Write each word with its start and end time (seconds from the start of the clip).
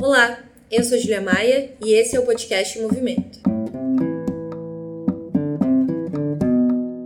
Olá, 0.00 0.44
eu 0.70 0.84
sou 0.84 0.96
Julia 0.96 1.20
Maia 1.20 1.70
e 1.84 1.92
esse 1.92 2.14
é 2.14 2.20
o 2.20 2.24
podcast 2.24 2.78
Movimento. 2.78 3.40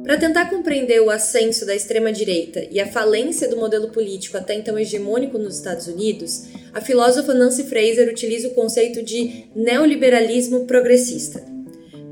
Para 0.05 0.19
tentar 0.19 0.51
compreender 0.51 1.01
o 1.01 1.09
ascenso 1.09 1.65
da 1.65 1.75
extrema-direita 1.75 2.67
e 2.71 2.79
a 2.79 2.87
falência 2.87 3.49
do 3.49 3.57
modelo 3.57 3.89
político 3.89 4.37
até 4.37 4.53
então 4.53 4.79
hegemônico 4.79 5.39
nos 5.39 5.57
Estados 5.57 5.87
Unidos, 5.87 6.49
a 6.75 6.83
filósofa 6.83 7.33
Nancy 7.33 7.65
Fraser 7.65 8.11
utiliza 8.11 8.49
o 8.49 8.55
conceito 8.55 9.03
de 9.03 9.47
neoliberalismo 9.57 10.67
progressista. 10.67 11.43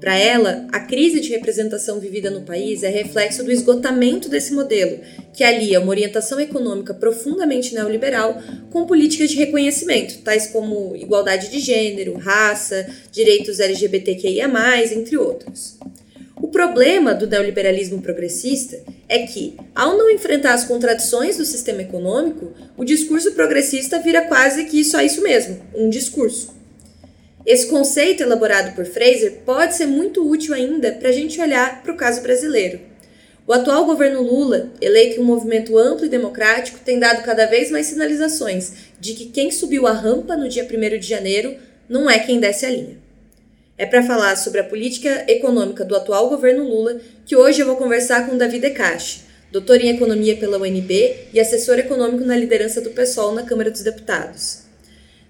Para 0.00 0.18
ela, 0.18 0.66
a 0.72 0.80
crise 0.80 1.20
de 1.20 1.28
representação 1.28 2.00
vivida 2.00 2.30
no 2.30 2.40
país 2.40 2.82
é 2.82 2.88
reflexo 2.88 3.44
do 3.44 3.52
esgotamento 3.52 4.30
desse 4.30 4.54
modelo, 4.54 4.98
que 5.32 5.44
alia 5.44 5.80
uma 5.80 5.90
orientação 5.90 6.40
econômica 6.40 6.92
profundamente 6.92 7.74
neoliberal 7.74 8.40
com 8.70 8.86
políticas 8.86 9.30
de 9.30 9.36
reconhecimento, 9.36 10.18
tais 10.22 10.46
como 10.46 10.96
igualdade 10.96 11.50
de 11.50 11.60
gênero, 11.60 12.16
raça, 12.16 12.86
direitos 13.12 13.60
LGBTQIA, 13.60 14.50
entre 14.92 15.16
outros. 15.16 15.78
O 16.42 16.48
problema 16.48 17.14
do 17.14 17.26
neoliberalismo 17.26 18.00
progressista 18.00 18.82
é 19.08 19.20
que, 19.20 19.56
ao 19.74 19.98
não 19.98 20.10
enfrentar 20.10 20.54
as 20.54 20.64
contradições 20.64 21.36
do 21.36 21.44
sistema 21.44 21.82
econômico, 21.82 22.52
o 22.76 22.84
discurso 22.84 23.32
progressista 23.32 23.98
vira 23.98 24.22
quase 24.22 24.64
que 24.64 24.82
só 24.82 25.02
isso 25.02 25.22
mesmo, 25.22 25.60
um 25.74 25.90
discurso. 25.90 26.58
Esse 27.44 27.66
conceito 27.66 28.22
elaborado 28.22 28.74
por 28.74 28.86
Fraser 28.86 29.40
pode 29.44 29.74
ser 29.74 29.86
muito 29.86 30.26
útil 30.26 30.54
ainda 30.54 30.92
para 30.92 31.08
a 31.08 31.12
gente 31.12 31.40
olhar 31.40 31.82
para 31.82 31.92
o 31.92 31.96
caso 31.96 32.22
brasileiro. 32.22 32.89
O 33.50 33.52
atual 33.52 33.84
governo 33.84 34.22
Lula, 34.22 34.70
eleito 34.80 35.16
em 35.16 35.24
um 35.24 35.26
movimento 35.26 35.76
amplo 35.76 36.06
e 36.06 36.08
democrático, 36.08 36.78
tem 36.84 37.00
dado 37.00 37.24
cada 37.24 37.46
vez 37.46 37.68
mais 37.68 37.86
sinalizações 37.86 38.74
de 39.00 39.12
que 39.12 39.26
quem 39.26 39.50
subiu 39.50 39.88
a 39.88 39.92
rampa 39.92 40.36
no 40.36 40.48
dia 40.48 40.64
1 40.64 41.00
de 41.00 41.08
janeiro 41.08 41.56
não 41.88 42.08
é 42.08 42.20
quem 42.20 42.38
desce 42.38 42.64
a 42.64 42.70
linha. 42.70 42.96
É 43.76 43.84
para 43.84 44.04
falar 44.04 44.36
sobre 44.36 44.60
a 44.60 44.64
política 44.64 45.24
econômica 45.26 45.84
do 45.84 45.96
atual 45.96 46.28
governo 46.28 46.62
Lula 46.62 47.00
que 47.26 47.34
hoje 47.34 47.60
eu 47.60 47.66
vou 47.66 47.74
conversar 47.74 48.24
com 48.30 48.38
Davi 48.38 48.60
Decache, 48.60 49.22
doutor 49.50 49.80
em 49.80 49.88
economia 49.88 50.36
pela 50.36 50.56
UNB 50.56 51.16
e 51.34 51.40
assessor 51.40 51.76
econômico 51.76 52.24
na 52.24 52.36
liderança 52.36 52.80
do 52.80 52.90
PSOL 52.90 53.34
na 53.34 53.42
Câmara 53.42 53.72
dos 53.72 53.82
Deputados. 53.82 54.60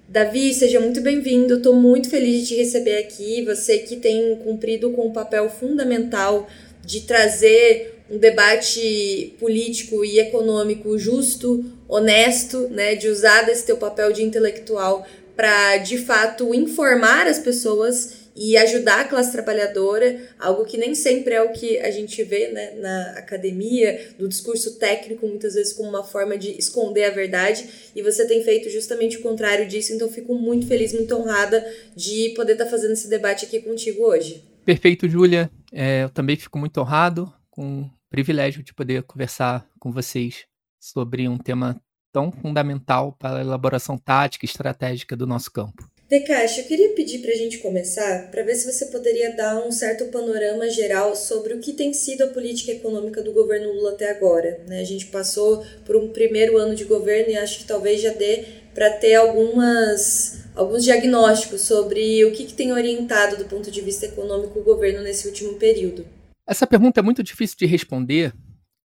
Davi, 0.07 0.53
seja 0.53 0.79
muito 0.79 1.01
bem-vindo. 1.01 1.55
Estou 1.55 1.75
muito 1.75 2.11
feliz 2.11 2.43
de 2.43 2.49
te 2.49 2.57
receber 2.57 2.99
aqui. 2.99 3.43
Você 3.47 3.79
que 3.79 3.97
tem 3.97 4.37
cumprido 4.45 4.91
com 4.91 5.07
um 5.07 5.13
papel 5.13 5.49
fundamental 5.49 6.47
de 6.85 7.03
trazer 7.03 8.00
um 8.11 8.19
debate 8.19 9.35
político 9.39 10.05
e 10.05 10.19
econômico 10.19 10.99
justo, 10.99 11.65
honesto, 11.89 12.69
né, 12.69 12.95
de 12.95 13.09
usar 13.09 13.43
desse 13.43 13.65
teu 13.65 13.77
papel 13.77 14.13
de 14.13 14.23
intelectual 14.23 15.07
para 15.37 15.79
de 15.79 15.97
fato 15.97 16.55
informar 16.55 17.27
as 17.27 17.39
pessoas 17.39 18.21
e 18.37 18.57
ajudar 18.57 19.01
a 19.01 19.05
classe 19.05 19.33
trabalhadora, 19.33 20.19
algo 20.39 20.65
que 20.65 20.79
nem 20.79 20.95
sempre 20.95 21.35
é 21.35 21.43
o 21.43 21.53
que 21.53 21.79
a 21.79 21.91
gente 21.91 22.23
vê 22.23 22.49
né, 22.49 22.73
na 22.77 23.11
academia, 23.19 24.09
do 24.19 24.29
discurso 24.29 24.77
técnico, 24.79 25.27
muitas 25.27 25.55
vezes 25.55 25.73
como 25.73 25.89
uma 25.89 26.05
forma 26.05 26.39
de 26.39 26.57
esconder 26.59 27.05
a 27.05 27.11
verdade, 27.11 27.69
e 27.95 28.03
você 28.03 28.27
tem 28.27 28.43
feito 28.43 28.71
justamente 28.71 29.19
o 29.19 29.23
contrário 29.23 29.67
disso, 29.69 29.93
então 29.93 30.11
fico 30.11 30.35
muito 30.35 30.67
feliz, 30.67 30.93
muito 30.93 31.15
honrada 31.17 31.65
de 31.97 32.33
poder 32.37 32.53
estar 32.53 32.65
tá 32.65 32.71
fazendo 32.71 32.93
esse 32.93 33.09
debate 33.09 33.47
aqui 33.47 33.61
contigo 33.61 34.05
hoje. 34.05 34.45
Perfeito, 34.65 35.09
Júlia. 35.09 35.51
É, 35.73 36.05
eu 36.05 36.11
também 36.11 36.37
fico 36.37 36.59
muito 36.59 36.81
honrado, 36.81 37.33
com 37.51 37.91
privilégio 38.11 38.63
de 38.63 38.75
poder 38.75 39.05
conversar 39.05 39.67
com 39.79 39.93
vocês 39.93 40.45
sobre 40.79 41.29
um 41.29 41.39
tema 41.39 41.81
tão 42.13 42.33
fundamental 42.33 43.17
para 43.19 43.39
a 43.39 43.41
elaboração 43.41 43.97
tática 43.97 44.45
e 44.45 44.49
estratégica 44.49 45.17
do 45.17 45.27
nosso 45.27 45.53
campo. 45.53 45.89
Decache, 46.09 46.63
eu 46.63 46.67
queria 46.67 46.93
pedir 46.93 47.21
para 47.21 47.31
a 47.31 47.37
gente 47.37 47.59
começar 47.59 48.33
para 48.33 48.43
ver 48.43 48.57
se 48.57 48.71
você 48.71 48.87
poderia 48.87 49.33
dar 49.37 49.65
um 49.65 49.71
certo 49.71 50.07
panorama 50.07 50.69
geral 50.69 51.15
sobre 51.15 51.55
o 51.55 51.61
que 51.61 51.73
tem 51.73 51.93
sido 51.93 52.25
a 52.25 52.27
política 52.27 52.73
econômica 52.73 53.23
do 53.23 53.33
governo 53.33 53.73
Lula 53.73 53.93
até 53.93 54.11
agora. 54.11 54.61
Né? 54.67 54.81
A 54.81 54.85
gente 54.85 55.07
passou 55.07 55.65
por 55.87 55.95
um 55.95 56.09
primeiro 56.09 56.59
ano 56.59 56.75
de 56.75 56.83
governo 56.83 57.31
e 57.31 57.37
acho 57.37 57.61
que 57.61 57.65
talvez 57.65 58.01
já 58.01 58.13
dê 58.13 58.45
para 58.75 58.91
ter 58.91 59.15
algumas, 59.15 60.41
alguns 60.57 60.83
diagnósticos 60.83 61.61
sobre 61.61 62.25
o 62.25 62.33
que, 62.33 62.45
que 62.45 62.55
tem 62.55 62.73
orientado 62.73 63.37
do 63.37 63.45
ponto 63.45 63.71
de 63.71 63.81
vista 63.81 64.07
econômico 64.07 64.59
o 64.59 64.65
governo 64.65 65.03
nesse 65.03 65.29
último 65.29 65.55
período. 65.55 66.05
Essa 66.51 66.67
pergunta 66.67 66.99
é 66.99 67.03
muito 67.03 67.23
difícil 67.23 67.57
de 67.57 67.65
responder 67.65 68.35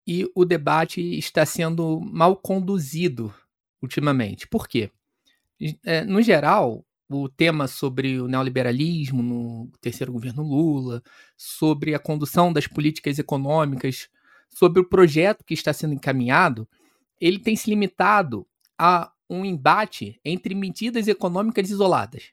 e 0.05 0.29
o 0.35 0.45
debate 0.45 1.01
está 1.17 1.43
sendo 1.47 1.99
mal 1.99 2.35
conduzido 2.35 3.33
ultimamente. 3.81 4.47
Por 4.47 4.67
quê? 4.67 4.91
É, 5.83 6.05
no 6.05 6.21
geral, 6.21 6.85
o 7.09 7.27
tema 7.27 7.67
sobre 7.67 8.21
o 8.21 8.27
neoliberalismo 8.27 9.23
no 9.23 9.71
terceiro 9.81 10.13
governo 10.13 10.43
Lula, 10.43 11.01
sobre 11.35 11.95
a 11.95 11.99
condução 11.99 12.53
das 12.53 12.67
políticas 12.67 13.17
econômicas, 13.17 14.09
sobre 14.47 14.79
o 14.79 14.87
projeto 14.87 15.43
que 15.43 15.55
está 15.55 15.73
sendo 15.73 15.95
encaminhado, 15.95 16.69
ele 17.19 17.39
tem 17.39 17.55
se 17.55 17.67
limitado 17.67 18.45
a 18.77 19.11
um 19.27 19.43
embate 19.43 20.19
entre 20.23 20.53
medidas 20.53 21.07
econômicas 21.07 21.67
isoladas. 21.71 22.25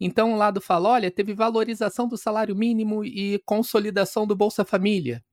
Então, 0.00 0.32
o 0.34 0.36
lado 0.36 0.60
fala: 0.60 0.90
olha, 0.90 1.10
teve 1.10 1.34
valorização 1.34 2.08
do 2.08 2.16
salário 2.16 2.56
mínimo 2.56 3.04
e 3.04 3.40
consolidação 3.44 4.26
do 4.26 4.36
Bolsa 4.36 4.64
Família. 4.64 5.24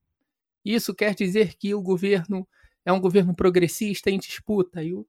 Isso 0.64 0.94
quer 0.94 1.16
dizer 1.16 1.56
que 1.58 1.74
o 1.74 1.82
governo 1.82 2.48
é 2.86 2.92
um 2.94 3.00
governo 3.00 3.36
progressista 3.36 4.10
em 4.12 4.20
disputa. 4.20 4.84
E 4.84 4.94
o 4.94 5.08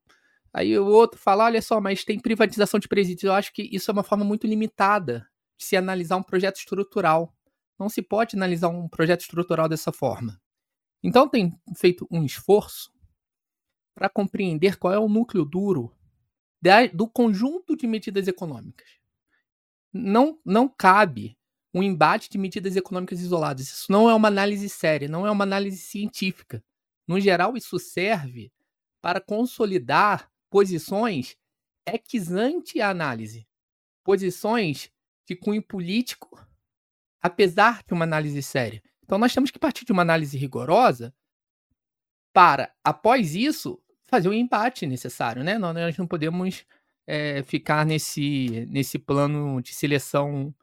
Aí 0.52 0.78
o 0.78 0.86
outro 0.86 1.18
fala: 1.18 1.44
olha 1.44 1.62
só, 1.62 1.80
mas 1.80 2.04
tem 2.04 2.20
privatização 2.20 2.78
de 2.78 2.88
presídios. 2.88 3.24
Eu 3.24 3.32
acho 3.32 3.52
que 3.52 3.62
isso 3.72 3.90
é 3.90 3.92
uma 3.92 4.02
forma 4.02 4.24
muito 4.24 4.46
limitada 4.46 5.26
de 5.58 5.64
se 5.64 5.76
analisar 5.76 6.16
um 6.16 6.22
projeto 6.22 6.56
estrutural. 6.56 7.34
Não 7.78 7.88
se 7.88 8.02
pode 8.02 8.36
analisar 8.36 8.68
um 8.68 8.88
projeto 8.88 9.22
estrutural 9.22 9.68
dessa 9.68 9.90
forma. 9.90 10.40
Então, 11.02 11.28
tem 11.28 11.58
feito 11.76 12.06
um 12.10 12.22
esforço 12.22 12.92
para 13.94 14.08
compreender 14.08 14.76
qual 14.78 14.92
é 14.92 14.98
o 14.98 15.08
núcleo 15.08 15.44
duro 15.44 15.96
do 16.94 17.08
conjunto 17.08 17.76
de 17.76 17.86
medidas 17.88 18.28
econômicas. 18.28 19.01
Não, 19.92 20.38
não 20.44 20.68
cabe 20.68 21.36
um 21.74 21.82
embate 21.82 22.28
de 22.30 22.38
medidas 22.38 22.76
econômicas 22.76 23.20
isoladas. 23.20 23.68
Isso 23.68 23.90
não 23.90 24.08
é 24.08 24.14
uma 24.14 24.28
análise 24.28 24.68
séria, 24.68 25.08
não 25.08 25.26
é 25.26 25.30
uma 25.30 25.44
análise 25.44 25.78
científica. 25.78 26.62
No 27.06 27.18
geral, 27.20 27.56
isso 27.56 27.78
serve 27.78 28.52
para 29.00 29.20
consolidar 29.20 30.30
posições 30.50 31.36
ex 31.86 32.30
ante 32.30 32.80
análise, 32.80 33.46
posições 34.04 34.90
de 35.26 35.34
cunho 35.34 35.62
político, 35.62 36.46
apesar 37.20 37.82
de 37.86 37.92
uma 37.92 38.04
análise 38.04 38.42
séria. 38.42 38.82
Então 39.04 39.18
nós 39.18 39.34
temos 39.34 39.50
que 39.50 39.58
partir 39.58 39.84
de 39.84 39.92
uma 39.92 40.02
análise 40.02 40.36
rigorosa 40.38 41.14
para, 42.32 42.74
após 42.84 43.34
isso, 43.34 43.82
fazer 44.04 44.28
o 44.28 44.32
embate 44.32 44.86
necessário, 44.86 45.42
né? 45.42 45.58
Nós 45.58 45.96
não 45.96 46.06
podemos 46.06 46.64
é, 47.06 47.42
ficar 47.42 47.84
nesse, 47.84 48.66
nesse 48.70 48.98
plano 48.98 49.60
de 49.60 49.74
seleção 49.74 50.54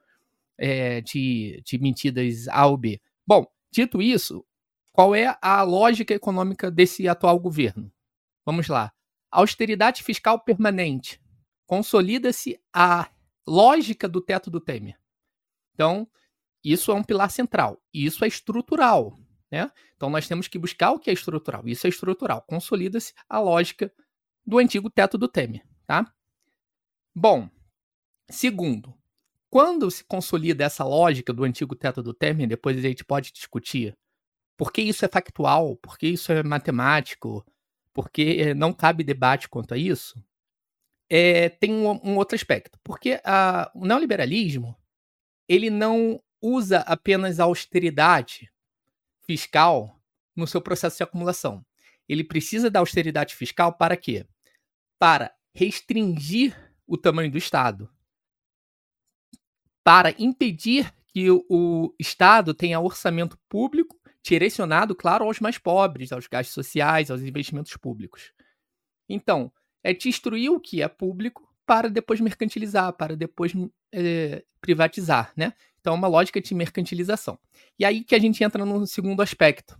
é, 0.57 1.01
de, 1.01 1.61
de 1.66 1.77
medidas 1.77 2.47
A 2.47 2.66
ou 2.66 2.77
B. 2.77 3.01
Bom, 3.25 3.45
dito 3.72 4.01
isso, 4.01 4.45
qual 4.91 5.16
é 5.16 5.38
a 5.41 5.61
lógica 5.63 6.13
econômica 6.13 6.69
desse 6.69 7.07
atual 7.07 7.39
governo? 7.39 7.91
Vamos 8.45 8.67
lá 8.67 8.91
austeridade 9.31 10.03
fiscal 10.03 10.39
permanente. 10.39 11.22
Consolida-se 11.66 12.59
a 12.73 13.09
lógica 13.47 14.07
do 14.07 14.22
teto 14.22 14.49
do 14.49 14.59
Temer. 14.59 14.97
Então, 15.73 16.07
isso 16.63 16.91
é 16.91 16.95
um 16.95 17.03
pilar 17.03 17.29
central. 17.29 17.81
Isso 17.94 18.25
é 18.25 18.28
estrutural. 18.28 19.17
Né? 19.51 19.72
Então, 19.95 20.09
nós 20.09 20.28
temos 20.28 20.47
que 20.47 20.59
buscar 20.59 20.91
o 20.91 20.99
que 20.99 21.09
é 21.09 21.13
estrutural. 21.13 21.67
Isso 21.67 21.85
é 21.85 21.89
estrutural. 21.89 22.41
Consolida-se 22.41 23.13
a 23.28 23.39
lógica 23.39 23.94
do 24.45 24.57
antigo 24.57 24.89
teto 24.89 25.17
do 25.17 25.28
Temer. 25.28 25.63
Tá? 25.85 26.11
Bom, 27.22 27.50
segundo, 28.32 28.97
quando 29.49 29.91
se 29.91 30.05
consolida 30.05 30.64
essa 30.64 30.85
lógica 30.85 31.34
do 31.34 31.43
antigo 31.43 31.76
teto 31.76 32.02
do 32.02 32.14
Temer, 32.14 32.47
depois 32.47 32.78
a 32.78 32.82
gente 32.82 33.03
pode 33.03 33.34
discutir 33.34 33.93
por 34.55 34.72
que 34.72 34.82
isso 34.82 35.03
é 35.03 35.09
factual, 35.09 35.76
por 35.76 35.97
que 35.97 36.08
isso 36.08 36.32
é 36.32 36.41
matemático, 36.41 37.46
porque 37.93 38.38
eh, 38.40 38.53
não 38.53 38.72
cabe 38.72 39.03
debate 39.03 39.49
quanto 39.49 39.73
a 39.73 39.78
isso, 39.78 40.17
é, 41.09 41.49
tem 41.49 41.73
um, 41.73 41.90
um, 42.05 42.16
outro 42.16 42.38
aspecto. 42.38 42.79
Porque 42.85 43.20
a, 43.26 43.70
o 43.76 43.85
neoliberalismo 43.85 44.73
ele 45.46 45.70
não 45.70 46.23
usa 46.41 46.79
apenas 46.88 47.38
a 47.38 47.43
austeridade 47.43 48.49
fiscal 49.28 50.02
no 50.34 50.47
seu 50.47 50.61
processo 50.61 50.96
de 50.96 51.03
acumulação. 51.03 51.66
Ele 52.08 52.23
precisa 52.23 52.72
da 52.72 52.79
austeridade 52.79 53.35
fiscal 53.35 53.73
para 53.73 53.97
quê? 53.97 54.26
Para 54.97 55.35
restringir 55.53 56.68
o 56.90 56.97
tamanho 56.97 57.32
do 57.32 57.38
Estado, 57.38 57.88
para 59.84 60.14
impedir 60.18 60.91
que 61.08 61.30
o, 61.30 61.94
Estado 62.00 62.53
tenha 62.53 62.80
orçamento 62.80 63.38
público 63.47 63.97
direcionado, 64.24 64.96
claro, 64.96 65.26
aos 65.26 65.40
mais 65.40 65.58
pobres, 65.58 66.12
aos 66.12 66.28
gastos 66.28 66.53
sociais, 66.53 67.09
aos 67.09 67.22
investimentos 67.22 67.76
públicos. 67.78 68.34
Então, 69.08 69.52
é 69.84 69.94
destruir 69.94 70.50
o 70.50 70.59
que 70.59 70.82
é 70.82 70.88
público 70.88 71.47
para 71.66 71.90
depois 71.90 72.20
mercantilizar, 72.20 72.91
para 72.94 73.16
depois 73.16 73.53
é, 73.94 74.44
privatizar, 74.59 75.32
né? 75.38 75.53
Então, 75.80 75.94
é 75.94 75.96
uma 75.96 76.08
lógica 76.08 76.41
de 76.41 76.53
mercantilização. 76.53 77.40
E 77.78 77.86
aí 77.86 78.03
que 78.03 78.16
a 78.16 78.20
gente 78.20 78.44
entra 78.44 78.66
no 78.66 78.86
segundo 78.86 79.22
aspecto. 79.22 79.80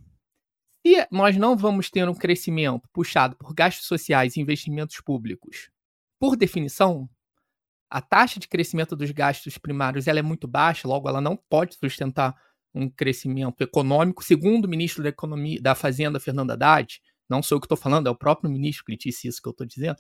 Se 0.86 1.08
nós 1.12 1.36
não 1.36 1.58
vamos 1.58 1.90
ter 1.90 2.08
um 2.08 2.16
crescimento 2.16 2.88
puxado 2.94 3.36
por 3.36 3.54
gastos 3.54 3.86
sociais 3.86 4.38
e 4.38 4.42
investimentos 4.42 5.02
públicos, 5.02 5.70
por 6.20 6.36
definição, 6.36 7.10
a 7.90 8.02
taxa 8.02 8.40
de 8.40 8.48
crescimento 8.48 8.96
dos 8.96 9.10
gastos 9.12 9.58
primários 9.58 10.08
ela 10.08 10.20
é 10.20 10.22
muito 10.22 10.48
baixa, 10.48 10.88
logo 10.88 11.10
ela 11.10 11.22
não 11.22 11.36
pode 11.36 11.76
sustentar 11.76 12.36
um 12.74 12.90
crescimento 12.90 13.62
econômico, 13.62 14.24
segundo 14.24 14.66
o 14.66 14.70
ministro 14.70 15.02
da 15.02 15.10
Economia 15.10 15.60
da 15.60 15.74
Fazenda, 15.74 16.20
Fernando 16.20 16.52
Haddad, 16.52 17.02
não 17.28 17.42
sou 17.42 17.56
eu 17.56 17.60
que 17.60 17.66
estou 17.66 17.78
falando, 17.78 18.08
é 18.08 18.10
o 18.10 18.16
próprio 18.16 18.50
ministro 18.50 18.86
que 18.86 18.96
disse 18.96 19.28
isso 19.28 19.42
que 19.42 19.48
eu 19.48 19.52
estou 19.52 19.66
dizendo. 19.66 19.96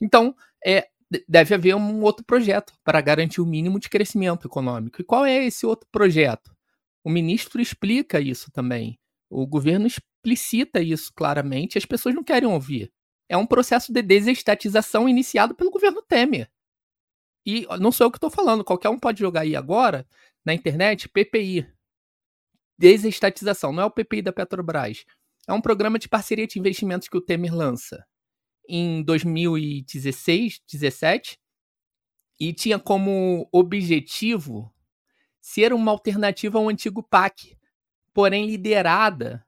Então, 0.00 0.34
é, 0.64 0.88
deve 1.28 1.54
haver 1.54 1.74
um 1.74 2.02
outro 2.02 2.24
projeto 2.24 2.72
para 2.84 3.00
garantir 3.00 3.40
o 3.40 3.46
mínimo 3.46 3.80
de 3.80 3.88
crescimento 3.88 4.46
econômico. 4.46 5.00
E 5.00 5.04
qual 5.04 5.24
é 5.24 5.44
esse 5.44 5.66
outro 5.66 5.88
projeto? 5.90 6.54
O 7.02 7.10
ministro 7.10 7.60
explica 7.60 8.20
isso 8.20 8.50
também. 8.52 8.98
O 9.30 9.46
governo 9.46 9.86
explicita 9.86 10.80
isso 10.80 11.12
claramente, 11.14 11.78
as 11.78 11.84
pessoas 11.84 12.14
não 12.14 12.24
querem 12.24 12.48
ouvir. 12.48 12.92
É 13.28 13.36
um 13.36 13.46
processo 13.46 13.92
de 13.92 14.00
desestatização 14.02 15.08
iniciado 15.08 15.54
pelo 15.54 15.70
governo 15.70 16.02
Temer. 16.02 16.50
E 17.44 17.66
não 17.78 17.92
sou 17.92 18.06
eu 18.06 18.10
que 18.10 18.16
estou 18.16 18.30
falando, 18.30 18.64
qualquer 18.64 18.88
um 18.88 18.98
pode 18.98 19.20
jogar 19.20 19.42
aí 19.42 19.54
agora 19.54 20.06
na 20.44 20.54
internet 20.54 21.08
PPI. 21.08 21.66
Desestatização, 22.78 23.72
não 23.72 23.82
é 23.82 23.86
o 23.86 23.90
PPI 23.90 24.22
da 24.22 24.32
Petrobras. 24.32 25.04
É 25.46 25.52
um 25.52 25.60
programa 25.60 25.98
de 25.98 26.08
parceria 26.08 26.46
de 26.46 26.58
investimentos 26.58 27.08
que 27.08 27.16
o 27.16 27.20
Temer 27.20 27.54
lança 27.54 28.06
em 28.68 29.02
2016, 29.02 30.60
17 30.70 31.40
e 32.38 32.52
tinha 32.52 32.78
como 32.78 33.48
objetivo 33.50 34.72
ser 35.40 35.72
uma 35.72 35.90
alternativa 35.90 36.58
ao 36.58 36.68
antigo 36.68 37.02
PAC, 37.02 37.56
porém 38.12 38.46
liderada 38.46 39.44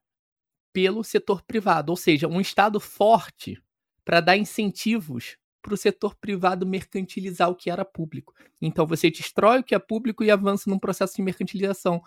pelo 0.73 1.05
setor 1.05 1.43
privado, 1.43 1.91
ou 1.91 1.97
seja, 1.97 2.27
um 2.27 2.41
Estado 2.41 2.81
forte 2.81 3.63
para 4.11 4.21
dar 4.21 4.37
incentivos 4.37 5.37
para 5.63 5.73
o 5.73 5.77
setor 5.77 6.17
privado 6.17 6.67
mercantilizar 6.67 7.49
o 7.49 7.55
que 7.55 7.71
era 7.71 7.85
público. 7.85 8.35
Então 8.61 8.85
você 8.85 9.09
destrói 9.09 9.61
o 9.61 9.63
que 9.63 9.73
é 9.73 9.79
público 9.79 10.25
e 10.25 10.33
avança 10.33 10.69
num 10.69 10.81
processo 10.81 11.15
de 11.15 11.23
mercantilização. 11.23 12.03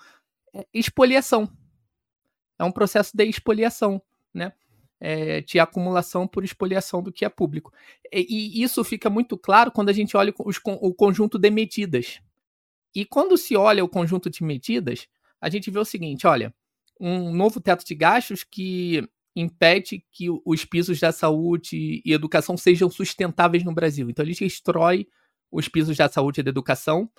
É 0.54 0.68
expoliação. 0.74 1.50
É 2.60 2.64
um 2.66 2.74
processo 2.74 3.16
de 3.16 3.24
expoliação, 3.24 4.02
né? 4.34 4.52
É, 5.00 5.40
de 5.40 5.62
acumulação 5.62 6.28
por 6.28 6.44
expoliação 6.44 7.02
do 7.02 7.10
que 7.10 7.24
é 7.24 7.30
público. 7.30 7.72
E, 8.12 8.60
e 8.60 8.62
isso 8.62 8.84
fica 8.84 9.10
muito 9.10 9.38
claro 9.38 9.72
quando 9.72 9.88
a 9.88 9.94
gente 9.94 10.18
olha 10.18 10.34
os, 10.40 10.60
o 10.66 10.94
conjunto 10.94 11.40
de 11.40 11.50
medidas. 11.50 12.20
E 12.94 13.06
quando 13.06 13.38
se 13.38 13.56
olha 13.56 13.82
o 13.82 13.88
conjunto 13.88 14.30
de 14.30 14.44
medidas, 14.44 15.08
a 15.40 15.50
gente 15.50 15.72
vê 15.72 15.80
o 15.80 15.86
seguinte: 15.86 16.28
olha, 16.28 16.54
um 17.00 17.34
novo 17.34 17.62
teto 17.62 17.86
de 17.86 17.96
gastos 17.96 18.44
que 18.44 19.08
impede 19.36 20.06
que 20.12 20.28
os 20.46 20.66
pisos 20.66 21.00
da 21.00 21.12
saúde 21.12 22.02
e 22.06 22.14
educação 22.14 22.56
sejam 22.56 22.90
sustentáveis 22.90 23.64
no 23.64 23.74
Brasil. 23.74 24.10
Então, 24.10 24.24
ele 24.24 24.36
destrói 24.36 25.08
os 25.52 25.68
pisos 25.68 25.98
da 25.98 26.10
saúde 26.10 26.42
e 26.42 26.44
da 26.44 26.50
educação. 26.50 27.10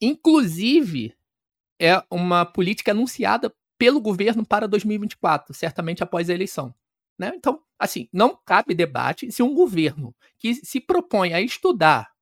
Inclusive, 0.00 1.14
é 1.78 2.02
uma 2.10 2.44
política 2.44 2.92
anunciada 2.92 3.54
pelo 3.78 4.00
governo 4.00 4.44
para 4.44 4.68
2024, 4.68 5.54
certamente 5.54 6.02
após 6.02 6.30
a 6.30 6.34
eleição. 6.34 6.74
Né? 7.18 7.32
Então, 7.34 7.60
assim, 7.78 8.08
não 8.12 8.38
cabe 8.44 8.74
debate 8.74 9.30
se 9.30 9.42
um 9.42 9.54
governo 9.54 10.14
que 10.38 10.54
se 10.54 10.80
propõe 10.80 11.32
a 11.32 11.40
estudar 11.40 12.12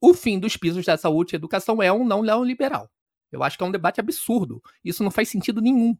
o 0.00 0.12
fim 0.12 0.38
dos 0.38 0.56
pisos 0.56 0.84
da 0.84 0.96
saúde 0.96 1.34
e 1.34 1.36
educação 1.36 1.82
é 1.82 1.92
ou 1.92 2.04
não 2.04 2.22
neoliberal. 2.22 2.90
Eu 3.30 3.42
acho 3.42 3.56
que 3.56 3.64
é 3.64 3.66
um 3.66 3.70
debate 3.70 4.00
absurdo. 4.00 4.62
Isso 4.84 5.02
não 5.02 5.10
faz 5.10 5.28
sentido 5.28 5.60
nenhum. 5.60 5.96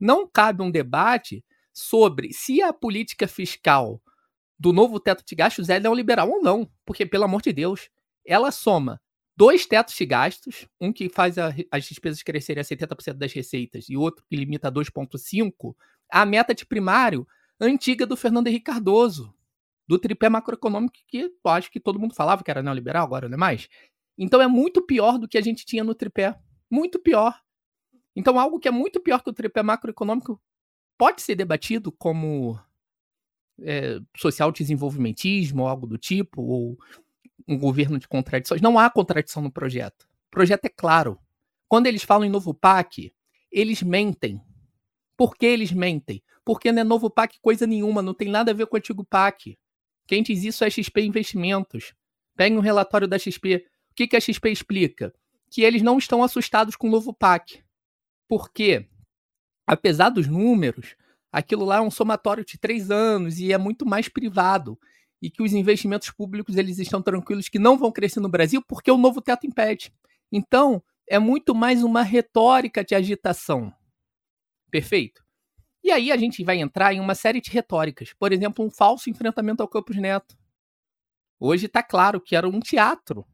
Não 0.00 0.26
cabe 0.26 0.62
um 0.62 0.70
debate 0.70 1.44
sobre 1.76 2.32
se 2.32 2.62
a 2.62 2.72
política 2.72 3.28
fiscal 3.28 4.00
do 4.58 4.72
novo 4.72 4.98
teto 4.98 5.22
de 5.26 5.34
gastos 5.34 5.68
é 5.68 5.78
neoliberal 5.78 6.30
ou 6.30 6.42
não. 6.42 6.70
Porque, 6.86 7.04
pelo 7.04 7.24
amor 7.24 7.42
de 7.42 7.52
Deus, 7.52 7.90
ela 8.24 8.50
soma 8.50 9.00
dois 9.36 9.66
tetos 9.66 9.94
de 9.94 10.06
gastos, 10.06 10.66
um 10.80 10.90
que 10.90 11.10
faz 11.10 11.36
a, 11.36 11.54
as 11.70 11.84
despesas 11.84 12.22
crescerem 12.22 12.62
a 12.62 12.64
70% 12.64 13.14
das 13.14 13.32
receitas 13.32 13.86
e 13.90 13.96
outro 13.96 14.24
que 14.26 14.34
limita 14.34 14.68
a 14.68 14.72
2,5%, 14.72 15.76
a 16.10 16.24
meta 16.24 16.54
de 16.54 16.64
primário 16.64 17.28
antiga 17.60 18.06
do 18.06 18.16
Fernando 18.16 18.46
Henrique 18.46 18.64
Cardoso, 18.64 19.34
do 19.86 19.98
tripé 19.98 20.30
macroeconômico 20.30 20.96
que 21.06 21.30
eu 21.44 21.50
acho 21.50 21.70
que 21.70 21.78
todo 21.78 21.98
mundo 21.98 22.14
falava 22.14 22.42
que 22.42 22.50
era 22.50 22.62
neoliberal, 22.62 23.04
agora 23.04 23.28
não 23.28 23.34
é 23.34 23.38
mais. 23.38 23.68
Então 24.16 24.40
é 24.40 24.46
muito 24.46 24.80
pior 24.80 25.18
do 25.18 25.28
que 25.28 25.36
a 25.36 25.42
gente 25.42 25.66
tinha 25.66 25.84
no 25.84 25.94
tripé. 25.94 26.34
Muito 26.70 26.98
pior. 26.98 27.38
Então 28.16 28.40
algo 28.40 28.58
que 28.58 28.66
é 28.66 28.70
muito 28.70 28.98
pior 28.98 29.22
que 29.22 29.28
o 29.28 29.32
tripé 29.32 29.62
macroeconômico 29.62 30.40
pode 30.98 31.22
ser 31.22 31.34
debatido 31.34 31.92
como 31.92 32.58
é, 33.62 34.00
social 34.16 34.52
desenvolvimentismo 34.52 35.62
ou 35.62 35.68
algo 35.68 35.86
do 35.86 35.98
tipo, 35.98 36.42
ou 36.42 36.78
um 37.46 37.58
governo 37.58 37.98
de 37.98 38.08
contradições. 38.08 38.60
Não 38.60 38.78
há 38.78 38.90
contradição 38.90 39.42
no 39.42 39.50
projeto. 39.50 40.02
O 40.28 40.30
projeto 40.30 40.64
é 40.64 40.68
claro. 40.68 41.18
Quando 41.68 41.86
eles 41.86 42.02
falam 42.02 42.26
em 42.26 42.30
novo 42.30 42.54
PAC, 42.54 43.12
eles 43.50 43.82
mentem. 43.82 44.40
Por 45.16 45.36
que 45.36 45.46
eles 45.46 45.72
mentem? 45.72 46.22
Porque 46.44 46.70
não 46.70 46.80
é 46.80 46.84
novo 46.84 47.10
PAC 47.10 47.38
coisa 47.40 47.66
nenhuma, 47.66 48.02
não 48.02 48.14
tem 48.14 48.28
nada 48.28 48.50
a 48.50 48.54
ver 48.54 48.66
com 48.66 48.76
o 48.76 48.78
antigo 48.78 49.04
PAC. 49.04 49.58
Quem 50.06 50.22
diz 50.22 50.44
isso 50.44 50.64
é 50.64 50.70
XP 50.70 51.02
Investimentos. 51.02 51.94
Pegue 52.36 52.56
um 52.56 52.60
relatório 52.60 53.08
da 53.08 53.18
XP. 53.18 53.66
O 53.90 53.94
que, 53.94 54.06
que 54.06 54.16
a 54.16 54.20
XP 54.20 54.50
explica? 54.50 55.12
Que 55.50 55.62
eles 55.62 55.82
não 55.82 55.98
estão 55.98 56.22
assustados 56.22 56.76
com 56.76 56.86
o 56.86 56.90
novo 56.90 57.12
PAC. 57.12 57.64
Por 58.28 58.52
quê? 58.52 58.86
Apesar 59.66 60.10
dos 60.10 60.26
números, 60.26 60.94
aquilo 61.32 61.64
lá 61.64 61.76
é 61.76 61.80
um 61.80 61.90
somatório 61.90 62.44
de 62.44 62.58
três 62.58 62.90
anos 62.90 63.38
e 63.38 63.52
é 63.52 63.58
muito 63.58 63.84
mais 63.84 64.08
privado. 64.08 64.78
E 65.20 65.30
que 65.30 65.42
os 65.42 65.52
investimentos 65.52 66.10
públicos 66.10 66.56
eles 66.56 66.78
estão 66.78 67.02
tranquilos 67.02 67.48
que 67.48 67.58
não 67.58 67.76
vão 67.76 67.90
crescer 67.90 68.20
no 68.20 68.28
Brasil 68.28 68.62
porque 68.66 68.90
o 68.90 68.98
novo 68.98 69.20
teto 69.20 69.46
impede. 69.46 69.92
Então, 70.30 70.82
é 71.08 71.18
muito 71.18 71.54
mais 71.54 71.82
uma 71.82 72.02
retórica 72.02 72.84
de 72.84 72.94
agitação. 72.94 73.72
Perfeito? 74.70 75.24
E 75.82 75.90
aí 75.90 76.10
a 76.10 76.16
gente 76.16 76.42
vai 76.42 76.58
entrar 76.58 76.92
em 76.92 77.00
uma 77.00 77.14
série 77.14 77.40
de 77.40 77.50
retóricas. 77.50 78.12
Por 78.12 78.32
exemplo, 78.32 78.64
um 78.64 78.70
falso 78.70 79.08
enfrentamento 79.08 79.62
ao 79.62 79.68
Campos 79.68 79.96
Neto. 79.96 80.36
Hoje 81.38 81.66
está 81.66 81.82
claro 81.82 82.20
que 82.20 82.34
era 82.34 82.48
um 82.48 82.60
teatro. 82.60 83.24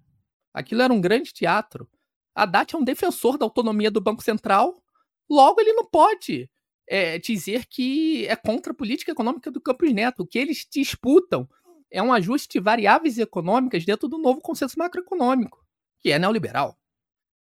Aquilo 0.52 0.82
era 0.82 0.92
um 0.92 1.00
grande 1.00 1.32
teatro. 1.32 1.88
Haddad 2.34 2.74
é 2.74 2.78
um 2.78 2.84
defensor 2.84 3.38
da 3.38 3.46
autonomia 3.46 3.90
do 3.90 4.00
Banco 4.00 4.22
Central 4.22 4.81
Logo, 5.30 5.60
ele 5.60 5.72
não 5.72 5.84
pode 5.84 6.50
é, 6.88 7.18
dizer 7.18 7.66
que 7.66 8.26
é 8.26 8.36
contra 8.36 8.72
a 8.72 8.76
política 8.76 9.12
econômica 9.12 9.50
do 9.50 9.60
Campos 9.60 9.92
Neto. 9.92 10.20
O 10.20 10.26
que 10.26 10.38
eles 10.38 10.66
disputam 10.70 11.48
é 11.90 12.02
um 12.02 12.12
ajuste 12.12 12.48
de 12.48 12.60
variáveis 12.60 13.18
econômicas 13.18 13.84
dentro 13.84 14.08
do 14.08 14.18
novo 14.18 14.40
consenso 14.40 14.78
macroeconômico, 14.78 15.64
que 16.00 16.10
é 16.10 16.18
neoliberal. 16.18 16.78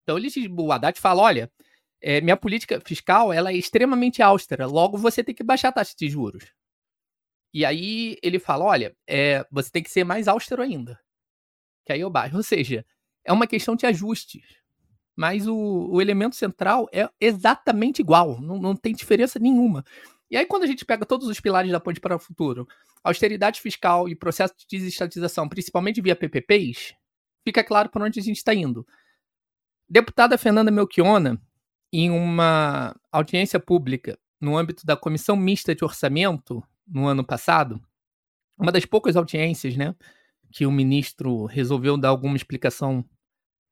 Então, 0.03 0.17
eles, 0.17 0.33
o 0.35 0.71
Haddad 0.71 0.99
fala: 0.99 1.21
olha, 1.23 1.51
é, 2.01 2.21
minha 2.21 2.37
política 2.37 2.81
fiscal 2.85 3.33
ela 3.33 3.51
é 3.51 3.55
extremamente 3.55 4.21
austera, 4.21 4.65
logo 4.65 4.97
você 4.97 5.23
tem 5.23 5.35
que 5.35 5.43
baixar 5.43 5.69
a 5.69 5.73
taxa 5.73 5.95
de 5.97 6.09
juros. 6.09 6.45
E 7.53 7.65
aí 7.65 8.17
ele 8.21 8.39
fala: 8.39 8.65
olha, 8.65 8.95
é, 9.07 9.45
você 9.51 9.69
tem 9.71 9.83
que 9.83 9.91
ser 9.91 10.03
mais 10.03 10.27
austero 10.27 10.61
ainda. 10.61 10.99
Que 11.85 11.93
aí 11.93 12.01
eu 12.01 12.09
baixo. 12.09 12.35
Ou 12.35 12.43
seja, 12.43 12.85
é 13.25 13.33
uma 13.33 13.47
questão 13.47 13.75
de 13.75 13.85
ajustes 13.85 14.43
mas 15.17 15.47
o, 15.47 15.55
o 15.89 15.99
elemento 15.99 16.35
central 16.35 16.87
é 16.93 17.09
exatamente 17.19 17.99
igual, 17.99 18.39
não, 18.39 18.59
não 18.59 18.75
tem 18.75 18.93
diferença 18.93 19.39
nenhuma. 19.39 19.83
E 20.29 20.37
aí, 20.37 20.45
quando 20.45 20.63
a 20.63 20.67
gente 20.67 20.85
pega 20.85 21.05
todos 21.05 21.27
os 21.27 21.39
pilares 21.39 21.71
da 21.71 21.79
ponte 21.79 21.99
para 21.99 22.15
o 22.15 22.19
futuro, 22.19 22.67
austeridade 23.03 23.59
fiscal 23.59 24.07
e 24.07 24.15
processo 24.15 24.53
de 24.57 24.77
desestatização, 24.77 25.49
principalmente 25.49 26.01
via 26.01 26.15
PPPs, 26.15 26.93
fica 27.43 27.63
claro 27.63 27.89
para 27.89 28.05
onde 28.05 28.19
a 28.19 28.23
gente 28.23 28.37
está 28.37 28.53
indo. 28.53 28.85
Deputada 29.89 30.37
Fernanda 30.37 30.69
Melchiona, 30.69 31.41
em 31.91 32.11
uma 32.11 32.95
audiência 33.11 33.59
pública 33.59 34.19
no 34.39 34.55
âmbito 34.55 34.85
da 34.85 34.95
Comissão 34.95 35.35
Mista 35.35 35.73
de 35.73 35.83
Orçamento, 35.83 36.61
no 36.85 37.07
ano 37.07 37.23
passado, 37.25 37.81
uma 38.57 38.71
das 38.71 38.85
poucas 38.85 39.15
audiências 39.15 39.75
né, 39.75 39.95
que 40.51 40.65
o 40.65 40.71
ministro 40.71 41.45
resolveu 41.45 41.97
dar 41.97 42.09
alguma 42.09 42.35
explicação 42.35 43.03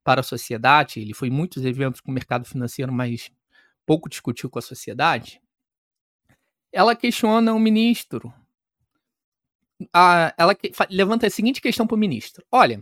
para 0.05 0.21
a 0.21 0.23
sociedade, 0.23 0.99
ele 0.99 1.15
foi 1.15 1.31
muitos 1.31 1.65
eventos 1.65 1.99
com 1.99 2.11
o 2.11 2.13
mercado 2.13 2.45
financeiro, 2.45 2.93
mas 2.93 3.31
pouco 3.87 4.07
discutiu 4.07 4.51
com 4.51 4.59
a 4.59 4.61
sociedade. 4.61 5.41
Ela 6.71 6.95
questiona 6.95 7.51
o 7.51 7.59
ministro. 7.59 8.31
A, 9.91 10.31
ela 10.37 10.53
que, 10.53 10.71
levanta 10.91 11.25
a 11.25 11.29
seguinte 11.29 11.59
questão 11.59 11.87
para 11.87 11.95
o 11.95 11.99
ministro: 11.99 12.45
olha, 12.51 12.81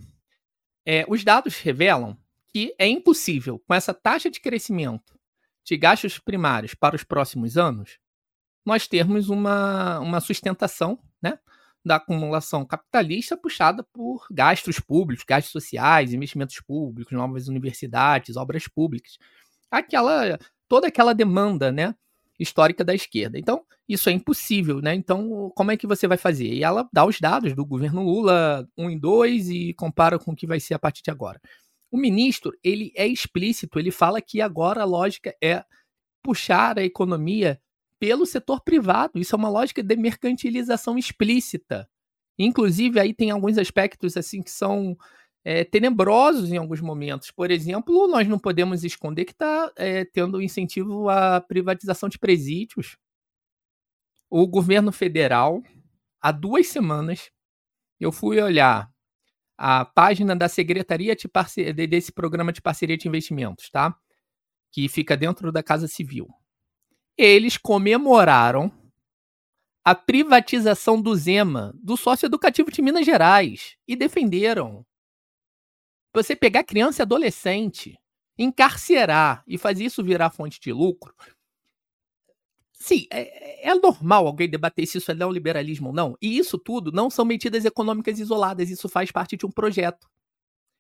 é, 0.86 1.06
os 1.08 1.24
dados 1.24 1.58
revelam 1.60 2.18
que 2.50 2.76
é 2.78 2.88
impossível, 2.88 3.58
com 3.66 3.74
essa 3.74 3.94
taxa 3.94 4.30
de 4.30 4.42
crescimento 4.42 5.18
de 5.64 5.78
gastos 5.78 6.20
primários 6.20 6.76
para 6.76 6.96
os 6.96 7.06
próximos 7.06 7.58
anos, 7.58 8.00
nós 8.66 8.86
termos 8.86 9.30
uma, 9.30 10.00
uma 10.00 10.20
sustentação 10.20 11.00
né, 11.22 11.40
da 11.86 11.96
acumulação 11.96 12.66
capitalista 12.66 13.36
puxada 13.36 13.86
por 13.94 14.26
gastos 14.32 14.80
públicos, 14.80 15.26
gastos 15.28 15.52
sociais, 15.52 16.14
investimentos 16.14 16.60
públicos, 16.62 17.12
novas 17.12 17.48
universidades, 17.48 18.38
obras 18.38 18.68
públicas. 18.68 19.18
Aquela 19.72 20.38
toda 20.68 20.88
aquela 20.88 21.14
demanda, 21.14 21.72
né, 21.72 21.94
histórica 22.40 22.84
da 22.84 22.96
esquerda. 22.96 23.38
Então, 23.38 23.64
isso 23.88 24.10
é 24.10 24.12
impossível, 24.12 24.82
né? 24.82 24.94
Então, 24.96 25.52
como 25.56 25.72
é 25.72 25.78
que 25.78 25.88
você 25.88 26.08
vai 26.08 26.18
fazer? 26.18 26.48
E 26.48 26.64
ela 26.64 26.88
dá 26.92 27.06
os 27.06 27.20
dados 27.20 27.54
do 27.54 27.66
governo 27.66 28.04
Lula 28.04 28.68
1 28.78 28.90
e 28.90 29.00
2 29.00 29.50
e 29.50 29.74
compara 29.74 30.18
com 30.18 30.32
o 30.32 30.36
que 30.36 30.48
vai 30.48 30.60
ser 30.60 30.74
a 30.74 30.80
partir 30.80 31.04
de 31.04 31.12
agora. 31.12 31.40
O 31.92 31.98
ministro, 31.98 32.52
ele 32.64 32.92
é 32.96 33.06
explícito, 33.06 33.78
ele 33.78 33.92
fala 33.92 34.22
que 34.22 34.42
agora 34.42 34.82
a 34.82 34.86
lógica 34.86 35.36
é 35.42 35.64
puxar 36.24 36.80
a 36.80 36.84
economia 36.84 37.62
pelo 38.04 38.26
setor 38.26 38.60
privado. 38.60 39.18
Isso 39.18 39.34
é 39.34 39.38
uma 39.38 39.48
lógica 39.48 39.82
de 39.82 39.96
mercantilização 39.96 40.98
explícita. 40.98 41.90
Inclusive, 42.38 43.00
aí 43.00 43.14
tem 43.14 43.32
alguns 43.32 43.58
aspectos 43.58 44.18
assim 44.18 44.42
que 44.42 44.52
são 44.52 44.98
é, 45.42 45.64
tenebrosos 45.64 46.52
em 46.52 46.58
alguns 46.58 46.82
momentos. 46.82 47.32
Por 47.32 47.50
exemplo, 47.50 48.06
nós 48.10 48.28
não 48.28 48.38
podemos 48.38 48.84
esconder 48.84 49.24
que 49.24 49.32
está 49.32 49.72
é, 49.78 50.04
tendo 50.04 50.42
incentivo 50.42 51.08
à 51.08 51.40
privatização 51.40 52.10
de 52.10 52.20
presídios. 52.20 52.98
O 54.30 54.46
governo 54.48 54.92
federal, 54.92 55.64
há 56.22 56.34
duas 56.34 56.68
semanas, 56.68 57.32
eu 58.02 58.12
fui 58.12 58.42
olhar 58.42 58.92
a 59.58 59.86
página 59.86 60.36
da 60.36 60.50
Secretaria 60.50 61.16
de 61.16 61.88
desse 61.88 62.12
programa 62.12 62.52
de 62.52 62.62
parceria 62.62 62.98
de 62.98 63.08
investimentos, 63.08 63.70
tá? 63.70 63.98
Que 64.74 64.90
fica 64.90 65.16
dentro 65.16 65.54
da 65.54 65.64
Casa 65.64 65.88
Civil. 65.88 66.28
Eles 67.18 67.58
comemoraram 67.58 68.72
a 69.86 69.94
privatização 69.94 71.02
do 71.02 71.14
Zema, 71.16 71.74
do 71.76 71.98
sócio 71.98 72.26
educativo 72.26 72.72
de 72.72 72.82
Minas 72.82 73.06
Gerais, 73.06 73.76
e 73.88 73.96
defenderam 73.96 74.86
você 76.14 76.36
pegar 76.36 76.64
criança 76.64 77.02
e 77.02 77.04
adolescente, 77.04 78.00
encarcerar 78.38 79.44
e 79.48 79.58
fazer 79.58 79.86
isso 79.86 80.04
virar 80.04 80.30
fonte 80.30 80.60
de 80.60 80.72
lucro. 80.72 81.14
Sim, 82.72 83.08
é, 83.12 83.70
é, 83.70 83.76
normal 83.76 84.28
alguém 84.28 84.50
debater 84.50 84.86
se 84.86 84.98
isso 84.98 85.12
é 85.12 85.16
neoliberalismo 85.16 85.88
ou 85.88 85.94
não. 85.94 86.18
E 86.22 86.38
isso 86.38 86.58
tudo 86.58 86.92
não 86.92 87.10
são 87.10 87.24
medidas 87.24 87.66
econômicas 87.66 88.20
isoladas, 88.20 88.70
isso 88.70 88.90
faz 88.90 89.12
parte 89.12 89.38
de 89.38 89.46
um 89.46 89.52
projeto. 89.52 90.08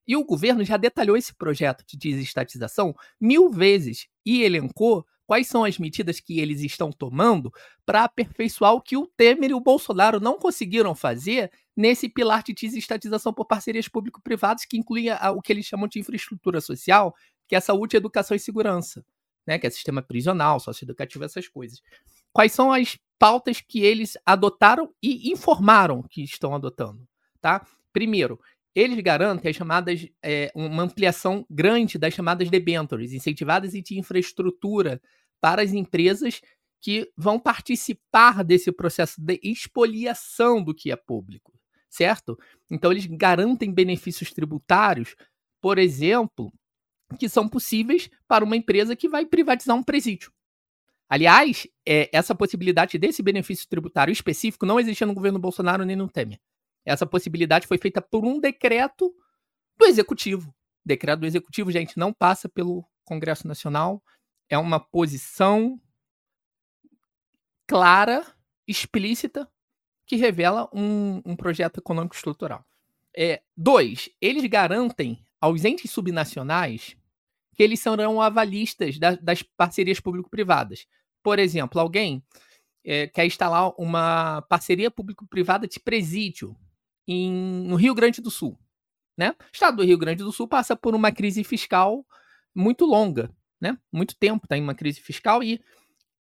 E 0.06 0.18
o 0.18 0.25
governo 0.25 0.66
já 0.66 0.75
detalhou 0.75 1.16
esse 1.16 1.34
projeto 1.34 1.84
de 1.88 1.98
desestatização 1.98 2.94
mil 3.20 3.50
vezes 3.50 4.08
e 4.25 4.44
elencou 4.44 5.06
quais 5.34 5.48
são 5.48 5.63
as 5.63 5.80
medidas 5.80 6.20
que 6.20 6.40
eles 6.40 6.62
estão 6.62 6.92
tomando 6.92 7.52
para 7.84 8.04
aperfeiçoar 8.04 8.74
o 8.74 8.82
que 8.82 8.96
o 8.96 9.08
Temer 9.18 9.50
e 9.50 9.54
o 9.56 9.60
Bolsonaro 9.60 10.20
não 10.20 10.38
conseguiram 10.38 10.94
fazer 10.94 11.52
nesse 11.75 12.08
pilar 12.08 12.44
de 12.44 12.54
desestatização 12.54 13.34
por 13.34 13.46
parcerias 13.46 13.88
público-privadas, 13.88 14.63
que 14.63 14.78
inclui 14.78 15.08
o 15.10 15.42
que 15.42 15.52
eles 15.52 15.66
chamam 15.66 15.88
de 15.88 15.98
infraestrutura 15.98 16.62
social, 16.62 17.16
que 17.48 17.56
é 17.56 17.60
saúde, 17.60 17.98
educação 17.98 18.38
e 18.38 18.40
segurança, 18.40 19.04
né? 19.48 19.58
que 19.58 19.66
é 19.66 19.72
sistema 19.72 20.04
prisional, 20.04 20.60
socioeducativo, 20.60 21.24
essas 21.24 21.48
coisas. 21.48 21.82
Quais 22.32 22.52
são 22.52 22.72
as 22.72 22.96
pautas 23.18 23.60
que 23.60 23.82
eles 23.82 24.16
adotaram 24.24 24.94
e 25.02 25.32
informaram 25.32 26.04
que 26.04 26.24
estão 26.24 26.54
adotando? 26.54 27.08
Tá? 27.42 27.66
Primeiro, 27.92 28.40
eles 28.75 29.00
garantem 29.02 29.50
as 29.50 29.56
chamadas, 29.56 30.08
é, 30.22 30.52
uma 30.56 30.84
ampliação 30.84 31.46
grande 31.50 31.98
das 31.98 32.13
chamadas 32.13 32.50
debentures, 32.50 33.13
incentivadas 33.13 33.74
e 33.74 33.82
de 33.82 34.00
infraestrutura 34.00 35.02
para 35.44 35.62
as 35.62 35.74
empresas 35.74 36.40
que 36.82 37.12
vão 37.18 37.38
participar 37.38 38.46
desse 38.46 38.72
processo 38.72 39.22
de 39.22 39.42
expoliação 39.44 40.64
do 40.64 40.74
que 40.74 40.90
é 40.90 40.96
público, 40.96 41.52
certo? 41.90 42.40
Então 42.72 42.94
eles 42.94 43.06
garantem 43.06 43.74
benefícios 43.74 44.32
tributários, 44.32 45.18
por 45.62 45.78
exemplo, 45.78 46.50
que 47.20 47.28
são 47.28 47.50
possíveis 47.50 48.10
para 48.26 48.46
uma 48.46 48.56
empresa 48.56 48.96
que 48.96 49.10
vai 49.10 49.26
privatizar 49.26 49.76
um 49.76 49.84
presídio. 49.84 50.32
Aliás, 51.10 51.68
é, 51.86 52.10
essa 52.14 52.34
possibilidade 52.34 52.98
desse 52.98 53.22
benefício 53.22 53.68
tributário 53.68 54.14
específico 54.14 54.66
não 54.66 54.80
existia 54.80 55.06
no 55.06 55.14
governo 55.14 55.40
Bolsonaro 55.40 55.84
nem 55.84 55.98
no 55.98 56.10
Temer. 56.10 56.40
Essa 56.86 57.06
possibilidade 57.06 57.68
foi 57.68 57.78
feita 57.78 58.02
por 58.02 58.26
um 58.26 58.40
decreto 58.40 59.14
do 59.78 59.86
executivo. 59.86 60.56
Decreto 60.86 61.20
do 61.20 61.28
executivo, 61.28 61.70
gente, 61.70 61.98
não 61.98 62.14
passa 62.14 62.48
pelo 62.48 62.86
Congresso 63.04 63.46
Nacional. 63.46 64.02
É 64.50 64.58
uma 64.58 64.80
posição 64.80 65.80
clara, 67.68 68.26
explícita, 68.68 69.50
que 70.06 70.16
revela 70.16 70.70
um, 70.74 71.22
um 71.26 71.36
projeto 71.36 71.80
econômico 71.80 72.16
estrutural. 72.16 72.66
É, 73.16 73.42
dois, 73.56 74.10
eles 74.20 74.46
garantem 74.46 75.24
aos 75.40 75.64
entes 75.66 75.92
subnacionais 75.92 76.96
que 77.54 77.62
eles 77.62 77.80
serão 77.80 78.22
avalistas 78.22 78.98
da, 78.98 79.16
das 79.16 79.44
parcerias 79.44 80.00
público-privadas. 80.00 80.88
Por 81.22 81.40
exemplo, 81.40 81.80
alguém 81.80 82.24
é, 82.84 83.08
quer 83.08 83.26
instalar 83.26 83.72
uma 83.78 84.42
parceria 84.44 84.92
público-privada 84.92 85.68
de 85.68 85.80
presídio 85.80 86.56
em, 87.08 87.32
no 87.68 87.76
Rio 87.76 87.94
Grande 87.94 88.22
do 88.22 88.32
Sul. 88.32 88.58
Né? 89.16 89.36
O 89.40 89.54
estado 89.54 89.78
do 89.78 89.86
Rio 89.86 89.98
Grande 89.98 90.24
do 90.24 90.32
Sul 90.32 90.48
passa 90.48 90.76
por 90.76 90.96
uma 90.96 91.12
crise 91.12 91.44
fiscal 91.44 92.06
muito 92.54 92.86
longa, 92.86 93.32
né? 93.63 93.77
muito 93.91 94.15
tempo 94.17 94.46
está 94.46 94.58
em 94.58 94.62
uma 94.62 94.75
crise 94.75 95.00
fiscal 95.00 95.41
e 95.41 95.63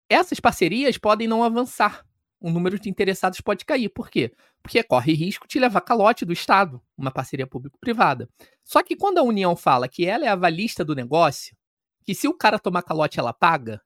essas 0.08 0.40
parcerias 0.40 0.98
podem 0.98 1.28
não 1.28 1.44
avançar. 1.44 2.06
O 2.40 2.50
número 2.50 2.80
de 2.80 2.90
interessados 2.90 3.42
pode 3.42 3.66
cair. 3.66 3.90
Por 3.90 4.10
quê? 4.10 4.32
Porque 4.62 4.84
corre 4.84 5.14
risco 5.14 5.48
de 5.48 5.60
levar 5.60 5.82
calote 5.82 6.24
do 6.24 6.34
Estado, 6.34 6.82
uma 6.98 7.12
parceria 7.12 7.48
público-privada. 7.48 8.30
Só 8.64 8.84
que 8.84 8.96
quando 8.96 9.18
a 9.18 9.24
União 9.24 9.56
fala 9.56 9.88
que 9.88 10.06
ela 10.06 10.26
é 10.26 10.28
a 10.28 10.34
avalista 10.34 10.86
do 10.86 10.96
negócio, 10.96 11.56
que 12.04 12.14
se 12.14 12.28
o 12.28 12.34
cara 12.34 12.60
tomar 12.60 12.84
calote 12.84 13.20
ela 13.20 13.34
paga, 13.34 13.82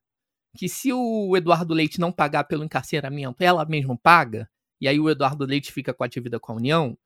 que 0.58 0.68
se 0.68 0.92
o 0.92 1.36
Eduardo 1.36 1.74
Leite 1.74 2.00
não 2.00 2.12
pagar 2.12 2.46
pelo 2.46 2.64
encarceramento, 2.64 3.44
ela 3.44 3.66
mesmo 3.66 3.98
paga, 3.98 4.50
e 4.80 4.88
aí 4.88 5.00
o 5.00 5.10
Eduardo 5.10 5.46
Leite 5.46 5.72
fica 5.72 5.94
com 5.94 6.04
a 6.04 6.08
dívida 6.08 6.40
com 6.40 6.54
a 6.54 6.56
União, 6.56 6.98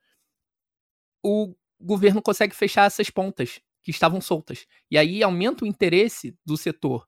o 1.24 1.54
governo 1.80 2.22
consegue 2.22 2.56
fechar 2.56 2.86
essas 2.86 3.10
pontas 3.10 3.60
que 3.82 3.92
estavam 3.92 4.22
soltas. 4.22 4.66
E 4.90 4.98
aí 4.98 5.24
aumenta 5.24 5.64
o 5.64 5.68
interesse 5.68 6.38
do 6.46 6.58
setor 6.58 7.08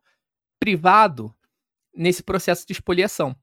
privado 0.59 1.35
nesse 1.93 2.23
processo 2.23 2.65
de 2.65 2.73
expoliação. 2.73 3.35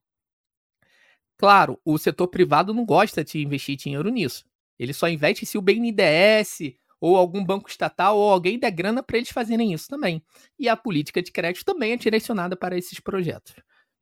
Claro, 1.36 1.80
o 1.84 1.98
setor 1.98 2.28
privado 2.28 2.74
não 2.74 2.84
gosta 2.84 3.24
de 3.24 3.40
investir 3.40 3.76
dinheiro 3.76 4.08
nisso. 4.10 4.44
Ele 4.78 4.92
só 4.92 5.08
investe 5.08 5.46
se 5.46 5.58
o 5.58 5.62
BNDES 5.62 6.74
ou 7.00 7.16
algum 7.16 7.44
banco 7.44 7.68
estatal 7.68 8.16
ou 8.16 8.30
alguém 8.30 8.58
der 8.58 8.70
grana 8.70 9.02
para 9.02 9.18
eles 9.18 9.30
fazerem 9.30 9.72
isso 9.72 9.88
também. 9.88 10.22
E 10.58 10.68
a 10.68 10.76
política 10.76 11.22
de 11.22 11.30
crédito 11.30 11.64
também 11.64 11.92
é 11.92 11.96
direcionada 11.96 12.56
para 12.56 12.76
esses 12.76 12.98
projetos. 12.98 13.54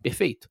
Perfeito? 0.02 0.48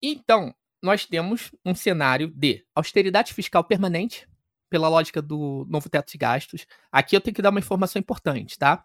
Então, 0.00 0.54
nós 0.82 1.06
temos 1.06 1.50
um 1.64 1.74
cenário 1.74 2.28
de 2.28 2.64
austeridade 2.74 3.34
fiscal 3.34 3.64
permanente, 3.64 4.28
pela 4.76 4.90
lógica 4.90 5.22
do 5.22 5.66
novo 5.70 5.88
teto 5.88 6.12
de 6.12 6.18
gastos. 6.18 6.66
Aqui 6.92 7.16
eu 7.16 7.20
tenho 7.22 7.34
que 7.34 7.40
dar 7.40 7.48
uma 7.48 7.58
informação 7.58 7.98
importante, 7.98 8.58
tá? 8.58 8.84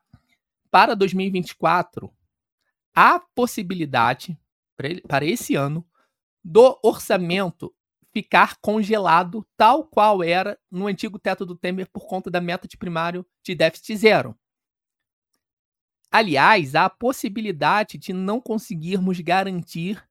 Para 0.72 0.96
2024, 0.96 2.10
há 2.96 3.20
possibilidade, 3.36 4.40
para 5.06 5.26
esse 5.26 5.54
ano, 5.54 5.86
do 6.42 6.80
orçamento 6.82 7.76
ficar 8.14 8.56
congelado 8.62 9.46
tal 9.58 9.84
qual 9.84 10.24
era 10.24 10.58
no 10.72 10.88
antigo 10.88 11.20
teto 11.20 11.46
do 11.46 11.58
Temer 11.58 11.90
por 11.92 12.08
conta 12.08 12.32
da 12.32 12.40
meta 12.40 12.70
de 12.70 12.78
primário 12.78 13.26
de 13.44 13.54
déficit 13.54 13.98
zero. 13.98 14.34
Aliás, 16.10 16.74
há 16.74 16.86
a 16.86 16.90
possibilidade 16.90 17.98
de 17.98 18.14
não 18.14 18.40
conseguirmos 18.40 19.20
garantir 19.20 20.02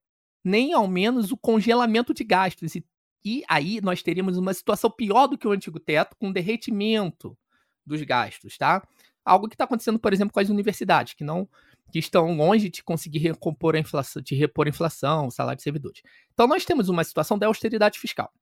nem 0.45 0.75
ao 0.75 0.87
menos 0.87 1.33
o 1.33 1.39
congelamento 1.39 2.13
de 2.13 2.23
gastos. 2.23 2.75
E, 2.75 2.85
e 3.25 3.43
aí 3.49 3.81
nós 3.81 4.03
teríamos 4.03 4.37
uma 4.37 4.55
situação 4.55 4.91
pior 4.91 5.27
do 5.27 5.37
que 5.37 5.47
o 5.47 5.53
antigo 5.53 5.79
teto, 5.79 6.17
com 6.17 6.33
derretimento 6.33 7.37
dos 7.85 8.03
gastos, 8.03 8.57
tá? 8.57 8.87
Algo 9.25 9.49
que 9.49 9.55
está 9.55 9.65
acontecendo, 9.65 9.99
por 9.99 10.13
exemplo, 10.13 10.33
com 10.33 10.41
as 10.41 10.49
universidades, 10.49 11.15
que 11.15 11.25
não 11.25 11.49
que 11.91 11.99
estão 11.99 12.33
longe 12.37 12.69
de 12.69 12.85
conseguir 12.85 13.19
recompor 13.19 13.75
a 13.75 13.79
inflação, 13.79 14.23
de 14.23 14.35
repor 14.35 14.67
a 14.67 14.71
inflação, 14.71 15.27
o 15.27 15.31
salário 15.31 15.57
de 15.57 15.63
servidores. 15.63 16.03
Então 16.33 16.47
nós 16.47 16.65
temos 16.65 16.89
uma 16.89 17.03
situação 17.03 17.37
de 17.37 17.45
austeridade 17.45 17.99
fiscal, 17.99 18.33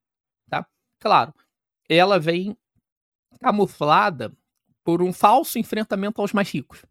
tá? 0.50 0.66
Claro, 1.00 1.34
ela 1.88 2.18
vem 2.18 2.56
camuflada 3.40 4.32
por 4.84 5.02
um 5.02 5.12
falso 5.12 5.58
enfrentamento 5.58 6.20
aos 6.20 6.32
mais 6.32 6.50
ricos, 6.50 6.84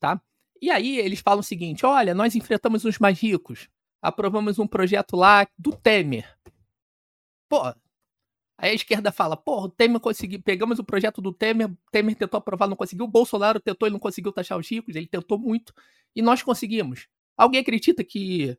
tá? 0.00 0.20
E 0.60 0.70
aí 0.70 0.98
eles 0.98 1.20
falam 1.20 1.40
o 1.40 1.44
seguinte: 1.44 1.86
olha, 1.86 2.14
nós 2.14 2.34
enfrentamos 2.34 2.84
os 2.84 2.98
mais 2.98 3.20
ricos, 3.20 3.68
aprovamos 4.00 4.58
um 4.58 4.66
projeto 4.66 5.16
lá 5.16 5.46
do 5.58 5.72
Temer. 5.76 6.36
Pô, 7.52 7.62
aí 8.56 8.70
a 8.70 8.74
esquerda 8.74 9.12
fala, 9.12 9.36
pô, 9.36 9.64
o 9.64 9.68
Temer 9.68 10.00
conseguiu, 10.00 10.40
pegamos 10.42 10.78
o 10.78 10.84
projeto 10.84 11.20
do 11.20 11.34
Temer, 11.34 11.70
Temer 11.90 12.16
tentou 12.16 12.38
aprovar, 12.38 12.66
não 12.66 12.74
conseguiu, 12.74 13.04
o 13.04 13.08
Bolsonaro 13.08 13.60
tentou 13.60 13.86
e 13.86 13.90
não 13.90 13.98
conseguiu 13.98 14.32
taxar 14.32 14.56
os 14.56 14.66
ricos, 14.66 14.96
ele 14.96 15.06
tentou 15.06 15.38
muito, 15.38 15.74
e 16.16 16.22
nós 16.22 16.42
conseguimos. 16.42 17.08
Alguém 17.36 17.60
acredita 17.60 18.02
que 18.02 18.56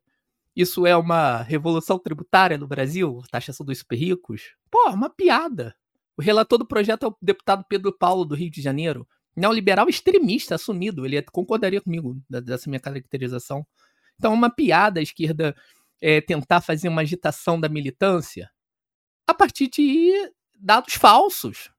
isso 0.56 0.86
é 0.86 0.96
uma 0.96 1.42
revolução 1.42 1.98
tributária 1.98 2.56
no 2.56 2.68
Brasil, 2.68 3.24
taxação 3.32 3.66
dos 3.66 3.80
super 3.80 3.96
ricos. 3.96 4.54
Pô, 4.70 4.92
uma 4.92 5.10
piada. 5.10 5.76
O 6.16 6.22
relator 6.22 6.60
do 6.60 6.68
projeto 6.68 7.08
é 7.08 7.10
o 7.10 7.18
deputado 7.20 7.66
Pedro 7.68 7.92
Paulo, 7.98 8.26
do 8.26 8.36
Rio 8.36 8.52
de 8.52 8.62
Janeiro. 8.62 9.08
Neoliberal 9.36 9.90
extremista, 9.90 10.54
assumido. 10.54 11.04
Ele 11.04 11.20
concordaria 11.24 11.82
comigo 11.82 12.22
dessa 12.30 12.70
minha 12.70 12.80
caracterização. 12.80 13.66
Então, 14.20 14.32
uma 14.32 14.52
piada 14.52 15.00
a 15.00 15.04
esquerda 15.04 15.56
é, 16.00 16.22
tentar 16.22 16.62
fazer 16.62 16.90
uma 16.90 17.02
agitação 17.02 17.60
da 17.60 17.68
militância 17.68 18.52
a 19.28 19.34
partir 19.34 19.70
de 19.70 20.12
dados 20.56 20.94
falsos, 20.94 21.72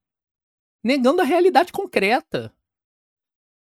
negando 0.83 1.23
a 1.23 1.25
realidade 1.25 1.73
concreta. 1.73 2.55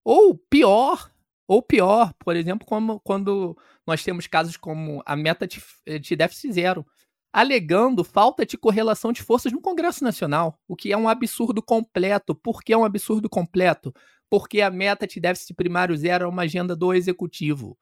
Ou 0.04 0.38
pior, 0.38 1.12
ou 1.48 1.62
pior, 1.62 2.14
por 2.20 2.36
exemplo, 2.36 2.66
como 2.66 3.00
quando 3.00 3.58
nós 3.86 4.04
temos 4.04 4.28
casos 4.28 4.58
como 4.58 5.02
a 5.06 5.16
meta 5.16 5.48
de, 5.48 5.62
de 6.00 6.16
déficit 6.16 6.54
zero, 6.54 6.86
alegando 7.32 8.04
falta 8.04 8.46
de 8.46 8.58
correlação 8.58 9.12
de 9.12 9.22
forças 9.22 9.52
no 9.52 9.62
Congresso 9.62 10.04
Nacional, 10.04 10.58
o 10.68 10.76
que 10.76 10.94
é 10.94 10.98
um 10.98 11.10
absurdo 11.10 11.62
completo. 11.62 12.34
Por 12.34 12.64
que 12.64 12.72
é 12.72 12.78
um 12.78 12.86
absurdo 12.86 13.30
completo? 13.30 13.94
Porque 14.30 14.62
a 14.62 14.72
meta 14.72 15.06
de 15.06 15.20
déficit 15.20 15.54
primário 15.54 15.96
zero 15.98 16.26
é 16.26 16.28
uma 16.28 16.44
agenda 16.44 16.76
do 16.76 16.94
executivo, 16.94 17.78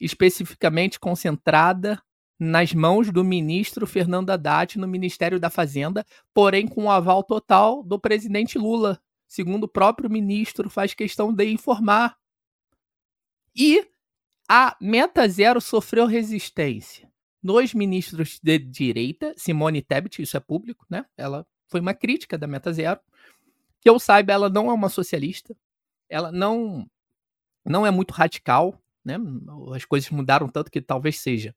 especificamente 0.00 0.98
concentrada 0.98 2.02
nas 2.38 2.72
mãos 2.72 3.10
do 3.10 3.22
ministro 3.22 3.86
Fernando 3.86 4.30
Haddad 4.30 4.78
no 4.78 4.88
Ministério 4.88 5.38
da 5.38 5.50
Fazenda, 5.50 6.04
porém 6.32 6.66
com 6.66 6.84
o 6.84 6.90
aval 6.90 7.22
total 7.22 7.82
do 7.82 7.98
presidente 7.98 8.58
Lula, 8.58 9.00
segundo 9.26 9.64
o 9.64 9.68
próprio 9.68 10.10
ministro 10.10 10.68
faz 10.68 10.94
questão 10.94 11.32
de 11.32 11.46
informar. 11.46 12.16
E 13.54 13.86
a 14.48 14.76
Meta 14.80 15.28
Zero 15.28 15.60
sofreu 15.60 16.06
resistência. 16.06 17.10
Dois 17.42 17.74
ministros 17.74 18.40
de 18.42 18.58
direita, 18.58 19.34
Simone 19.36 19.82
Tebet, 19.82 20.22
isso 20.22 20.36
é 20.36 20.40
público, 20.40 20.86
né? 20.88 21.04
Ela 21.16 21.46
foi 21.68 21.80
uma 21.80 21.94
crítica 21.94 22.36
da 22.38 22.46
Meta 22.46 22.72
Zero. 22.72 23.00
Que 23.80 23.88
eu 23.88 23.98
saiba, 23.98 24.32
ela 24.32 24.48
não 24.48 24.70
é 24.70 24.72
uma 24.72 24.88
socialista. 24.88 25.54
Ela 26.08 26.32
não 26.32 26.88
não 27.64 27.86
é 27.86 27.90
muito 27.90 28.12
radical, 28.12 28.78
né? 29.04 29.16
As 29.74 29.84
coisas 29.84 30.10
mudaram 30.10 30.48
tanto 30.48 30.70
que 30.70 30.80
talvez 30.80 31.20
seja. 31.20 31.54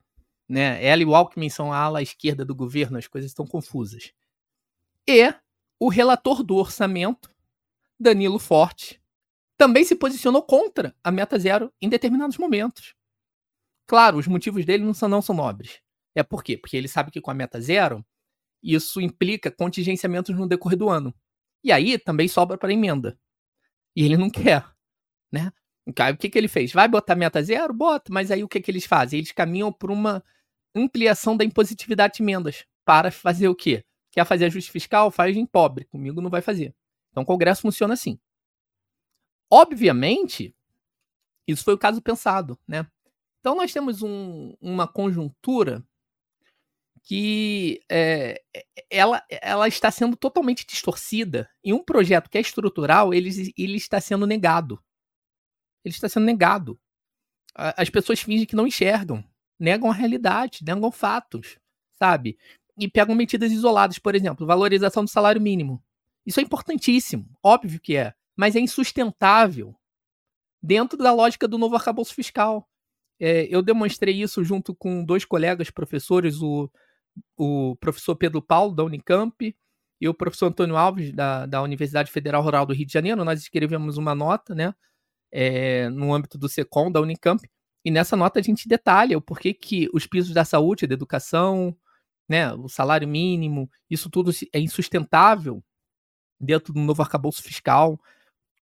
Né? 0.48 0.84
Ela 0.84 1.02
e 1.02 1.06
o 1.06 1.16
Alckmin 1.16 1.50
são 1.50 1.74
a 1.74 1.78
ala 1.78 2.02
esquerda 2.02 2.46
do 2.46 2.56
governo, 2.56 2.98
as 2.98 3.08
coisas 3.08 3.32
estão 3.32 3.46
confusas. 3.46 4.14
E 5.08 5.34
o 5.80 5.90
relator 5.90 6.44
do 6.44 6.56
orçamento, 6.56 7.30
Danilo 8.00 8.40
Forte, 8.40 9.02
também 9.58 9.84
se 9.84 9.96
posicionou 9.96 10.44
contra 10.44 10.96
a 11.04 11.12
meta 11.12 11.38
zero 11.38 11.74
em 11.82 11.90
determinados 11.90 12.38
momentos. 12.38 12.96
Claro, 13.88 14.18
os 14.18 14.28
motivos 14.28 14.66
dele 14.66 14.84
não 14.84 14.94
são, 14.94 15.10
não 15.10 15.22
são 15.22 15.36
nobres. 15.36 15.82
É 16.14 16.24
por 16.24 16.44
quê? 16.44 16.58
Porque 16.58 16.78
ele 16.78 16.88
sabe 16.88 17.12
que 17.12 17.22
com 17.22 17.32
a 17.32 17.34
meta 17.34 17.60
zero, 17.60 18.06
isso 18.62 19.00
implica 19.02 19.52
contingenciamentos 19.52 20.36
no 20.36 20.48
decorrer 20.48 20.78
do 20.78 20.90
ano. 20.90 21.14
E 21.64 21.72
aí 21.72 21.98
também 21.98 22.28
sobra 22.28 22.58
para 22.58 22.72
emenda. 22.72 23.20
E 23.96 24.04
ele 24.04 24.18
não 24.18 24.30
quer, 24.30 24.66
né? 25.32 25.52
O 25.86 26.18
que, 26.18 26.30
que 26.30 26.38
ele 26.38 26.50
fez? 26.50 26.74
Vai 26.74 26.88
botar 26.88 27.16
meta 27.16 27.42
zero? 27.42 27.74
Bota, 27.74 28.12
mas 28.12 28.30
aí 28.30 28.44
o 28.44 28.48
que, 28.48 28.60
que 28.60 28.70
eles 28.70 28.86
fazem? 28.86 29.20
Eles 29.20 29.32
caminham 29.32 29.72
por 29.72 29.90
uma 29.90 30.24
ampliação 30.78 31.36
da 31.36 31.44
impositividade 31.44 32.16
de 32.16 32.24
emendas. 32.24 32.66
Para 32.86 33.12
fazer 33.12 33.48
o 33.48 33.56
quê? 33.56 33.84
Quer 34.12 34.26
fazer 34.26 34.46
ajuste 34.46 34.72
fiscal? 34.72 35.12
Faz 35.12 35.36
em 35.36 35.46
pobre. 35.46 35.86
Comigo 35.86 36.22
não 36.22 36.30
vai 36.30 36.42
fazer. 36.42 36.74
Então 37.12 37.24
o 37.24 37.26
Congresso 37.26 37.62
funciona 37.62 37.94
assim. 37.94 38.20
Obviamente, 39.52 40.56
isso 41.48 41.64
foi 41.64 41.74
o 41.74 41.78
caso 41.78 42.02
pensado, 42.02 42.60
né? 42.68 42.86
Então 43.40 43.56
nós 43.56 43.72
temos 43.72 44.02
um, 44.02 44.54
uma 44.60 44.88
conjuntura 44.88 45.86
que 47.04 47.82
é, 47.90 48.42
ela, 48.90 49.24
ela 49.30 49.68
está 49.68 49.90
sendo 49.90 50.18
totalmente 50.18 50.66
distorcida. 50.66 51.50
E 51.64 51.74
um 51.74 51.82
projeto 51.82 52.30
que 52.30 52.38
é 52.38 52.42
estrutural, 52.42 53.14
ele, 53.14 53.30
ele 53.58 53.78
está 53.78 54.02
sendo 54.02 54.28
negado. 54.28 54.84
Ele 55.86 55.94
está 55.94 56.10
sendo 56.10 56.26
negado. 56.26 56.78
As 57.56 57.90
pessoas 57.90 58.20
fingem 58.20 58.46
que 58.46 58.56
não 58.56 58.68
enxergam, 58.68 59.24
negam 59.60 59.90
a 59.90 59.94
realidade, 59.94 60.64
negam 60.64 60.92
fatos, 60.92 61.58
sabe? 61.98 62.38
E 62.78 62.88
pegam 62.88 63.16
medidas 63.16 63.52
isoladas, 63.52 64.00
por 64.00 64.16
exemplo, 64.16 64.46
valorização 64.46 65.04
do 65.04 65.10
salário 65.10 65.42
mínimo. 65.42 65.84
Isso 66.26 66.40
é 66.40 66.44
importantíssimo, 66.44 67.28
óbvio 67.42 67.80
que 67.80 67.96
é 67.96 68.14
mas 68.38 68.56
é 68.56 68.60
insustentável 68.60 69.76
dentro 70.62 70.98
da 70.98 71.12
lógica 71.12 71.48
do 71.48 71.58
novo 71.58 71.76
arcabouço 71.76 72.14
fiscal. 72.14 72.70
É, 73.20 73.48
eu 73.50 73.64
demonstrei 73.64 74.22
isso 74.22 74.44
junto 74.44 74.76
com 74.76 75.04
dois 75.04 75.26
colegas 75.26 75.72
professores, 75.72 76.40
o, 76.40 76.70
o 77.36 77.76
professor 77.78 78.16
Pedro 78.16 78.42
Paulo, 78.42 78.76
da 78.76 78.84
Unicamp, 78.84 79.56
e 80.00 80.08
o 80.08 80.14
professor 80.14 80.46
Antônio 80.46 80.78
Alves, 80.78 81.12
da, 81.12 81.48
da 81.48 81.64
Universidade 81.64 82.12
Federal 82.12 82.44
Rural 82.44 82.68
do 82.68 82.74
Rio 82.74 82.86
de 82.86 82.94
Janeiro. 82.94 83.26
Nós 83.26 83.42
escrevemos 83.42 83.98
uma 83.98 84.14
nota, 84.14 84.54
né, 84.54 84.76
é, 85.32 85.90
no 85.90 86.14
âmbito 86.14 86.38
do 86.38 86.48
SECOM, 86.48 86.92
da 86.92 87.02
Unicamp, 87.02 87.42
e 87.88 87.92
nessa 87.92 88.18
nota 88.18 88.38
a 88.38 88.44
gente 88.44 88.68
detalha 88.68 89.18
o 89.18 89.22
porquê 89.22 89.54
que 89.54 89.88
os 89.94 90.06
pisos 90.06 90.34
da 90.34 90.44
saúde, 90.44 90.86
da 90.86 90.94
educação, 90.94 91.74
né, 92.28 92.54
o 92.54 92.68
salário 92.68 93.08
mínimo, 93.08 93.72
isso 93.90 94.10
tudo 94.10 94.30
é 94.52 94.60
insustentável 94.60 95.64
dentro 96.38 96.74
do 96.74 96.82
novo 96.82 97.02
arcabouço 97.02 97.42
fiscal 97.42 97.98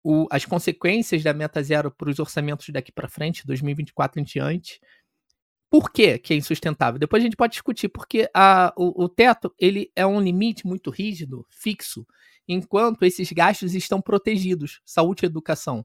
o, 0.03 0.27
as 0.29 0.45
consequências 0.45 1.23
da 1.23 1.33
meta 1.33 1.63
zero 1.63 1.89
para 1.89 2.11
os 2.11 2.19
orçamentos 2.19 2.69
daqui 2.69 2.91
para 2.91 3.09
frente, 3.09 3.47
2024 3.47 4.21
em 4.21 4.23
diante. 4.23 4.79
Por 5.71 5.91
que, 5.91 6.19
que 6.19 6.31
é 6.31 6.37
insustentável? 6.37 6.99
Depois 6.99 7.23
a 7.23 7.25
gente 7.25 7.35
pode 7.35 7.53
discutir, 7.53 7.89
porque 7.89 8.29
a, 8.31 8.71
o, 8.77 9.05
o 9.05 9.09
teto 9.09 9.51
ele 9.57 9.91
é 9.95 10.05
um 10.05 10.21
limite 10.21 10.67
muito 10.67 10.91
rígido, 10.91 11.47
fixo, 11.49 12.05
enquanto 12.47 13.01
esses 13.01 13.31
gastos 13.31 13.73
estão 13.73 13.99
protegidos, 13.99 14.81
saúde 14.85 15.25
e 15.25 15.25
educação, 15.25 15.83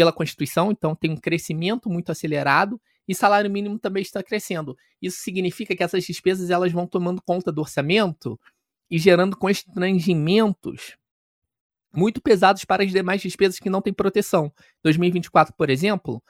pela 0.00 0.14
Constituição, 0.14 0.72
então 0.72 0.94
tem 0.94 1.10
um 1.10 1.16
crescimento 1.16 1.90
muito 1.90 2.10
acelerado 2.10 2.80
e 3.06 3.14
salário 3.14 3.50
mínimo 3.50 3.78
também 3.78 4.00
está 4.00 4.22
crescendo. 4.22 4.74
Isso 5.02 5.20
significa 5.20 5.76
que 5.76 5.82
essas 5.82 6.04
despesas 6.04 6.48
elas 6.48 6.72
vão 6.72 6.86
tomando 6.86 7.20
conta 7.20 7.52
do 7.52 7.60
orçamento 7.60 8.40
e 8.90 8.98
gerando 8.98 9.36
constrangimentos 9.36 10.96
muito 11.92 12.22
pesados 12.22 12.64
para 12.64 12.82
as 12.82 12.90
demais 12.90 13.20
despesas 13.20 13.58
que 13.58 13.68
não 13.68 13.82
têm 13.82 13.92
proteção. 13.92 14.50
2024, 14.82 15.54
por 15.54 15.68
exemplo, 15.68 16.22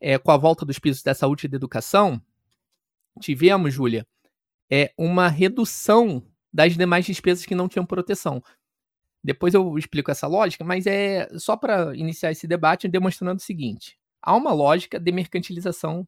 é, 0.00 0.18
com 0.18 0.32
a 0.32 0.36
volta 0.36 0.66
dos 0.66 0.80
pisos 0.80 1.00
da 1.00 1.14
saúde 1.14 1.46
e 1.46 1.48
da 1.48 1.54
educação, 1.54 2.20
tivemos, 3.20 3.72
Júlia, 3.72 4.04
é, 4.68 4.92
uma 4.98 5.28
redução 5.28 6.20
das 6.52 6.76
demais 6.76 7.06
despesas 7.06 7.46
que 7.46 7.54
não 7.54 7.68
tinham 7.68 7.86
proteção. 7.86 8.42
Depois 9.24 9.54
eu 9.54 9.78
explico 9.78 10.10
essa 10.10 10.26
lógica, 10.26 10.62
mas 10.62 10.86
é 10.86 11.26
só 11.38 11.56
para 11.56 11.96
iniciar 11.96 12.30
esse 12.30 12.46
debate 12.46 12.86
demonstrando 12.86 13.38
o 13.38 13.42
seguinte: 13.42 13.98
há 14.22 14.36
uma 14.36 14.52
lógica 14.52 15.00
de 15.00 15.10
mercantilização 15.10 16.06